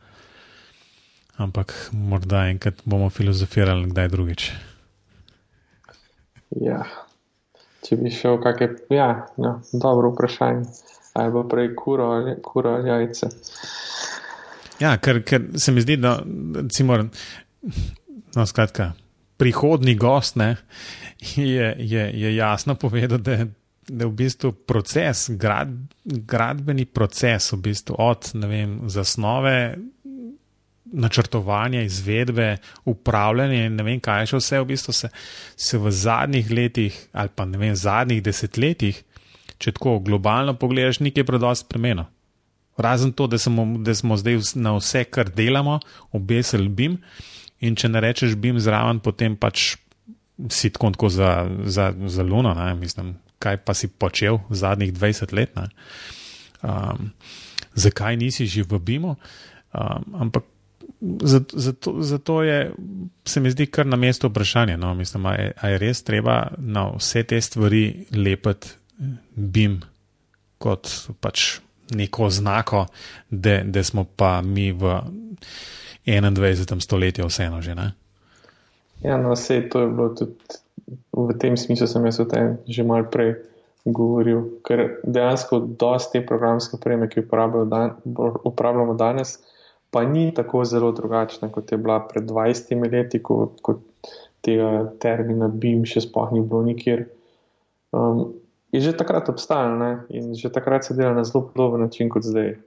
ampak 1.38 1.72
morda 1.92 2.48
enkrat 2.50 2.82
bomo 2.84 3.10
filozofirali, 3.10 3.90
kdaj 3.92 4.08
drugič. 4.10 4.50
Ja, 6.58 6.82
če 7.86 7.98
bi 8.00 8.10
šel, 8.10 8.40
kak 8.42 8.62
je, 8.64 8.68
ja, 8.96 9.10
no, 9.38 9.58
dobro 9.72 10.12
vprašanje. 10.12 10.66
Ali 11.18 11.34
bo 11.34 11.42
prej 11.50 11.72
kuro 11.78 12.10
ali, 12.14 12.36
kuro 12.42 12.76
ali 12.78 12.90
jajce? 12.90 13.30
Ja, 14.82 14.92
ker, 15.02 15.22
ker 15.26 15.48
se 15.58 15.74
mi 15.74 15.82
zdi, 15.82 15.96
da 15.98 16.18
recimo, 16.58 16.98
no, 18.36 18.46
skratka, 18.46 18.92
prihodni 19.38 19.94
gost 19.94 20.36
ne, 20.36 20.56
je, 21.36 21.74
je, 21.78 22.04
je 22.20 22.34
jasno 22.36 22.74
povedal, 22.74 23.18
da, 23.18 23.36
da 23.88 24.04
je 24.04 24.08
v 24.08 24.16
bistvu 24.18 24.52
proces, 24.52 25.28
grad, 25.30 25.70
gradbeni 26.04 26.84
proces, 26.84 27.52
v 27.52 27.60
bistvu 27.70 27.96
od 27.98 28.32
vem, 28.34 28.80
zasnove 28.90 29.78
načrtovanja, 30.92 31.82
izvedbe, 31.82 32.56
upravljanja 32.84 33.64
in 33.66 33.76
ne 33.76 33.84
vem, 33.84 34.00
kaj 34.00 34.30
še 34.30 34.40
vse 34.40 34.60
v 34.62 34.68
bistvu 34.70 34.94
se, 34.96 35.10
se 35.56 35.78
v 35.78 35.92
zadnjih 35.92 36.50
letih 36.50 36.96
ali 37.12 37.32
pa 37.34 37.44
ne 37.44 37.60
vem, 37.60 37.74
zadnjih 37.76 38.22
desetletjih, 38.24 39.02
če 39.58 39.74
tako 39.76 39.98
globalno 40.04 40.54
pogledaš, 40.56 41.02
nekaj 41.04 41.26
predost 41.28 41.66
spremenilo. 41.66 42.06
Razen 42.78 43.12
to, 43.12 43.26
da 43.26 43.38
smo, 43.42 43.64
da 43.82 43.94
smo 43.94 44.16
zdaj 44.16 44.38
na 44.54 44.76
vse, 44.76 45.02
kar 45.10 45.28
delamo, 45.34 45.80
obesili 46.14 46.68
BIM 46.70 46.96
in 47.60 47.76
če 47.76 47.88
ne 47.88 48.02
rečeš 48.02 48.36
bim 48.38 48.60
zraven, 48.60 49.00
potem 49.00 49.36
pač 49.36 49.76
si 50.50 50.70
tako, 50.70 50.92
tako 50.94 51.08
za, 51.10 51.32
za, 51.66 51.90
za 52.06 52.22
luno, 52.22 52.54
ne? 52.54 52.74
mislim, 52.78 53.16
kaj 53.42 53.58
pa 53.66 53.74
si 53.74 53.88
počel 53.88 54.38
zadnjih 54.50 54.92
20 54.94 55.34
let. 55.34 55.58
Um, 56.62 57.10
zakaj 57.74 58.16
nisi 58.16 58.46
že 58.46 58.62
v 58.62 58.78
bimu? 58.78 59.16
Um, 59.74 60.04
ampak 60.14 60.46
zato, 61.22 61.58
zato, 61.58 62.02
zato 62.02 62.42
je, 62.42 62.72
se 63.24 63.40
mi 63.40 63.50
zdi, 63.50 63.66
kar 63.66 63.86
na 63.86 63.96
mestu 63.96 64.28
vprašanje. 64.28 64.76
No? 64.76 64.94
Mislim, 64.94 65.26
a 65.26 65.34
je, 65.34 65.52
a 65.60 65.68
je 65.68 65.78
res 65.78 66.02
treba 66.02 66.52
na 66.58 66.88
vse 66.96 67.22
te 67.22 67.40
stvari 67.40 68.06
lepiti 68.14 68.74
bim 69.34 69.80
kot 70.58 70.90
pač 71.20 71.60
neko 71.94 72.30
znako, 72.30 72.86
da 73.30 73.82
smo 73.84 74.04
pa 74.04 74.42
mi 74.42 74.72
v 74.72 75.00
21. 76.08 76.80
stoletju 76.80 77.28
vseeno 77.28 77.60
že. 77.62 77.74
Ne? 77.74 77.92
Ja, 79.04 79.16
no, 79.20 79.36
vse 79.36 79.60
to 79.68 79.84
je 79.84 79.88
bilo 79.92 80.08
tudi 80.16 80.32
v 81.12 81.36
tem 81.38 81.56
smislu, 81.56 81.86
sem 81.86 82.06
jaz 82.08 82.20
o 82.20 82.24
tem 82.24 82.56
že 82.66 82.86
mal 82.86 83.04
prej 83.04 83.36
govoril, 83.92 84.60
ker 84.66 85.00
dejansko 85.04 85.60
dosti 85.80 86.18
te 86.18 86.26
programske 86.26 86.76
opreme, 86.76 87.08
ki 87.08 87.22
jo 87.22 87.64
dan, 87.64 87.96
uporabljamo 88.44 88.94
danes, 88.94 89.38
pa 89.90 90.04
ni 90.04 90.34
tako 90.34 90.64
zelo 90.64 90.92
drugačna, 90.92 91.48
kot 91.48 91.72
je 91.72 91.78
bila 91.78 92.00
pred 92.00 92.24
20 92.24 92.92
leti, 92.92 93.22
ko, 93.22 93.52
ko 93.62 93.78
tega 94.44 94.92
termina 95.00 95.48
BIM 95.48 95.84
še 95.88 96.04
sploh 96.04 96.32
ni 96.32 96.42
bilo 96.44 96.62
nikjer. 96.62 97.06
Um, 97.92 98.34
je 98.72 98.80
že 98.84 98.92
takrat 98.96 99.28
obstajal 99.28 99.78
ne? 99.80 99.92
in 100.12 100.34
že 100.36 100.52
takrat 100.52 100.84
se 100.84 100.94
dela 100.94 101.14
na 101.14 101.24
zelo 101.24 101.48
podoben 101.48 101.80
način 101.80 102.08
kot 102.08 102.22
zdaj. 102.22 102.58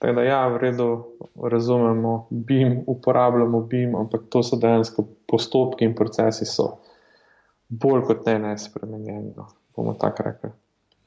Tako 0.00 0.16
da, 0.16 0.22
ja, 0.24 0.40
v 0.48 0.56
redu 0.62 0.88
razumemo 1.36 2.26
BIM, 2.30 2.78
uporabljamo 2.88 3.60
BIM, 3.60 3.96
ampak 4.00 4.28
to 4.32 4.40
so 4.42 4.56
dejansko 4.56 5.04
postopki 5.28 5.84
in 5.84 5.94
procesi, 5.94 6.48
so 6.48 6.70
bolj 7.68 8.06
kot 8.08 8.24
ne 8.26 8.38
nespremenjeni. 8.48 9.34
No. 9.36 9.46
bomo 9.76 9.94
tako 10.00 10.22
rekli. 10.22 10.50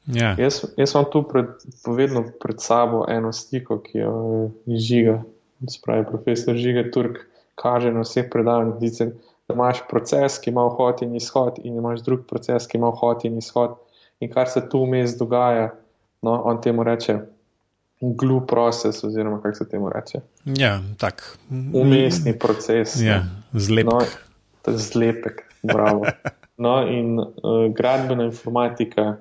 Yeah. 0.08 0.39
Ja. 0.39 0.44
Jaz, 0.44 0.64
jaz 0.78 0.94
imam 0.94 1.06
tu 1.12 1.24
pred, 1.24 1.46
vedno 1.88 2.24
pred 2.41 2.62
sabo 2.62 3.06
eno 3.10 3.34
sliko, 3.34 3.80
ki 3.82 3.98
jo 3.98 4.14
žiga, 4.68 5.22
spravi 5.70 6.06
profesor 6.06 6.56
Žiga 6.56 6.91
Turk, 6.94 7.18
kaže 7.56 7.91
na 7.91 8.04
vseh 8.04 8.30
predavanjih. 8.32 8.98
Da 9.48 9.56
imaš 9.58 9.84
proces, 9.89 10.39
ki 10.39 10.52
ima 10.52 10.66
vhod 10.70 11.02
in 11.04 11.16
izhod, 11.16 11.60
in 11.64 11.78
imaš 11.78 12.04
drug 12.04 12.28
proces, 12.30 12.68
ki 12.68 12.78
ima 12.78 12.94
vhod 12.94 13.26
in 13.26 13.38
izhod. 13.38 13.78
In 14.20 14.32
kar 14.32 14.48
se 14.48 14.64
tu 14.70 14.86
vmes 14.86 15.18
dogaja, 15.20 15.72
no, 16.22 16.41
on 16.46 16.62
temu 16.62 16.84
reče 16.84 17.18
glue 18.12 18.47
process, 18.47 19.04
oziroma 19.04 19.41
kako 19.41 19.56
se 19.56 19.70
temu 19.70 19.89
reče. 19.89 20.20
Ja, 20.45 20.82
tak. 20.97 21.38
Umestni 21.74 22.39
proces. 22.39 23.01
Ja, 23.01 23.24
zlepek. 23.54 24.20
No, 24.68 24.78
zlepek, 24.78 25.43
bravo. 25.64 26.06
No, 26.58 26.88
in 26.88 27.20
uh, 27.20 27.26
gradbena 27.76 28.24
informatika 28.24 29.18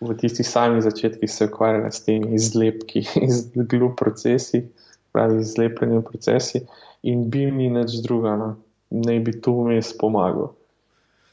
v 0.00 0.14
tistih 0.14 0.46
samih 0.46 0.82
začetkih 0.82 1.30
se 1.30 1.46
ukvarjala 1.46 1.90
s 1.90 2.04
temi 2.04 2.34
izlepki, 2.34 3.04
izglu 3.22 3.92
procesi, 4.00 4.64
pravi 5.12 5.40
izlepljeni 5.40 6.02
procesi 6.04 6.62
in 7.02 7.30
bi 7.30 7.50
mi 7.50 7.70
nič 7.70 8.00
druga, 8.02 8.36
no, 8.36 8.56
ne 8.90 9.20
bi 9.20 9.40
tu 9.40 9.54
vmes 9.62 9.92
pomagal. 9.98 10.52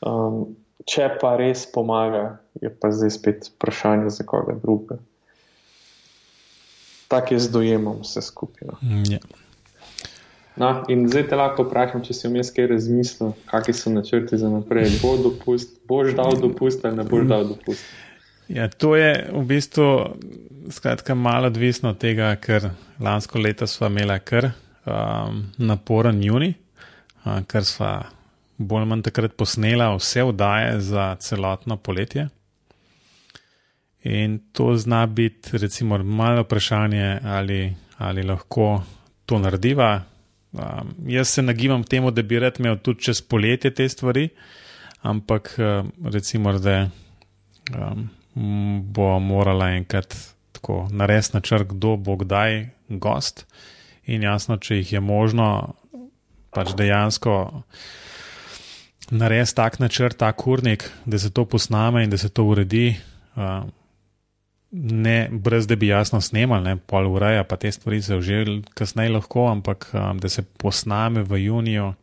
Um, 0.06 0.56
če 0.86 1.10
pa 1.22 1.36
res 1.40 1.66
pomaga, 1.74 2.38
je 2.62 2.70
pa 2.70 2.92
zdaj 2.94 3.14
spet 3.18 3.50
vprašanje 3.56 4.12
za 4.14 4.26
koga 4.28 4.58
druga. 4.62 5.00
Tako 7.08 7.34
je 7.34 7.40
z 7.40 7.52
dojemom 7.52 8.00
vse 8.02 8.22
skupaj. 8.22 8.68
No. 8.68 8.78
Mm, 8.82 9.04
ja. 9.12 9.20
No, 10.56 10.70
in 10.88 11.04
zdaj 11.12 11.28
te 11.28 11.36
lahko 11.36 11.66
vprašam, 11.68 12.04
če 12.06 12.16
si 12.16 12.30
vmes 12.32 12.50
kaj 12.56 12.70
razmislil, 12.72 13.34
kakšni 13.50 13.76
so 13.76 13.92
načrti 13.92 14.40
za 14.40 14.50
naprej. 14.50 14.88
Bo 15.02 15.18
dopust, 15.20 15.76
boš 15.88 16.14
dal 16.16 16.38
dopust 16.40 16.86
ali 16.88 17.02
ne 17.02 17.04
boš 17.04 17.28
dal 17.28 17.48
dopust? 17.50 17.84
Ja, 18.48 18.70
to 18.70 18.96
je 18.96 19.12
v 19.34 19.42
bistvu 19.50 19.88
skratka, 20.72 21.16
malo 21.16 21.50
odvisno 21.52 21.92
od 21.92 22.00
tega, 22.00 22.30
ker 22.40 22.70
lansko 23.04 23.42
leto 23.42 23.68
smo 23.68 23.90
imeli 23.92 24.20
kar 24.24 24.52
um, 24.86 25.44
naporen 25.58 26.24
juni, 26.24 26.54
uh, 27.26 27.42
ker 27.50 27.66
smo 27.66 27.92
bolj 28.58 28.86
ali 28.86 28.90
manj 28.90 29.04
takrat 29.10 29.36
posnela 29.36 29.90
vse 29.98 30.24
vdaje 30.24 30.80
za 30.80 31.16
celotno 31.20 31.78
poletje. 31.78 32.30
In 34.06 34.40
to 34.54 34.76
zna 34.78 35.06
biti, 35.06 35.58
recimo, 35.58 35.98
malo 35.98 36.44
vprašanje, 36.44 37.20
ali, 37.24 37.74
ali 37.98 38.24
lahko 38.24 38.84
to 39.26 39.40
narediva. 39.40 40.04
Um, 40.54 40.94
jaz 41.08 41.28
se 41.28 41.42
nagibam 41.42 41.84
temu, 41.84 42.12
da 42.12 42.22
bi 42.22 42.40
rad 42.40 42.60
imel 42.60 42.78
tudi 42.78 43.02
čez 43.02 43.22
poletje 43.22 43.74
te 43.74 43.90
stvari, 43.90 44.30
ampak 45.02 45.56
uh, 45.58 45.90
recimo, 46.06 46.54
da 46.54 46.90
um, 47.74 48.10
bo 48.94 49.20
morala 49.20 49.72
enkrat 49.74 50.14
tako 50.52 50.88
narediti 50.92 51.34
načrt, 51.34 51.68
kdo 51.68 51.96
bo 51.98 52.16
kdaj 52.16 52.70
gost. 52.90 53.46
In 54.06 54.24
jasno, 54.24 54.58
če 54.58 54.78
jih 54.84 54.94
je 54.94 55.02
možno, 55.02 55.74
pač 56.54 56.76
dejansko 56.78 57.64
narediti 59.10 59.56
tak 59.58 59.80
načrt, 59.82 60.20
tak 60.22 60.38
kurnik, 60.44 60.86
da 61.06 61.18
se 61.20 61.34
to 61.34 61.46
posname 61.46 62.04
in 62.04 62.14
da 62.14 62.22
se 62.22 62.30
to 62.30 62.46
uredi. 62.46 62.94
Uh, 63.36 63.66
Ne, 64.78 65.30
brez 65.32 65.68
da 65.68 65.76
bi 65.76 65.88
jasno 65.88 66.20
snimali, 66.22 66.64
ne, 66.64 66.78
pol 66.78 67.08
ureja, 67.08 67.44
pa 67.48 67.56
te 67.56 67.72
stvari 67.72 68.02
se 68.02 68.18
že 68.22 68.44
kasneje 68.76 69.14
lahko, 69.14 69.48
ampak 69.48 69.88
um, 69.94 70.18
da 70.20 70.30
se 70.30 70.44
posname 70.44 71.24
v 71.24 71.46
juniju, 71.46 71.94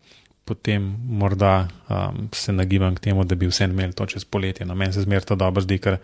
potem 0.45 0.87
morda 1.05 1.69
um, 1.89 2.29
se 2.33 2.53
nagibam 2.53 2.95
k 2.95 3.01
temu, 3.01 3.25
da 3.25 3.35
bi 3.35 3.47
vse 3.47 3.65
imeli 3.65 3.93
to 3.93 4.07
čez 4.07 4.25
poletje. 4.25 4.67
No, 4.67 4.75
meni 4.75 4.93
se 4.93 5.03
zmer 5.03 5.25
to 5.25 5.37
dobro 5.37 5.61
zdi, 5.61 5.79
ker 5.79 5.99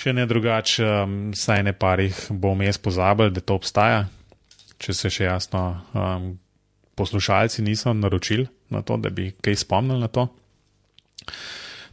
če 0.00 0.14
ne 0.16 0.24
drugače, 0.26 0.86
um, 0.86 1.18
saj 1.36 1.62
ne 1.68 1.74
parih 1.76 2.22
bo 2.30 2.54
vmes 2.54 2.78
pozabil, 2.78 3.30
da 3.30 3.44
to 3.44 3.58
obstaja, 3.60 4.06
če 4.78 4.94
se 4.94 5.10
še 5.12 5.28
jasno 5.28 5.66
um, 5.92 6.30
poslušalci 6.96 7.62
niso 7.62 7.92
naročili 7.92 8.46
na 8.72 8.80
to, 8.82 8.96
da 8.96 9.12
bi 9.12 9.28
kaj 9.44 9.60
spomnili 9.60 10.00
na 10.00 10.08
to. 10.08 10.24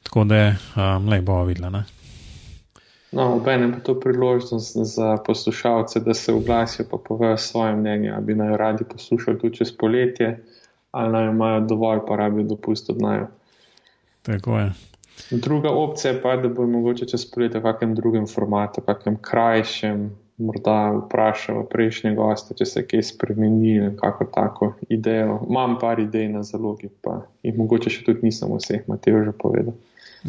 Tako 0.07 0.23
da 0.23 0.39
um, 0.53 1.11
le 1.11 1.19
bo 1.21 1.41
videla. 1.43 1.69
Ne? 1.73 1.83
No, 3.13 3.35
obenem 3.35 3.73
pa 3.73 3.79
to 3.79 3.93
priložnost 3.99 4.77
za 4.77 5.17
poslušalce, 5.25 5.99
da 5.99 6.13
se 6.13 6.33
oglasijo 6.33 6.85
in 6.91 6.99
povejo 7.07 7.37
svoje 7.37 7.75
mnenje, 7.75 8.11
ali 8.11 8.25
bi 8.25 8.35
naj 8.35 8.57
radi 8.57 8.83
poslušali 8.89 9.39
tudi 9.39 9.57
čez 9.57 9.71
poletje 9.77 10.43
ali 10.91 11.11
naj 11.11 11.29
imajo 11.29 11.59
dovolj, 11.59 11.99
pa 12.07 12.15
rabijo 12.15 12.43
dopust 12.43 12.89
od 12.89 13.01
naj. 13.01 13.19
Tako 14.21 14.59
je. 14.59 14.71
Druga 15.31 15.69
opcija 15.69 16.13
je 16.13 16.21
pa, 16.21 16.35
da 16.35 16.49
bo 16.49 16.67
mogoče 16.67 17.05
čez 17.05 17.25
poletje 17.31 17.59
v 17.59 17.63
kakem 17.63 17.95
drugem 17.95 18.27
formatu, 18.27 18.81
v 18.81 18.85
kakem 18.85 19.17
krajšem, 19.21 20.11
morda 20.37 20.91
vprašal 20.97 21.65
prejšnje 21.69 22.15
goste, 22.15 22.53
če 22.57 22.65
se 22.65 22.79
je 22.79 22.87
kaj 22.87 23.03
spremenilo, 23.09 23.91
kako 23.97 24.25
tako 24.33 24.73
idejo. 24.89 25.39
Imam 25.49 25.77
par 25.81 25.99
idej 25.99 26.29
na 26.33 26.43
zalogi, 26.43 26.89
pa 27.01 27.23
jih 27.43 27.57
mogoče 27.57 27.93
še 27.93 28.05
tudi 28.05 28.29
nisem 28.29 28.53
vseh, 28.53 28.85
Mateo, 28.89 29.23
že 29.25 29.33
povedal. 29.37 29.77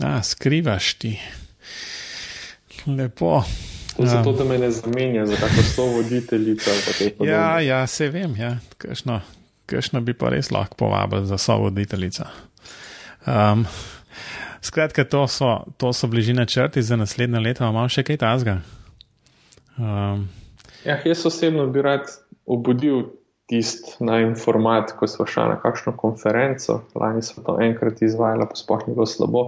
A, 0.00 0.18
skrivaš 0.24 0.94
ti. 1.00 1.16
Lepo. 2.86 3.42
Zato, 3.98 4.32
da 4.32 4.44
me 4.44 4.58
ne 4.58 4.70
zamenja, 4.70 5.26
za 5.26 5.36
kako 5.36 5.62
so 5.62 5.86
voditeljica. 5.86 6.70
Ja, 7.20 7.60
ja, 7.60 7.86
se 7.86 8.08
vem, 8.08 8.36
ja. 8.36 8.56
Kajšno, 8.78 9.20
kajšno 9.66 10.00
bi 10.00 10.14
pa 10.14 10.28
res 10.34 10.50
lahko 10.50 10.74
povabil 10.76 11.24
za 11.24 11.38
so 11.38 11.56
voditeljica. 11.58 12.26
Um, 13.26 13.66
skratka, 14.60 15.04
to 15.04 15.28
so, 15.28 15.60
to 15.76 15.92
so 15.92 16.06
bližine 16.06 16.46
črti 16.46 16.82
za 16.82 16.96
naslednje 16.96 17.40
leto. 17.40 17.68
Imam 17.68 17.88
še 17.88 18.02
kaj 18.02 18.18
tazga? 18.20 18.58
Um, 19.78 20.28
ja, 20.84 20.98
jaz 21.04 21.26
osebno 21.26 21.66
bi 21.66 21.82
rad 21.82 22.10
obudil 22.46 23.06
tist 23.46 24.00
na 24.00 24.20
informat, 24.24 24.92
ko 24.98 25.06
smo 25.06 25.26
šli 25.26 25.48
na 25.54 25.60
kakšno 25.62 25.94
konferenco. 25.96 26.82
Lani 26.98 27.22
smo 27.22 27.44
to 27.46 27.58
enkrat 27.62 28.02
izvajali, 28.02 28.48
pa 28.50 28.58
sploh 28.58 28.88
ni 28.88 28.94
bilo 28.94 29.06
slabo. 29.06 29.44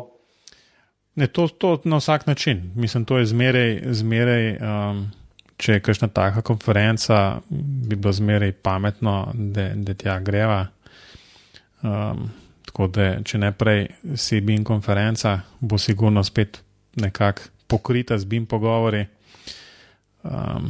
Ne, 1.16 1.26
to, 1.26 1.48
to 1.48 1.80
na 1.84 1.96
vsak 1.96 2.26
način. 2.26 2.72
Mislim, 2.74 3.04
to 3.04 3.18
je 3.18 3.26
zmeraj, 3.26 3.80
zmeraj 3.96 4.50
um, 4.56 5.06
če 5.56 5.78
je 5.78 5.80
kakšna 5.80 6.08
taka 6.12 6.42
konferenca, 6.44 7.40
bi 7.48 7.96
bilo 7.96 8.12
zmeraj 8.12 8.52
pametno, 8.62 9.30
da, 9.34 9.70
da 9.74 9.94
tja 9.94 10.18
greva. 10.20 10.66
Um, 11.82 12.28
tako 12.66 12.88
da, 12.92 13.08
če 13.24 13.40
ne 13.40 13.52
prej 13.56 13.86
si 14.20 14.40
BIM 14.44 14.64
konferenca, 14.64 15.38
bo 15.60 15.78
sigurno 15.78 16.24
spet 16.24 16.60
nekako 17.00 17.48
pokrita 17.66 18.18
z 18.18 18.28
BIM 18.28 18.46
pogovori, 18.46 19.06
um, 20.22 20.68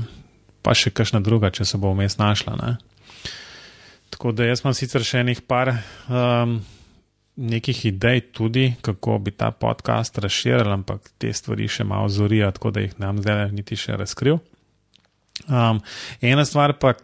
pa 0.62 0.74
še 0.74 0.94
kakšna 0.94 1.20
druga, 1.20 1.51
če 1.51 1.66
se 1.66 1.78
bo 1.78 1.90
vmes 1.92 2.18
našla. 2.18 2.55
Ne? 2.62 2.76
Tako 4.14 4.32
da 4.32 4.47
jaz 4.47 4.62
imam 4.62 4.74
sicer 4.74 5.05
še 5.05 5.24
enih 5.24 5.42
par. 5.51 5.74
Um, 6.07 6.61
nekih 7.37 7.84
idej 7.87 8.20
tudi, 8.32 8.74
kako 8.80 9.18
bi 9.18 9.30
ta 9.30 9.51
podcast 9.51 10.18
razširil, 10.18 10.72
ampak 10.72 11.11
te 11.18 11.32
stvari 11.32 11.68
še 11.68 11.84
malo 11.84 12.09
zorijo, 12.09 12.51
tako 12.53 12.72
da 12.72 12.80
jih 12.80 12.95
nam 13.01 13.20
zdaj 13.20 13.51
niti 13.53 13.76
še 13.76 13.97
razkril. 14.01 14.39
Um, 15.49 15.82
ena 16.24 16.45
stvar 16.49 16.78
pa, 16.80 16.95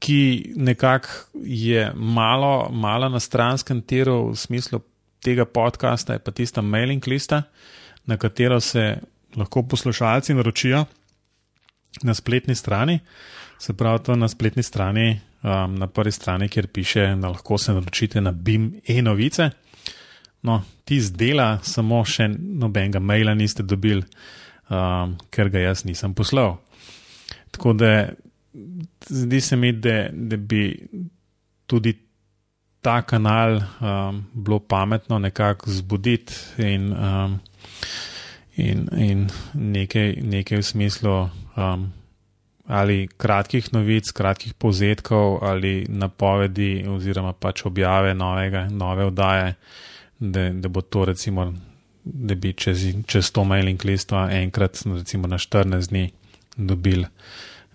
ki 0.00 0.52
nekako 0.56 1.40
je 1.44 1.90
malo, 1.94 2.68
malo 2.72 3.08
na 3.12 3.20
stranskem 3.20 3.82
tiru 3.82 4.30
v 4.30 4.36
smislu 4.36 4.80
tega 5.24 5.44
podcasta, 5.44 6.16
je 6.16 6.24
pa 6.24 6.32
tista 6.32 6.64
mailing 6.64 7.04
lista, 7.08 7.42
na 8.08 8.16
katero 8.16 8.60
se 8.60 8.94
lahko 9.36 9.62
poslušalci 9.68 10.34
naročijo 10.34 10.84
na 12.02 12.14
spletni 12.14 12.54
strani. 12.54 13.00
Se 13.60 13.76
pravi, 13.76 14.04
to 14.04 14.16
na 14.16 14.28
spletni 14.28 14.62
strani, 14.62 15.20
um, 15.42 15.74
na 15.76 15.86
prvi 15.86 16.12
strani, 16.12 16.48
kjer 16.48 16.68
piše, 16.72 17.06
da 17.20 17.28
lahko 17.28 17.58
se 17.58 17.72
naročite 17.76 18.20
na 18.20 18.32
BIM 18.32 18.80
e-novice. 18.88 19.50
No, 20.42 20.62
ti 20.88 21.00
zdela, 21.04 21.58
samo 21.62 22.00
še 22.08 22.28
nobenega 22.32 23.00
maila 23.00 23.34
niste 23.36 23.62
dobili, 23.62 24.06
um, 24.72 25.16
ker 25.30 25.50
ga 25.52 25.66
jaz 25.66 25.84
nisem 25.84 26.14
poslal. 26.16 26.56
Tako 27.52 27.74
da 27.76 27.92
zdi 29.06 29.40
se 29.40 29.56
mi, 29.56 29.72
da, 29.72 30.06
da 30.12 30.36
bi 30.36 30.62
tudi 31.66 31.94
ta 32.80 33.02
kanal 33.02 33.60
um, 33.60 34.24
bilo 34.32 34.58
pametno 34.58 35.18
nekako 35.18 35.70
zbuditi 35.70 36.34
in, 36.58 36.92
um, 36.92 37.38
in, 38.56 38.88
in 38.96 39.28
nekaj, 39.54 40.16
nekaj 40.22 40.58
v 40.58 40.62
smislu 40.62 41.16
um, 41.56 41.92
ali 42.66 43.08
kratkih 43.18 43.72
novic, 43.72 44.10
kratkih 44.10 44.54
povzetkov 44.54 45.44
ali 45.44 45.86
napovedi 45.88 46.86
oziroma 46.88 47.32
pač 47.32 47.64
objave 47.66 48.14
novega, 48.14 48.68
nove 48.70 49.04
oddaje, 49.04 49.54
da, 50.20 50.50
da 50.52 50.68
bo 50.68 50.80
to 50.80 51.04
recimo, 51.04 51.54
da 52.04 52.34
bi 52.34 52.52
čez, 52.52 52.84
čez 53.06 53.32
to 53.32 53.44
mailing 53.44 53.84
listo 53.84 54.20
enkrat, 54.28 54.82
recimo 54.86 55.28
na 55.28 55.38
14 55.38 55.88
dni, 55.88 56.10
dobil 56.56 57.04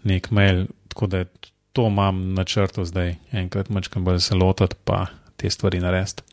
nek 0.03 0.31
mail, 0.31 0.65
tako 0.87 1.07
da 1.07 1.25
to 1.73 1.87
imam 1.87 2.33
na 2.33 2.43
črtu 2.43 2.85
zdaj, 2.85 3.15
enkrat 3.31 3.69
mačkam 3.69 4.05
bolj 4.05 4.19
se 4.19 4.35
lotiti, 4.35 4.75
pa 4.83 5.05
te 5.35 5.49
stvari 5.49 5.79
narediti. 5.79 6.23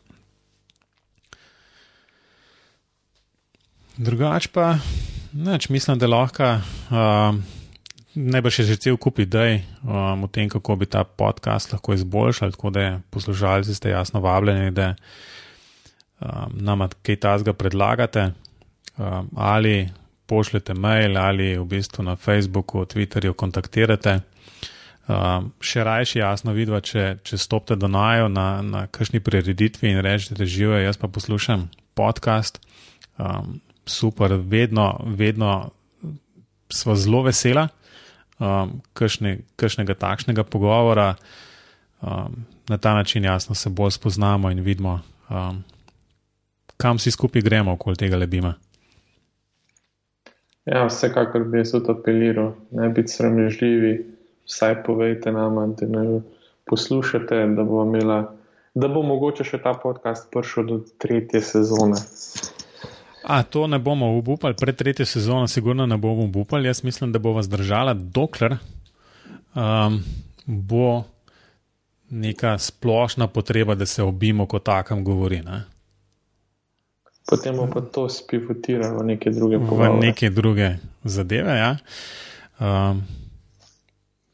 Drugač 3.97 4.47
pa, 4.47 4.77
neč, 5.33 5.67
mislim, 5.69 5.99
da 5.99 6.07
lahko, 6.07 6.47
uh, 6.89 7.35
bo 8.15 8.53
še 8.53 8.65
že 8.65 8.77
cel 8.77 8.97
kup 8.97 9.19
idej 9.19 9.59
um, 9.83 10.23
o 10.25 10.29
tem, 10.29 10.49
kako 10.49 10.77
bi 10.81 10.87
ta 10.89 11.03
podcast 11.03 11.73
lahko 11.73 11.93
izboljšali, 11.93 12.55
tako 12.55 12.71
da 12.73 13.01
poslušalci 13.09 13.75
ste 13.75 13.93
jasno 13.93 14.21
vabljeni, 14.21 14.71
da 14.71 14.93
um, 16.21 16.57
nam 16.65 16.87
kaj 17.01 17.15
tasga 17.15 17.53
predlagate 17.53 18.31
um, 18.97 19.29
ali 19.35 19.89
pošljete 20.25 20.73
mail 20.73 21.17
ali 21.17 21.57
v 21.57 21.65
bistvu 21.65 22.03
na 22.03 22.15
Facebooku, 22.15 22.85
Twitterju 22.85 23.33
kontaktirate. 23.33 24.19
Um, 25.07 25.51
še 25.59 25.83
rajši 25.83 26.19
jasno 26.19 26.53
vidva, 26.55 26.79
če, 26.79 27.17
če 27.27 27.37
stopite 27.37 27.75
do 27.75 27.89
najo 27.91 28.29
na, 28.31 28.61
na 28.63 28.85
kakšni 28.87 29.19
prireditvi 29.19 29.91
in 29.91 29.99
rečete, 29.99 30.37
da 30.39 30.47
živijo, 30.47 30.79
jaz 30.79 30.97
pa 30.97 31.11
poslušam 31.11 31.67
podcast. 31.93 32.61
Um, 33.19 33.59
super, 33.85 34.37
vedno, 34.39 34.95
vedno 35.03 35.71
smo 36.71 36.95
zelo 36.95 37.25
vesela 37.27 37.67
um, 38.39 38.79
kakšne, 38.93 39.41
kakšnega 39.59 39.95
takšnega 39.99 40.47
pogovora. 40.47 41.13
Um, 42.01 42.45
na 42.69 42.77
ta 42.77 42.93
način 42.93 43.23
jasno 43.23 43.55
se 43.55 43.69
bolj 43.69 43.91
spoznamo 43.91 44.51
in 44.51 44.63
vidimo, 44.63 45.01
um, 45.29 45.63
kam 46.77 46.99
si 46.99 47.11
skupaj 47.11 47.41
gremo 47.41 47.73
okoli 47.73 47.95
tega 47.95 48.17
lebima. 48.17 48.53
Ja, 50.65 50.85
vsekakor 50.87 51.43
bi 51.51 51.59
jaz 51.59 51.73
apeliral, 51.75 52.53
ne 52.71 52.89
biti 52.89 53.11
sramežljivi 53.11 54.13
vsaj 54.45 54.83
povejte 54.83 55.31
nam, 55.31 55.75
da 55.75 55.87
ne 55.87 56.21
poslušate, 56.65 57.45
da 57.55 57.63
bo, 57.63 57.83
imela, 57.83 58.35
da 58.73 58.87
bo 58.87 59.03
mogoče 59.03 59.43
še 59.43 59.59
ta 59.63 59.73
podcast 59.73 60.29
prišel 60.31 60.67
do 60.67 60.79
tretje 60.97 61.41
sezone. 61.41 61.99
A 63.23 63.43
to 63.43 63.67
ne 63.67 63.79
bomo 63.79 64.11
upali, 64.19 64.55
pred 64.59 64.75
tretjo 64.75 65.05
sezono, 65.05 65.47
sigurno 65.47 65.85
ne 65.85 65.97
bomo 65.97 66.27
upali. 66.35 66.67
Jaz 66.67 66.83
mislim, 66.83 67.11
da 67.11 67.19
bo 67.19 67.31
vas 67.33 67.47
držala, 67.49 67.93
dokler 67.93 68.57
um, 69.55 70.01
bo 70.45 71.03
neka 72.09 72.57
splošna 72.59 73.27
potreba, 73.27 73.75
da 73.75 73.85
se 73.85 74.03
obimo, 74.03 74.45
kot 74.45 74.63
takem 74.63 75.03
govori. 75.03 75.41
Ne? 75.41 75.63
Potem 77.25 77.55
bomo 77.55 77.71
pa 77.71 77.81
to 77.81 78.09
spivotirali 78.09 78.97
v 78.99 79.03
neke 79.15 79.31
druge 79.31 79.59
pogovore. 79.59 79.89
V 79.89 79.99
neke 79.99 80.29
druge 80.29 80.75
zadeve, 81.03 81.57
ja. 81.57 81.77
Um, 82.59 83.03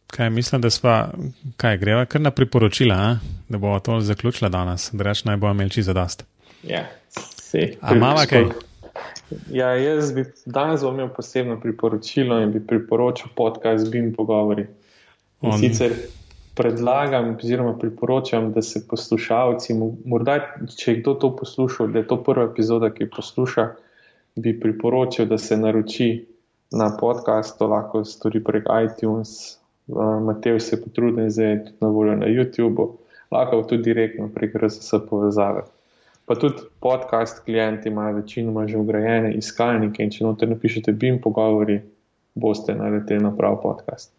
Kaj 0.10 0.30
mislim, 0.30 0.62
da 0.62 0.70
sva, 0.70 1.12
kaj 1.58 1.78
greva 1.78 2.06
kar 2.06 2.22
na 2.22 2.32
priporočila, 2.32 2.96
a? 2.96 3.18
da 3.50 3.58
bomo 3.58 3.80
to 3.80 4.00
zaključili 4.02 4.50
danes, 4.50 4.90
da 4.94 5.04
reč 5.04 5.24
naj 5.24 5.38
bo 5.38 5.52
imel 5.52 5.70
čisto 5.70 5.94
zadost. 5.94 6.26
Ja, 6.64 6.88
se. 7.38 7.76
Ampak 7.82 8.30
kaj? 8.30 8.46
Ja, 9.52 9.68
jaz 9.78 10.14
bi 10.14 10.26
danes 10.46 10.82
imel 10.82 11.10
posebno 11.14 11.60
priporočilo 11.62 12.40
in 12.42 12.52
bi 12.52 12.68
priporočil 12.68 13.28
podcast 13.36 13.92
Bim 13.92 14.14
Pogovori. 14.16 14.66
On... 15.42 15.60
Sicer 15.60 15.94
predlagam, 16.60 17.38
oziroma 17.40 17.78
priporočam, 17.80 18.52
da 18.52 18.62
se 18.62 18.82
poslušalci, 18.88 19.74
morda 20.06 20.34
če 20.76 20.92
je 20.92 20.98
kdo 21.00 21.14
to 21.22 21.30
poslušal, 21.36 21.88
da 21.94 22.02
je 22.02 22.08
to 22.10 22.18
prva 22.24 22.50
epizoda, 22.50 22.90
ki 22.92 23.08
posluša, 23.16 23.66
bi 24.44 24.54
priporočil, 24.60 25.30
da 25.32 25.38
se 25.40 25.58
naroči 25.58 26.10
na 26.76 26.90
podcast, 27.00 27.56
to 27.60 27.72
lahko 27.72 28.04
stori 28.04 28.44
prek 28.44 28.68
iTunes. 28.84 29.56
Matej 30.28 30.60
se 30.60 30.82
potrudi, 30.84 31.30
da 31.32 31.48
je 31.48 31.64
tudi 31.64 31.78
na 31.82 31.94
voljo 31.96 32.20
na 32.20 32.28
YouTubu, 32.28 32.90
lahko 33.32 33.64
tudi 33.64 33.88
direktno 33.88 34.28
prek 34.36 34.60
RSS 34.60 35.00
povezave. 35.10 35.64
Pa 36.28 36.36
tudi 36.36 36.68
podcast 36.84 37.40
klienti 37.46 37.90
imajo 37.90 38.20
večinoma 38.20 38.68
že 38.68 38.78
ugrajene 38.78 39.34
iskalnike 39.34 40.04
in 40.04 40.12
če 40.12 40.28
noter 40.28 40.52
napišete 40.52 40.92
BIM 40.92 41.24
pogovori, 41.24 41.80
boste 42.36 42.76
naleteli 42.76 43.24
na 43.24 43.32
prav 43.38 43.62
podcast. 43.64 44.19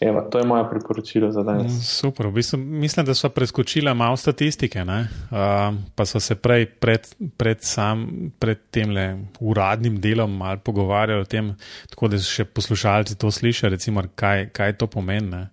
Evo, 0.00 0.20
to 0.30 0.38
je 0.38 0.46
moje 0.46 0.64
priporočilo 0.70 1.32
za 1.32 1.42
danes. 1.42 1.72
Mm, 1.72 1.82
super, 1.82 2.26
v 2.26 2.32
bistvu, 2.32 2.58
mislim, 2.58 3.06
da 3.06 3.14
so 3.14 3.28
preskočila 3.28 3.94
malo 3.94 4.16
statistike, 4.16 4.82
uh, 4.82 5.74
pa 5.94 6.06
so 6.06 6.20
se 6.20 6.34
prej 6.34 6.66
pred, 6.66 7.08
pred, 7.36 7.58
sam, 7.60 8.06
pred 8.38 8.58
tem 8.70 8.94
uradnim 9.40 10.00
delom 10.00 10.36
malo 10.36 10.60
pogovarjali 10.64 11.20
o 11.20 11.24
tem, 11.24 11.50
tako 11.90 12.08
da 12.08 12.18
so 12.18 12.30
še 12.30 12.44
poslušalci 12.44 13.18
to 13.18 13.30
slišali, 13.30 13.74
recimo, 13.74 14.04
kaj, 14.14 14.48
kaj 14.54 14.76
to 14.78 14.86
pomeni. 14.86 15.46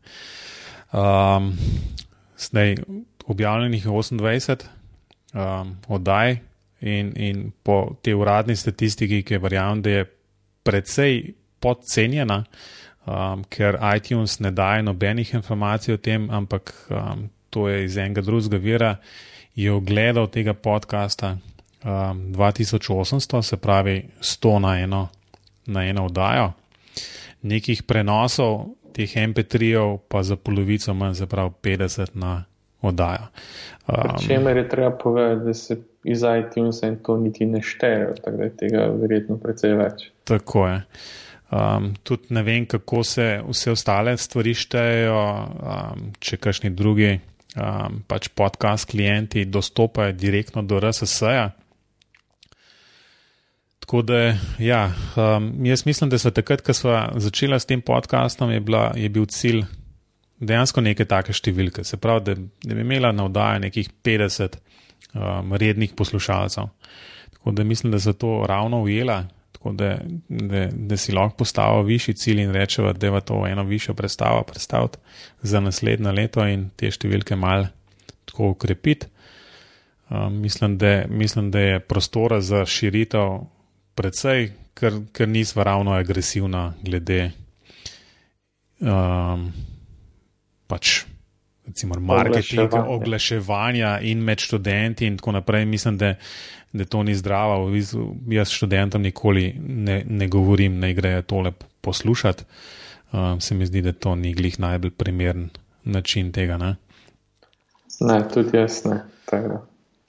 Um, 0.93 1.51
zdaj, 2.37 2.75
objavljenih 3.25 3.85
je 3.85 3.91
28 3.91 4.67
um, 5.33 5.75
oddaj 5.87 6.37
in, 6.81 7.11
in 7.17 7.51
po 7.63 7.97
tej 8.01 8.13
uradni 8.13 8.55
statistiki, 8.55 9.23
ki 9.23 9.41
verjamem, 9.41 9.81
da 9.81 9.89
je 9.89 10.05
precej 10.63 11.33
podcenjena 11.59 12.43
um, 13.05 13.43
ker 13.49 13.77
iTunes 13.95 14.39
ne 14.39 14.51
daje 14.51 14.83
nobenih 14.83 15.33
informacij 15.33 15.93
o 15.93 15.97
tem, 15.97 16.29
ampak 16.29 16.73
um, 16.89 17.29
to 17.49 17.69
je 17.69 17.85
iz 17.85 17.97
enega 17.97 18.21
drugega 18.21 18.57
vira, 18.57 18.95
je 19.55 19.71
ogledal 19.71 20.27
tega 20.27 20.53
podcasta 20.53 21.37
um, 21.85 22.33
2800, 22.33 23.41
se 23.41 23.57
pravi 23.57 24.03
100 24.21 24.59
na 24.59 24.79
eno, 24.79 25.07
na 25.65 25.85
eno 25.85 26.05
oddajo. 26.05 26.51
Nekih 27.41 27.83
prenosov 27.83 28.65
teh 28.95 29.11
MP3-ov 29.11 29.97
pa 30.07 30.23
za 30.23 30.35
polovico 30.35 30.93
manj, 30.93 31.15
se 31.15 31.27
pravi 31.27 31.51
50 31.61 32.15
na 32.15 32.43
oddajo. 32.81 33.27
Um, 33.87 34.27
Čemer 34.27 34.57
je 34.57 34.69
treba 34.69 34.91
povedati, 34.91 35.45
da 35.45 35.53
se 35.53 35.77
iz 36.03 36.21
iTunesa 36.39 36.87
in 36.87 36.97
to 37.03 37.17
niti 37.17 37.45
ne 37.45 37.61
šteje, 37.61 38.15
tako 38.23 38.37
da 38.37 38.43
je 38.43 38.57
tega 38.57 38.89
verjetno 39.01 39.37
precej 39.37 39.73
več. 39.73 40.09
Tako 40.23 40.67
je. 40.67 40.81
Um, 41.51 41.93
tudi 42.03 42.33
ne 42.33 42.41
vem, 42.43 42.65
kako 42.65 43.03
se 43.03 43.41
vse 43.45 43.71
ostale 43.71 44.17
stvari 44.17 44.53
štejejo, 44.57 45.19
um, 45.45 46.07
če 46.19 46.39
kakšni 46.41 46.71
drugi 46.73 47.11
um, 47.55 48.01
pač 48.07 48.31
podcast 48.33 48.89
klienti 48.89 49.45
dostopajo 49.45 50.15
direktno 50.17 50.63
do 50.65 50.79
RSS-ja. 50.81 51.51
Tako 53.85 54.01
da, 54.01 54.19
ja, 54.59 54.87
um, 55.15 55.51
jaz 55.65 55.85
mislim, 55.85 56.09
da 56.09 56.17
so 56.17 56.33
takrat, 56.33 56.65
ko 56.65 56.73
smo 56.73 56.97
začeli 57.21 57.59
s 57.59 57.69
tem 57.69 57.83
podcastom, 57.85 58.49
je, 58.51 58.59
bila, 58.59 58.89
je 58.97 59.09
bil 59.13 59.29
cilj 59.29 59.61
dejansko 60.41 60.81
neke 60.81 61.05
take 61.05 61.33
številke. 61.33 61.85
Se 61.85 62.01
pravi, 62.01 62.25
da, 62.25 62.35
da 62.65 62.73
bi 62.73 62.81
imela 62.81 63.13
na 63.13 63.27
vdaji 63.29 63.67
nekih 63.67 63.91
50 64.03 64.57
um, 65.13 65.53
rednih 65.53 65.93
poslušalcev. 65.93 66.73
Tako 67.37 67.53
da 67.53 67.63
mislim, 67.63 67.93
da 67.93 68.01
so 68.01 68.15
to 68.17 68.39
ravno 68.49 68.81
ujela, 68.81 69.21
tako 69.55 69.71
da, 69.71 69.97
da, 70.27 70.65
da 70.71 70.97
si 70.97 71.13
lahko 71.15 71.37
postavil 71.37 71.85
višji 71.87 72.13
cilj 72.13 72.41
in 72.43 72.51
rečeva, 72.53 72.93
da 72.93 73.07
je 73.07 73.21
to 73.21 73.45
eno 73.47 73.63
višjo 73.63 73.93
predstavo 73.93 74.43
predstaviti 74.43 74.97
za 75.41 75.59
naslednje 75.59 76.11
leto 76.11 76.43
in 76.47 76.69
te 76.75 76.91
številke 76.91 77.35
mal 77.39 77.69
tako 78.25 78.51
ukrepiti. 78.51 79.07
Um, 80.09 80.41
mislim, 80.41 80.77
da, 80.77 81.05
mislim, 81.09 81.49
da 81.51 81.59
je 81.59 81.79
prostora 81.79 82.41
za 82.41 82.65
širitev 82.65 83.39
precej, 83.95 84.51
ker, 84.77 84.99
ker 85.15 85.27
nismo 85.29 85.63
ravno 85.63 85.95
agresivna 85.95 86.73
glede 86.83 87.31
um, 88.83 89.49
pač 90.67 91.05
recimo, 91.67 91.95
marketing, 91.99 92.59
Oglaševanje. 92.59 92.95
oglaševanja 92.95 93.99
in 94.01 94.21
med 94.23 94.39
študenti 94.39 95.07
in 95.07 95.17
tako 95.17 95.31
naprej. 95.31 95.65
Mislim, 95.65 95.97
da, 95.97 96.13
da 96.77 96.85
to 96.85 97.03
ni 97.03 97.15
zdravo. 97.15 97.71
Jaz 98.27 98.49
študentom 98.49 99.01
nikoli 99.01 99.53
ne, 99.59 100.03
ne 100.09 100.27
govorim, 100.27 100.81
da 100.81 100.91
grejo 100.91 101.21
tole 101.21 101.51
poslušati. 101.81 102.43
Um, 103.11 103.41
se 103.41 103.55
mi 103.55 103.65
zdi, 103.65 103.81
da 103.81 103.91
to 103.91 104.15
ni 104.15 104.33
glih 104.33 104.59
najbolj 104.59 104.91
primeren 104.91 105.49
način 105.83 106.31
tega. 106.31 106.57
Ne? 106.57 106.75
Ne, 107.99 108.19
tudi 108.33 108.57
jaz 108.57 108.85
ne. 108.85 108.99
da. 109.31 109.61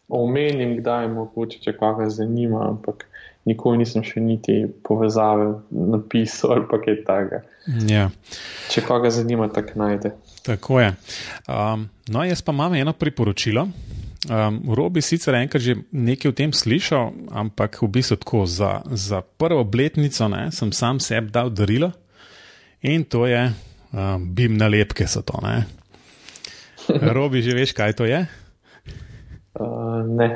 Omenim, 0.09 0.77
kdaj 0.79 1.09
mogoče, 1.09 1.59
če 1.63 1.77
koga 1.77 2.09
zanima, 2.11 2.69
ampak 2.69 3.07
nikoli 3.47 3.79
nisem 3.79 4.03
še 4.07 4.21
niti 4.21 4.57
povezave 4.87 5.53
napisal 5.71 6.57
ali 6.57 6.67
pa 6.71 6.81
kaj 6.83 6.99
takega. 7.07 7.43
Ja. 7.91 8.09
Če 8.71 8.83
koga 8.87 9.11
zanima, 9.11 9.49
tako 9.53 9.79
najde. 9.83 10.15
Tako 10.47 10.81
je. 10.81 10.93
Um, 11.47 11.89
no, 12.09 12.25
jaz 12.27 12.43
pa 12.43 12.55
imam 12.55 12.75
eno 12.75 12.95
priporočilo. 12.95 13.69
Um, 14.27 14.75
Robi 14.75 14.99
sicer 15.03 15.37
enkrat 15.39 15.63
že 15.63 15.77
nekaj 15.95 16.31
o 16.31 16.35
tem 16.35 16.51
slišal, 16.51 17.31
ampak 17.31 17.79
v 17.79 17.91
bistvu 17.95 18.19
tako 18.19 18.43
za, 18.43 18.83
za 18.91 19.23
prvo 19.23 19.63
obletnico 19.63 20.27
ne, 20.27 20.51
sem 20.51 20.75
sam 20.75 20.99
sebi 20.99 21.31
dal 21.31 21.55
darilo 21.55 21.95
in 22.83 23.07
to 23.07 23.27
je 23.31 23.55
um, 23.95 24.27
bim 24.35 24.59
nalepke 24.59 25.07
to. 25.07 25.37
Ne. 25.47 25.67
Robi, 27.17 27.43
že 27.43 27.55
veš, 27.55 27.71
kaj 27.71 27.95
to 27.95 28.05
je? 28.07 28.27
Uh, 29.55 30.03
ne. 30.03 30.35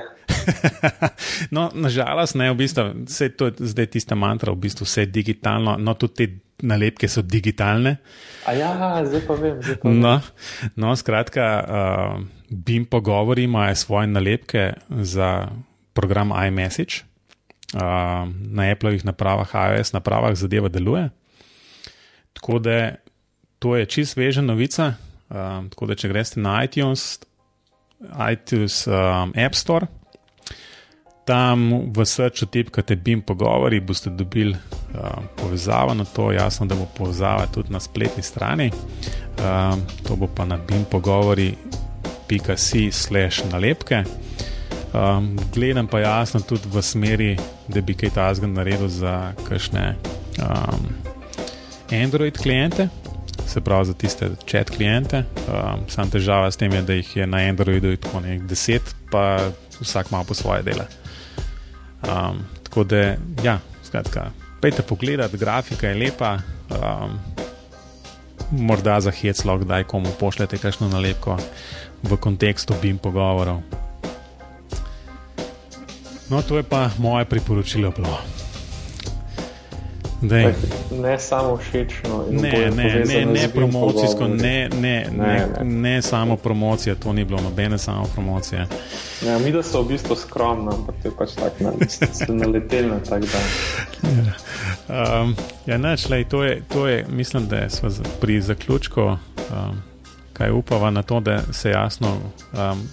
no, 1.54 1.68
nažalost, 1.74 2.38
ne, 2.38 2.50
v 2.54 2.62
bistvu, 2.62 3.04
vse 3.10 3.34
to 3.34 3.50
je 3.50 3.74
zdaj 3.74 3.90
tista 3.90 4.14
mantra, 4.14 4.54
v 4.54 4.70
bistvu 4.70 4.86
vse 4.86 5.04
je 5.04 5.12
digitalno, 5.12 5.76
no 5.76 5.94
tudi 5.98 6.14
te 6.14 6.26
nalepke 6.66 7.08
so 7.08 7.22
digitalne. 7.24 7.98
A 8.46 8.54
ja, 8.56 8.70
zdaj 9.04 9.22
pa 9.26 9.34
vem. 9.34 9.58
Zdaj 9.60 9.78
pa 9.82 9.88
vem. 9.88 9.98
No, 9.98 10.14
no 10.76 10.94
skratka, 10.96 11.44
uh, 11.60 12.39
BIM 12.50 12.84
pogovori 12.84 13.44
imajo 13.44 13.74
svoje 13.74 14.06
nalepke 14.06 14.72
za 14.90 15.48
program 15.92 16.32
iMessage. 16.46 16.94
Uh, 17.74 17.80
na 18.50 18.62
Apple'ovih 18.74 19.04
napravah, 19.04 19.48
iOS 19.54 19.92
napravah 19.92 20.34
zadeva 20.34 20.68
deluje. 20.68 21.10
Tako 22.32 22.58
da 22.58 22.94
to 23.58 23.76
je 23.76 23.86
čist 23.86 24.12
sveža 24.12 24.42
novica. 24.42 24.94
Uh, 25.28 25.36
tako 25.70 25.86
da, 25.86 25.94
če 25.94 26.08
greste 26.08 26.40
na 26.40 26.64
iTunes, 26.64 27.20
iTunes 28.32 28.86
um, 28.86 29.32
App 29.36 29.54
Store, 29.54 29.86
tam 31.24 31.92
v 31.94 32.04
srču 32.06 32.48
tipkate 32.50 32.96
BIM 32.96 33.22
pogovori, 33.22 33.80
boste 33.80 34.10
dobili 34.10 34.56
uh, 34.56 35.22
povezavo 35.36 35.94
na 35.94 36.04
to, 36.04 36.32
jasno, 36.32 36.66
da 36.66 36.74
bo 36.74 36.88
povezava 36.96 37.46
tudi 37.46 37.70
na 37.72 37.80
spletni 37.80 38.22
strani. 38.22 38.72
Um, 39.38 39.86
to 40.02 40.16
bo 40.16 40.26
pa 40.26 40.44
na 40.44 40.58
BIM 40.58 40.84
pogovori.si 40.90 41.89
slash 42.92 43.42
nalepke. 43.50 44.04
Um, 44.92 45.38
gledam 45.54 45.86
pa 45.86 46.00
jasno 46.00 46.40
tudi 46.40 46.68
v 46.72 46.82
smeri, 46.82 47.36
da 47.68 47.80
bi 47.80 47.94
kaj 47.94 48.10
tasga 48.10 48.46
naredil 48.46 48.88
za 48.88 49.32
kakšne 49.48 49.94
um, 50.42 50.88
Android 51.90 52.38
klijente, 52.38 52.88
se 53.46 53.60
pravi 53.60 53.84
za 53.84 53.94
tiste 53.94 54.30
chat 54.50 54.70
klijente. 54.70 55.24
Um, 55.46 55.86
sam 55.88 56.10
težava 56.10 56.50
s 56.50 56.56
tem 56.56 56.72
je, 56.72 56.82
da 56.82 56.92
jih 56.92 57.16
je 57.16 57.26
na 57.26 57.38
Androidu 57.38 57.96
tako 57.96 58.20
nekaj 58.20 58.46
deset, 58.46 58.94
pa 59.10 59.38
vsak 59.80 60.10
ima 60.10 60.24
po 60.24 60.34
svoje 60.34 60.62
dele. 60.62 60.86
Um, 62.02 62.42
tako 62.62 62.84
da, 62.84 63.14
ja, 63.44 63.58
skratka, 63.84 64.30
pejte 64.60 64.82
pogledat, 64.82 65.34
grafika 65.36 65.88
je 65.88 65.94
lepa. 65.94 66.38
Um, 66.70 67.18
morda 68.50 69.00
za 69.00 69.10
hec 69.10 69.44
lahko 69.44 69.64
kdaj 69.64 69.84
komu 69.84 70.10
pošljete 70.20 70.58
kakšno 70.58 70.88
nalepko 70.88 71.36
v 72.02 72.16
kontekstu 72.16 72.74
BIM 72.82 72.98
pogovorov. 72.98 73.60
No, 76.28 76.42
to 76.42 76.56
je 76.56 76.62
pa 76.62 76.90
moje 76.96 77.24
priporočilo 77.24 77.90
bilo. 77.90 78.18
Dej. 80.22 80.52
Ne 80.92 81.18
samo 81.18 81.56
všečno. 81.56 82.24
Ne, 82.30 82.70
ne, 82.70 83.04
ne, 83.04 83.26
ne 83.26 83.48
promocijsko, 83.48 84.28
ne, 84.28 84.36
ne, 84.36 84.68
ne, 84.70 85.06
Ne, 85.10 85.46
ne, 85.58 85.64
ne. 85.64 86.02
samo 86.02 86.36
promocija, 86.36 86.94
to 86.94 87.12
ni 87.12 87.24
bilo 87.24 87.40
nobene 87.40 87.78
samo 87.78 88.04
promocije. 88.04 88.66
Ne, 89.22 89.38
mi 89.38 89.52
da 89.52 89.62
so 89.62 89.82
v 89.82 89.88
bistvu 89.88 90.16
skromni, 90.16 90.68
ampak 90.68 90.94
to 91.02 91.08
je 91.08 91.14
pač 91.16 91.30
tako, 91.32 91.64
na, 91.64 91.72
ste 91.88 92.26
naleteli 92.28 92.88
na 92.88 93.00
tak 93.00 93.22
dan. 93.22 93.46
Um, 94.90 95.34
ja, 95.66 95.78
neč, 95.78 96.08
lej, 96.08 96.24
to, 96.24 96.44
je, 96.44 96.62
to 96.64 96.86
je, 96.86 97.06
mislim, 97.08 97.48
da 97.48 97.68
z- 97.68 97.80
pri 98.20 98.40
zaključku, 98.40 99.00
um, 99.00 99.16
kaj 100.40 100.50
upava 100.50 100.90
na 100.90 101.02
to, 101.02 101.20
da 101.20 101.42
se 101.52 101.70
jasno 101.70 102.08
um, 102.16 102.88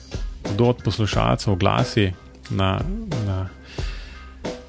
kdo 0.53 0.65
od 0.65 0.83
poslušalcev 0.83 1.53
oglasi 1.53 2.11
na, 2.49 2.79
na, 3.25 3.47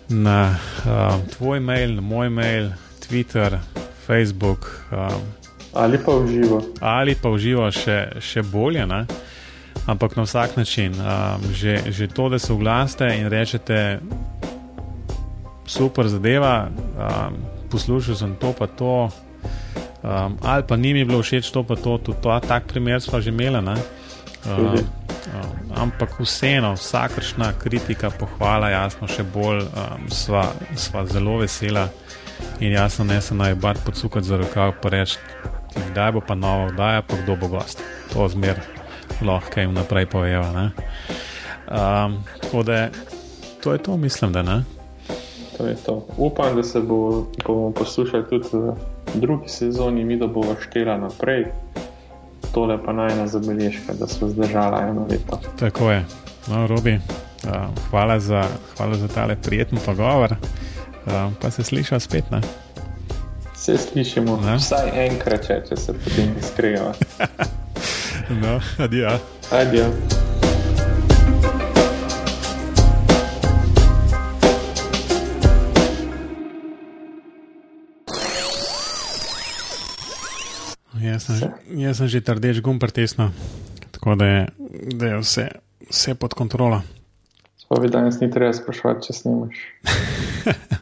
na 0.08 0.56
um, 0.84 1.28
tvoj 1.36 1.60
mail, 1.60 1.94
na 1.94 2.00
moj 2.00 2.30
mail, 2.30 2.70
Twitter, 3.08 3.58
Facebook. 4.06 4.70
Um, 4.92 5.22
Ali 5.74 5.98
pa 6.06 6.12
v 6.12 6.26
živo. 6.28 6.62
ali 6.80 7.14
pa 7.14 7.28
uživa 7.28 7.70
še, 7.70 8.08
še 8.20 8.42
bolje. 8.42 8.86
Ne? 8.86 9.06
Ampak 9.86 10.16
na 10.16 10.22
vsak 10.22 10.56
način, 10.56 10.94
um, 10.94 11.42
že, 11.52 11.82
že 11.90 12.06
to, 12.06 12.28
da 12.28 12.38
se 12.38 12.52
oglasite 12.52 13.10
in 13.18 13.26
rečete, 13.26 13.98
super 15.66 16.08
zadeva, 16.08 16.68
um, 16.70 17.42
poslušal 17.70 18.14
sem 18.14 18.36
to, 18.38 18.54
pa 18.54 18.66
to, 18.66 19.10
um, 20.02 20.38
ali 20.42 20.62
pa 20.68 20.76
ni 20.76 20.92
mi 20.94 21.04
bilo 21.04 21.22
všeč 21.22 21.50
to, 21.50 21.62
pa 21.62 21.76
to, 21.76 21.98
tudi 21.98 22.18
to, 22.22 22.40
tak 22.48 22.66
primer 22.66 23.00
smo 23.00 23.20
že 23.20 23.30
imeli. 23.30 23.62
ne. 23.62 23.76
Um, 24.46 24.78
um, 25.34 25.72
ampak 25.76 26.20
vseeno, 26.20 26.72
vsakršna 26.72 27.52
kritika, 27.58 28.10
pohvala, 28.10 28.70
jasno, 28.70 29.08
še 29.10 29.22
bolj 29.22 29.66
um, 29.66 30.06
sva, 30.10 30.46
sva 30.76 31.04
zelo 31.06 31.38
vesela 31.42 31.88
in 32.60 32.72
jasno, 32.72 33.04
ne 33.04 33.20
se 33.20 33.34
naj 33.34 33.54
bat 33.54 33.78
podsukati 33.84 34.26
za 34.26 34.38
rokav, 34.38 34.72
pa 34.82 34.88
reči, 34.88 35.18
kdaj 35.90 36.12
bo 36.12 36.20
pa 36.20 36.34
nova 36.34 36.70
vdaja, 36.70 37.02
pa 37.02 37.18
kdo 37.22 37.36
bo 37.36 37.48
gost. 37.48 37.82
To 38.14 38.28
zmer 38.28 38.62
lahko 39.22 39.60
jim 39.60 39.74
naprej 39.74 40.06
poveva. 40.06 40.52
ne. 40.54 40.70
Um, 41.68 42.24
tako 42.40 42.62
da 42.62 42.88
to 43.60 43.72
je 43.72 43.78
to, 43.78 43.96
mislim, 43.96 44.32
da 44.32 44.42
ne. 44.42 44.64
To 45.56 45.66
je 45.66 45.76
to. 45.76 46.06
Upam, 46.16 46.56
da 46.56 46.62
se 46.62 46.80
bo, 46.80 47.26
bomo 47.46 47.70
poslušali 47.70 48.24
tudi 48.30 48.48
drugi 49.14 49.48
sezoni, 49.48 50.04
mi 50.04 50.16
da 50.16 50.26
bomo 50.26 50.56
štela 50.60 50.96
naprej. 50.96 51.46
Tole 52.52 52.78
pa 52.84 52.92
najna 52.92 53.26
zabeležka, 53.26 53.94
da 53.94 54.06
smo 54.06 54.28
zdržali 54.28 54.90
eno 54.90 55.06
leto. 55.10 55.40
Tako 55.58 55.90
je. 55.90 56.04
No, 56.48 56.66
Robi, 56.66 56.94
uh, 56.94 57.50
hvala 57.90 58.20
za, 58.20 58.44
hvala 58.76 58.94
za 58.96 59.08
tale 59.08 59.36
prijeten 59.36 59.78
pogovor. 59.86 60.32
Uh, 61.06 61.12
pa 61.42 61.50
se 61.50 61.62
sliša 61.62 62.00
spet. 62.00 62.30
Ne? 62.30 62.40
Vse 63.54 63.78
slišimo, 63.78 64.40
Ne. 64.44 64.56
vsaj 64.56 65.06
enkrat, 65.06 65.46
če, 65.46 65.62
če 65.68 65.76
se 65.76 65.92
potem 65.92 66.34
iskreva. 66.40 66.92
No, 68.28 68.60
adijo. 68.78 69.08
Adijo. 69.50 69.86
Jaz 81.02 81.26
sem, 81.26 81.52
jaz 81.78 82.00
sem 82.00 82.08
že 82.08 82.20
trdeč 82.24 82.60
gum 82.64 82.78
pritisnil, 82.78 83.30
tako 83.94 84.16
da 84.18 84.26
je, 84.26 84.46
da 84.94 85.06
je 85.12 85.18
vse, 85.22 85.48
vse 85.90 86.14
pod 86.14 86.34
kontrolo. 86.34 86.82
Spovi 87.56 87.90
danes 87.92 88.20
ni 88.20 88.30
treba 88.32 88.52
sprašovati, 88.56 89.06
če 89.06 89.12
snimaš. 89.12 89.56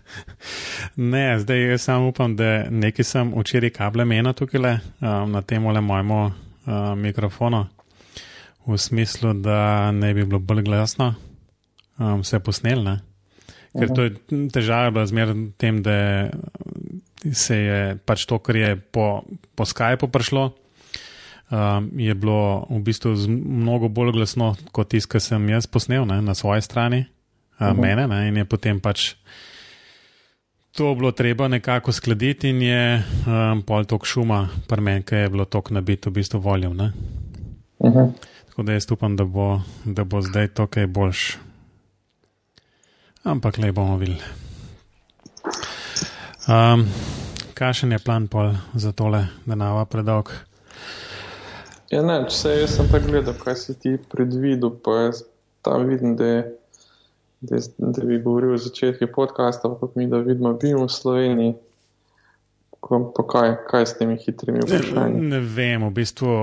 Ne, 0.97 1.39
zdaj 1.39 1.71
jaz 1.71 1.83
samo 1.83 2.09
upam, 2.09 2.37
da 2.37 2.71
nekaj 2.71 3.05
sem 3.05 3.33
včeraj 3.37 3.71
kable 3.77 4.05
menil 4.09 4.33
tukaj 4.33 4.61
le, 4.61 4.71
um, 5.05 5.33
na 5.35 5.43
tem 5.43 5.67
le 5.67 5.81
mojemu 5.85 6.21
uh, 6.25 6.33
mikrofonu, 6.97 7.67
v 8.67 8.79
smislu, 8.79 9.35
da 9.45 9.91
ne 9.93 10.15
bi 10.15 10.25
bilo 10.25 10.41
bolj 10.41 10.63
glasno, 10.65 11.11
um, 11.99 12.23
vse 12.23 12.41
posnel. 12.41 12.81
Ne? 12.85 12.97
Ker 13.77 13.93
to 13.93 14.07
je 14.07 14.49
težava 14.55 14.95
bila 14.95 15.05
zmer 15.07 15.35
v 15.35 15.51
tem, 15.61 15.83
da 15.85 16.31
se 17.33 17.57
je 17.57 17.97
pač 18.05 18.27
to, 18.27 18.39
kar 18.39 18.57
je 18.57 18.77
po, 18.77 19.23
po 19.55 19.65
Skypu 19.65 20.09
prišlo, 20.09 20.53
um, 21.51 21.91
je 21.97 22.15
bilo 22.15 22.67
v 22.71 22.81
bistvu 22.83 23.15
mnogo 23.29 23.89
bolj 23.89 24.13
glasno 24.13 24.55
kot 24.73 24.89
tisto, 24.89 25.17
kar 25.17 25.21
sem 25.21 25.49
jaz 25.49 25.67
posnel 25.67 26.07
ne, 26.07 26.21
na 26.23 26.35
svoji 26.35 26.63
strani, 26.63 27.07
uh, 27.61 27.71
Mhm. 27.73 27.81
mene, 27.81 28.07
ne, 28.07 28.29
in 28.29 28.37
je 28.37 28.45
potem 28.45 28.81
pač 28.81 29.15
to 30.77 30.95
bilo 30.95 31.13
treba 31.13 31.49
nekako 31.49 31.93
skladiti, 31.93 32.49
in 32.53 32.63
je 32.63 33.03
um, 33.27 33.63
pol 33.63 33.85
tok 33.89 34.05
šuma, 34.05 34.49
par 34.69 34.81
meni, 34.81 35.03
ki 35.03 35.15
je 35.25 35.29
bilo 35.33 35.45
tok 35.45 35.71
nabito, 35.71 36.11
v 36.11 36.21
bistvu 36.21 36.41
voljo. 36.41 36.71
Uh 36.71 36.77
-huh. 37.81 38.13
Tako 38.49 38.63
da 38.63 38.73
jaz 38.73 38.91
upam, 38.91 39.17
da 39.17 39.25
bo, 39.25 39.61
da 39.85 40.05
bo 40.05 40.21
zdaj 40.23 40.49
to 40.49 40.67
kaj 40.67 40.87
boljš. 40.87 41.37
Ampak 43.25 43.59
le 43.59 43.73
bomo 43.73 43.97
videli. 43.97 44.21
Um, 46.47 46.87
Kakšen 47.55 47.93
je 47.93 47.99
plan 47.99 48.29
pol 48.29 48.53
za 48.75 48.93
tole, 48.93 49.27
da 49.47 49.55
nava 49.55 49.85
predolg? 49.85 50.31
Ja, 51.91 52.03
ne, 52.07 52.21
če 52.29 52.37
se 52.37 52.53
jaz 52.53 52.75
sem 52.77 52.91
tako 52.91 53.11
gledal, 53.11 53.35
kaj 53.41 53.57
si 53.59 53.75
ti 53.81 53.95
predvidel, 54.13 54.71
pa 54.85 55.07
jaz 55.07 55.23
tam 55.67 55.89
vidim, 55.91 56.15
da, 56.19 56.27
je, 56.29 56.43
da, 57.41 57.61
da 57.79 58.05
bi 58.05 58.21
govoril 58.23 58.55
o 58.55 58.61
začetku 58.61 59.09
podcasta, 59.15 59.73
pa 59.81 59.89
mi 59.95 60.07
da 60.11 60.21
vidimo, 60.23 60.53
bimo 60.61 60.85
v 60.85 60.93
Sloveniji. 60.93 61.57
Pa 62.87 63.25
kaj, 63.33 63.57
kaj 63.67 63.87
s 63.89 63.97
temi 63.99 64.19
hitrimi 64.21 64.63
vprašanji? 64.63 65.25
Ne, 65.25 65.33
ne 65.33 65.41
vem, 65.43 65.89
v 65.89 65.91
bistvu 65.97 66.37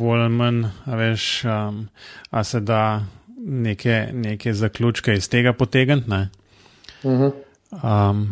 bolj 0.00 0.24
ali 0.24 0.34
manj, 0.34 0.64
a 0.88 0.98
veš, 0.98 1.28
um, 1.46 1.84
a 2.34 2.42
se 2.42 2.64
da 2.64 2.82
neke, 3.38 4.08
neke 4.10 4.54
zaključke 4.56 5.14
iz 5.14 5.28
tega 5.30 5.52
potegniti. 5.52 6.24
Uh 7.04 7.20
-huh. 7.20 7.32
um, 7.84 8.26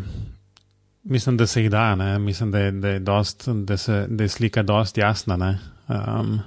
mislim, 1.03 1.37
da 1.37 1.47
se 1.47 1.63
jih 1.63 1.71
da, 1.71 1.95
ne? 1.95 2.19
mislim, 2.19 2.51
da 2.51 2.59
je, 2.59 2.71
da, 2.71 2.89
je 2.89 2.99
dost, 2.99 3.49
da, 3.49 3.77
se, 3.77 4.07
da 4.09 4.25
je 4.25 4.29
slika 4.29 4.63
dost 4.63 4.99
jasna. 4.99 5.59
Um, 5.89 6.41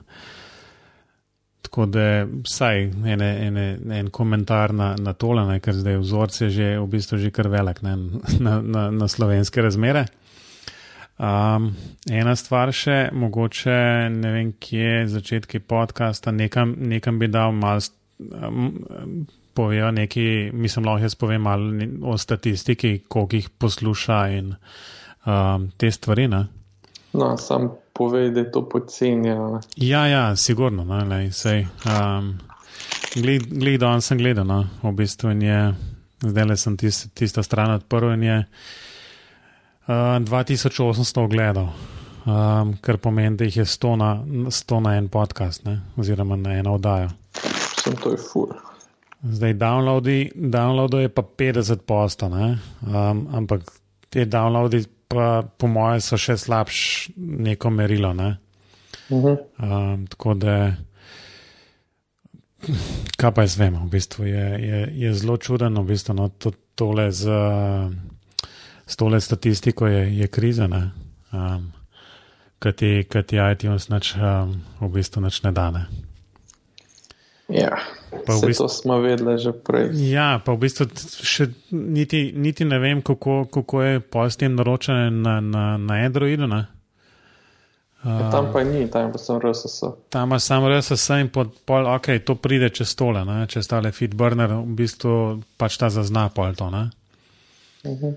tako 1.61 1.85
da 1.85 2.25
vsaj 2.43 2.83
ene, 2.83 3.47
ene, 3.47 3.77
en 3.91 4.09
komentar 4.09 4.73
na, 4.73 4.95
na 4.99 5.13
tole, 5.13 5.45
ne? 5.45 5.59
ker 5.59 5.73
zdaj 5.73 5.97
vzorc 5.97 6.41
je 6.41 6.49
že 6.49 6.67
v 6.79 6.85
bistvu 6.87 7.17
že 7.17 7.31
kar 7.31 7.47
velik 7.47 7.81
ne? 7.81 7.95
na, 8.39 8.61
na, 8.61 8.91
na 8.91 9.07
slovenske 9.07 9.61
razmere. 9.61 10.05
Um, 11.15 11.69
ena 12.11 12.35
stvar 12.35 12.73
še, 12.75 13.09
mogoče 13.15 14.09
ne 14.11 14.31
vem, 14.31 14.53
kje 14.59 14.87
je 14.99 15.07
začetki 15.07 15.59
podcasta, 15.63 16.31
nekam, 16.31 16.75
nekam 16.79 17.19
bi 17.19 17.27
dal 17.31 17.55
malo. 17.55 17.83
Um, 18.19 19.27
povejo 19.55 19.91
nekaj, 19.91 20.51
mislim, 20.53 20.85
lahko 20.85 21.05
jaz 21.07 21.15
povem 21.15 21.41
malo 21.41 21.87
o 22.03 22.17
statistiki, 22.17 22.99
koliko 23.07 23.35
jih 23.35 23.49
posluša 23.49 24.19
in 24.35 24.53
um, 25.25 25.71
te 25.77 25.91
stvari. 25.91 26.27
Ne? 26.27 26.45
No, 27.13 27.37
sam 27.37 27.69
povej, 27.93 28.31
da 28.35 28.39
je 28.39 28.51
to 28.51 28.69
poceni. 28.69 29.29
Ja, 29.75 30.05
ja, 30.07 30.35
sigurno. 30.35 30.83
No, 30.83 30.99
sej, 31.31 31.67
um, 31.87 32.33
glej, 33.15 33.77
da 33.79 33.95
sem 34.01 34.17
gledal, 34.17 34.45
no, 34.47 34.65
v 34.83 34.91
bistvu 34.91 35.31
je, 35.39 35.59
zdaj 36.25 36.45
le 36.45 36.57
sem 36.57 36.77
tist, 36.77 37.07
tisto 37.15 37.43
stran 37.43 37.77
odprl 37.77 38.13
in 38.13 38.23
je 38.23 38.39
uh, 39.87 39.95
2800 40.19 41.23
ogledal. 41.23 41.69
Um, 42.25 42.73
kar 42.81 42.97
pomeni, 42.97 43.37
da 43.37 43.45
jih 43.45 43.57
je 43.57 43.65
100 43.69 43.95
na, 44.01 44.11
100 44.49 44.79
na 44.81 44.95
en 44.97 45.07
podcast, 45.13 45.63
ne? 45.65 45.81
oziroma 45.97 46.35
na 46.35 46.57
eno 46.57 46.73
oddajo. 46.73 47.11
Sem 47.83 47.95
to 48.01 48.11
je 48.11 48.17
fur. 48.17 48.55
Zdaj, 49.25 49.53
downloadi, 49.53 50.31
downloadi 50.35 50.97
je 50.97 51.09
pa 51.09 51.21
50 51.21 51.81
posta, 51.85 52.27
um, 52.27 53.27
ampak 53.33 53.61
te 54.09 54.25
downloadi, 54.25 54.85
pa 55.07 55.43
po 55.57 55.67
mojem, 55.67 56.01
so 56.01 56.17
še 56.17 56.37
slabš 56.37 57.09
neko 57.17 57.69
merilo. 57.69 58.13
Ne? 58.13 58.37
Uh 59.09 59.23
-huh. 59.23 59.37
um, 59.59 60.07
tako 60.07 60.33
da, 60.33 60.75
kaj 63.17 63.31
pa 63.31 63.41
jaz 63.41 63.57
vem, 63.57 63.75
v 63.75 63.89
bistvu 63.89 64.25
je, 64.25 64.45
je, 64.67 64.89
je 64.93 65.13
zelo 65.13 65.37
čudno, 65.37 65.81
v 65.81 65.85
bistvu, 65.85 66.13
no, 66.13 66.29
to, 66.29 66.51
tole 66.75 67.11
z, 67.11 67.29
z 68.85 68.95
tole 68.95 69.21
statistiko 69.21 69.87
je, 69.87 70.17
je 70.17 70.27
kriza. 70.27 70.69
Um, 71.33 71.71
Kaj 72.59 72.71
ti, 72.71 73.05
kaj 73.09 73.23
ti 73.23 73.35
iTunes 73.51 73.89
nač, 73.89 74.15
um, 74.15 74.61
v 74.79 74.89
bistvu 74.89 75.21
nač 75.21 75.41
ne 75.43 75.51
dane. 75.51 75.85
Ja, 77.49 77.77
pa 78.25 78.37
v 78.37 78.47
bistvu, 78.47 78.65
to 78.65 78.69
smo 78.71 78.99
vedeli 79.03 79.35
že 79.37 79.51
prej. 79.51 79.91
Ja, 80.07 80.39
pa 80.39 80.55
v 80.55 80.65
bistvu 80.65 80.87
še 81.25 81.49
niti, 81.71 82.31
niti 82.35 82.65
ne 82.65 82.79
vem, 82.79 83.01
kako, 83.01 83.45
kako 83.51 83.81
je 83.81 83.99
postem 83.99 84.55
naročene 84.55 85.11
na, 85.11 85.41
na, 85.41 85.65
na 85.77 85.93
Androidu. 86.05 86.47
Ne? 86.47 86.65
Uh, 88.05 88.29
tam 88.31 88.51
pa 88.53 88.61
ni, 88.63 88.85
tam 88.87 89.09
pa 89.11 89.17
sem 89.17 89.39
RSS. 89.41 89.81
Tam 90.13 90.29
pa 90.29 90.39
sem 90.39 90.61
RSS 90.61 91.09
in 91.19 91.29
pod, 91.33 91.55
pol, 91.65 91.89
ok, 91.89 92.21
to 92.21 92.37
pride 92.37 92.69
čez 92.69 92.93
stole, 92.93 93.25
ne? 93.25 93.47
čez 93.49 93.65
tale 93.65 93.89
feedburner, 93.89 94.53
v 94.61 94.77
bistvu 94.77 95.15
pač 95.57 95.79
ta 95.81 95.89
zazna 95.89 96.29
pol 96.29 96.53
to. 96.53 96.69
Uh 96.69 96.85
-huh. 97.83 98.13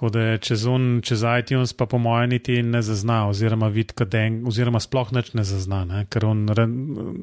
Tako 0.00 0.08
da 0.10 0.38
čez, 0.38 0.62
un, 0.64 1.00
čez 1.04 1.20
iTunes 1.38 1.74
pa 1.76 1.84
po 1.86 1.98
mojem 1.98 2.30
niti 2.30 2.62
ne 2.62 2.80
zazna, 2.82 3.26
oziroma 3.28 3.68
vid, 3.68 3.90
kadeng, 3.92 4.46
oziroma 4.48 4.80
sploh 4.80 5.10
nič 5.12 5.34
ne 5.36 5.44
zazna, 5.44 5.82
ne? 5.84 6.06
ker 6.08 6.24
on, 6.24 6.46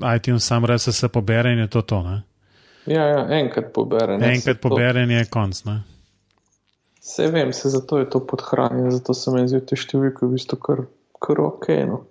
iTunes 0.06 0.46
sam 0.46 0.68
res 0.70 0.86
se 0.86 1.10
pobere 1.10 1.56
in 1.56 1.64
je 1.64 1.72
to 1.74 1.82
to. 1.82 2.04
Ne? 2.06 2.20
Ja, 2.86 3.08
ja, 3.10 3.24
enkrat 3.40 3.72
pobere. 3.74 4.20
Ne, 4.22 4.30
enkrat 4.36 4.62
pobere 4.62 5.08
in 5.08 5.16
je 5.16 5.24
konc. 5.26 5.64
Ne? 5.66 5.80
Se 7.02 7.26
vem, 7.34 7.50
se 7.54 7.74
zato 7.74 7.98
je 7.98 8.10
to 8.14 8.22
podhranjeno, 8.30 8.92
zato 8.92 9.18
se 9.18 9.34
mi 9.34 9.42
zdi 9.50 9.64
te 9.66 9.74
številke 9.74 10.28
v 10.28 10.36
bistvu 10.36 10.62
kar, 10.62 10.86
kar 11.18 11.42
ok. 11.48 11.68
No. 11.90 12.04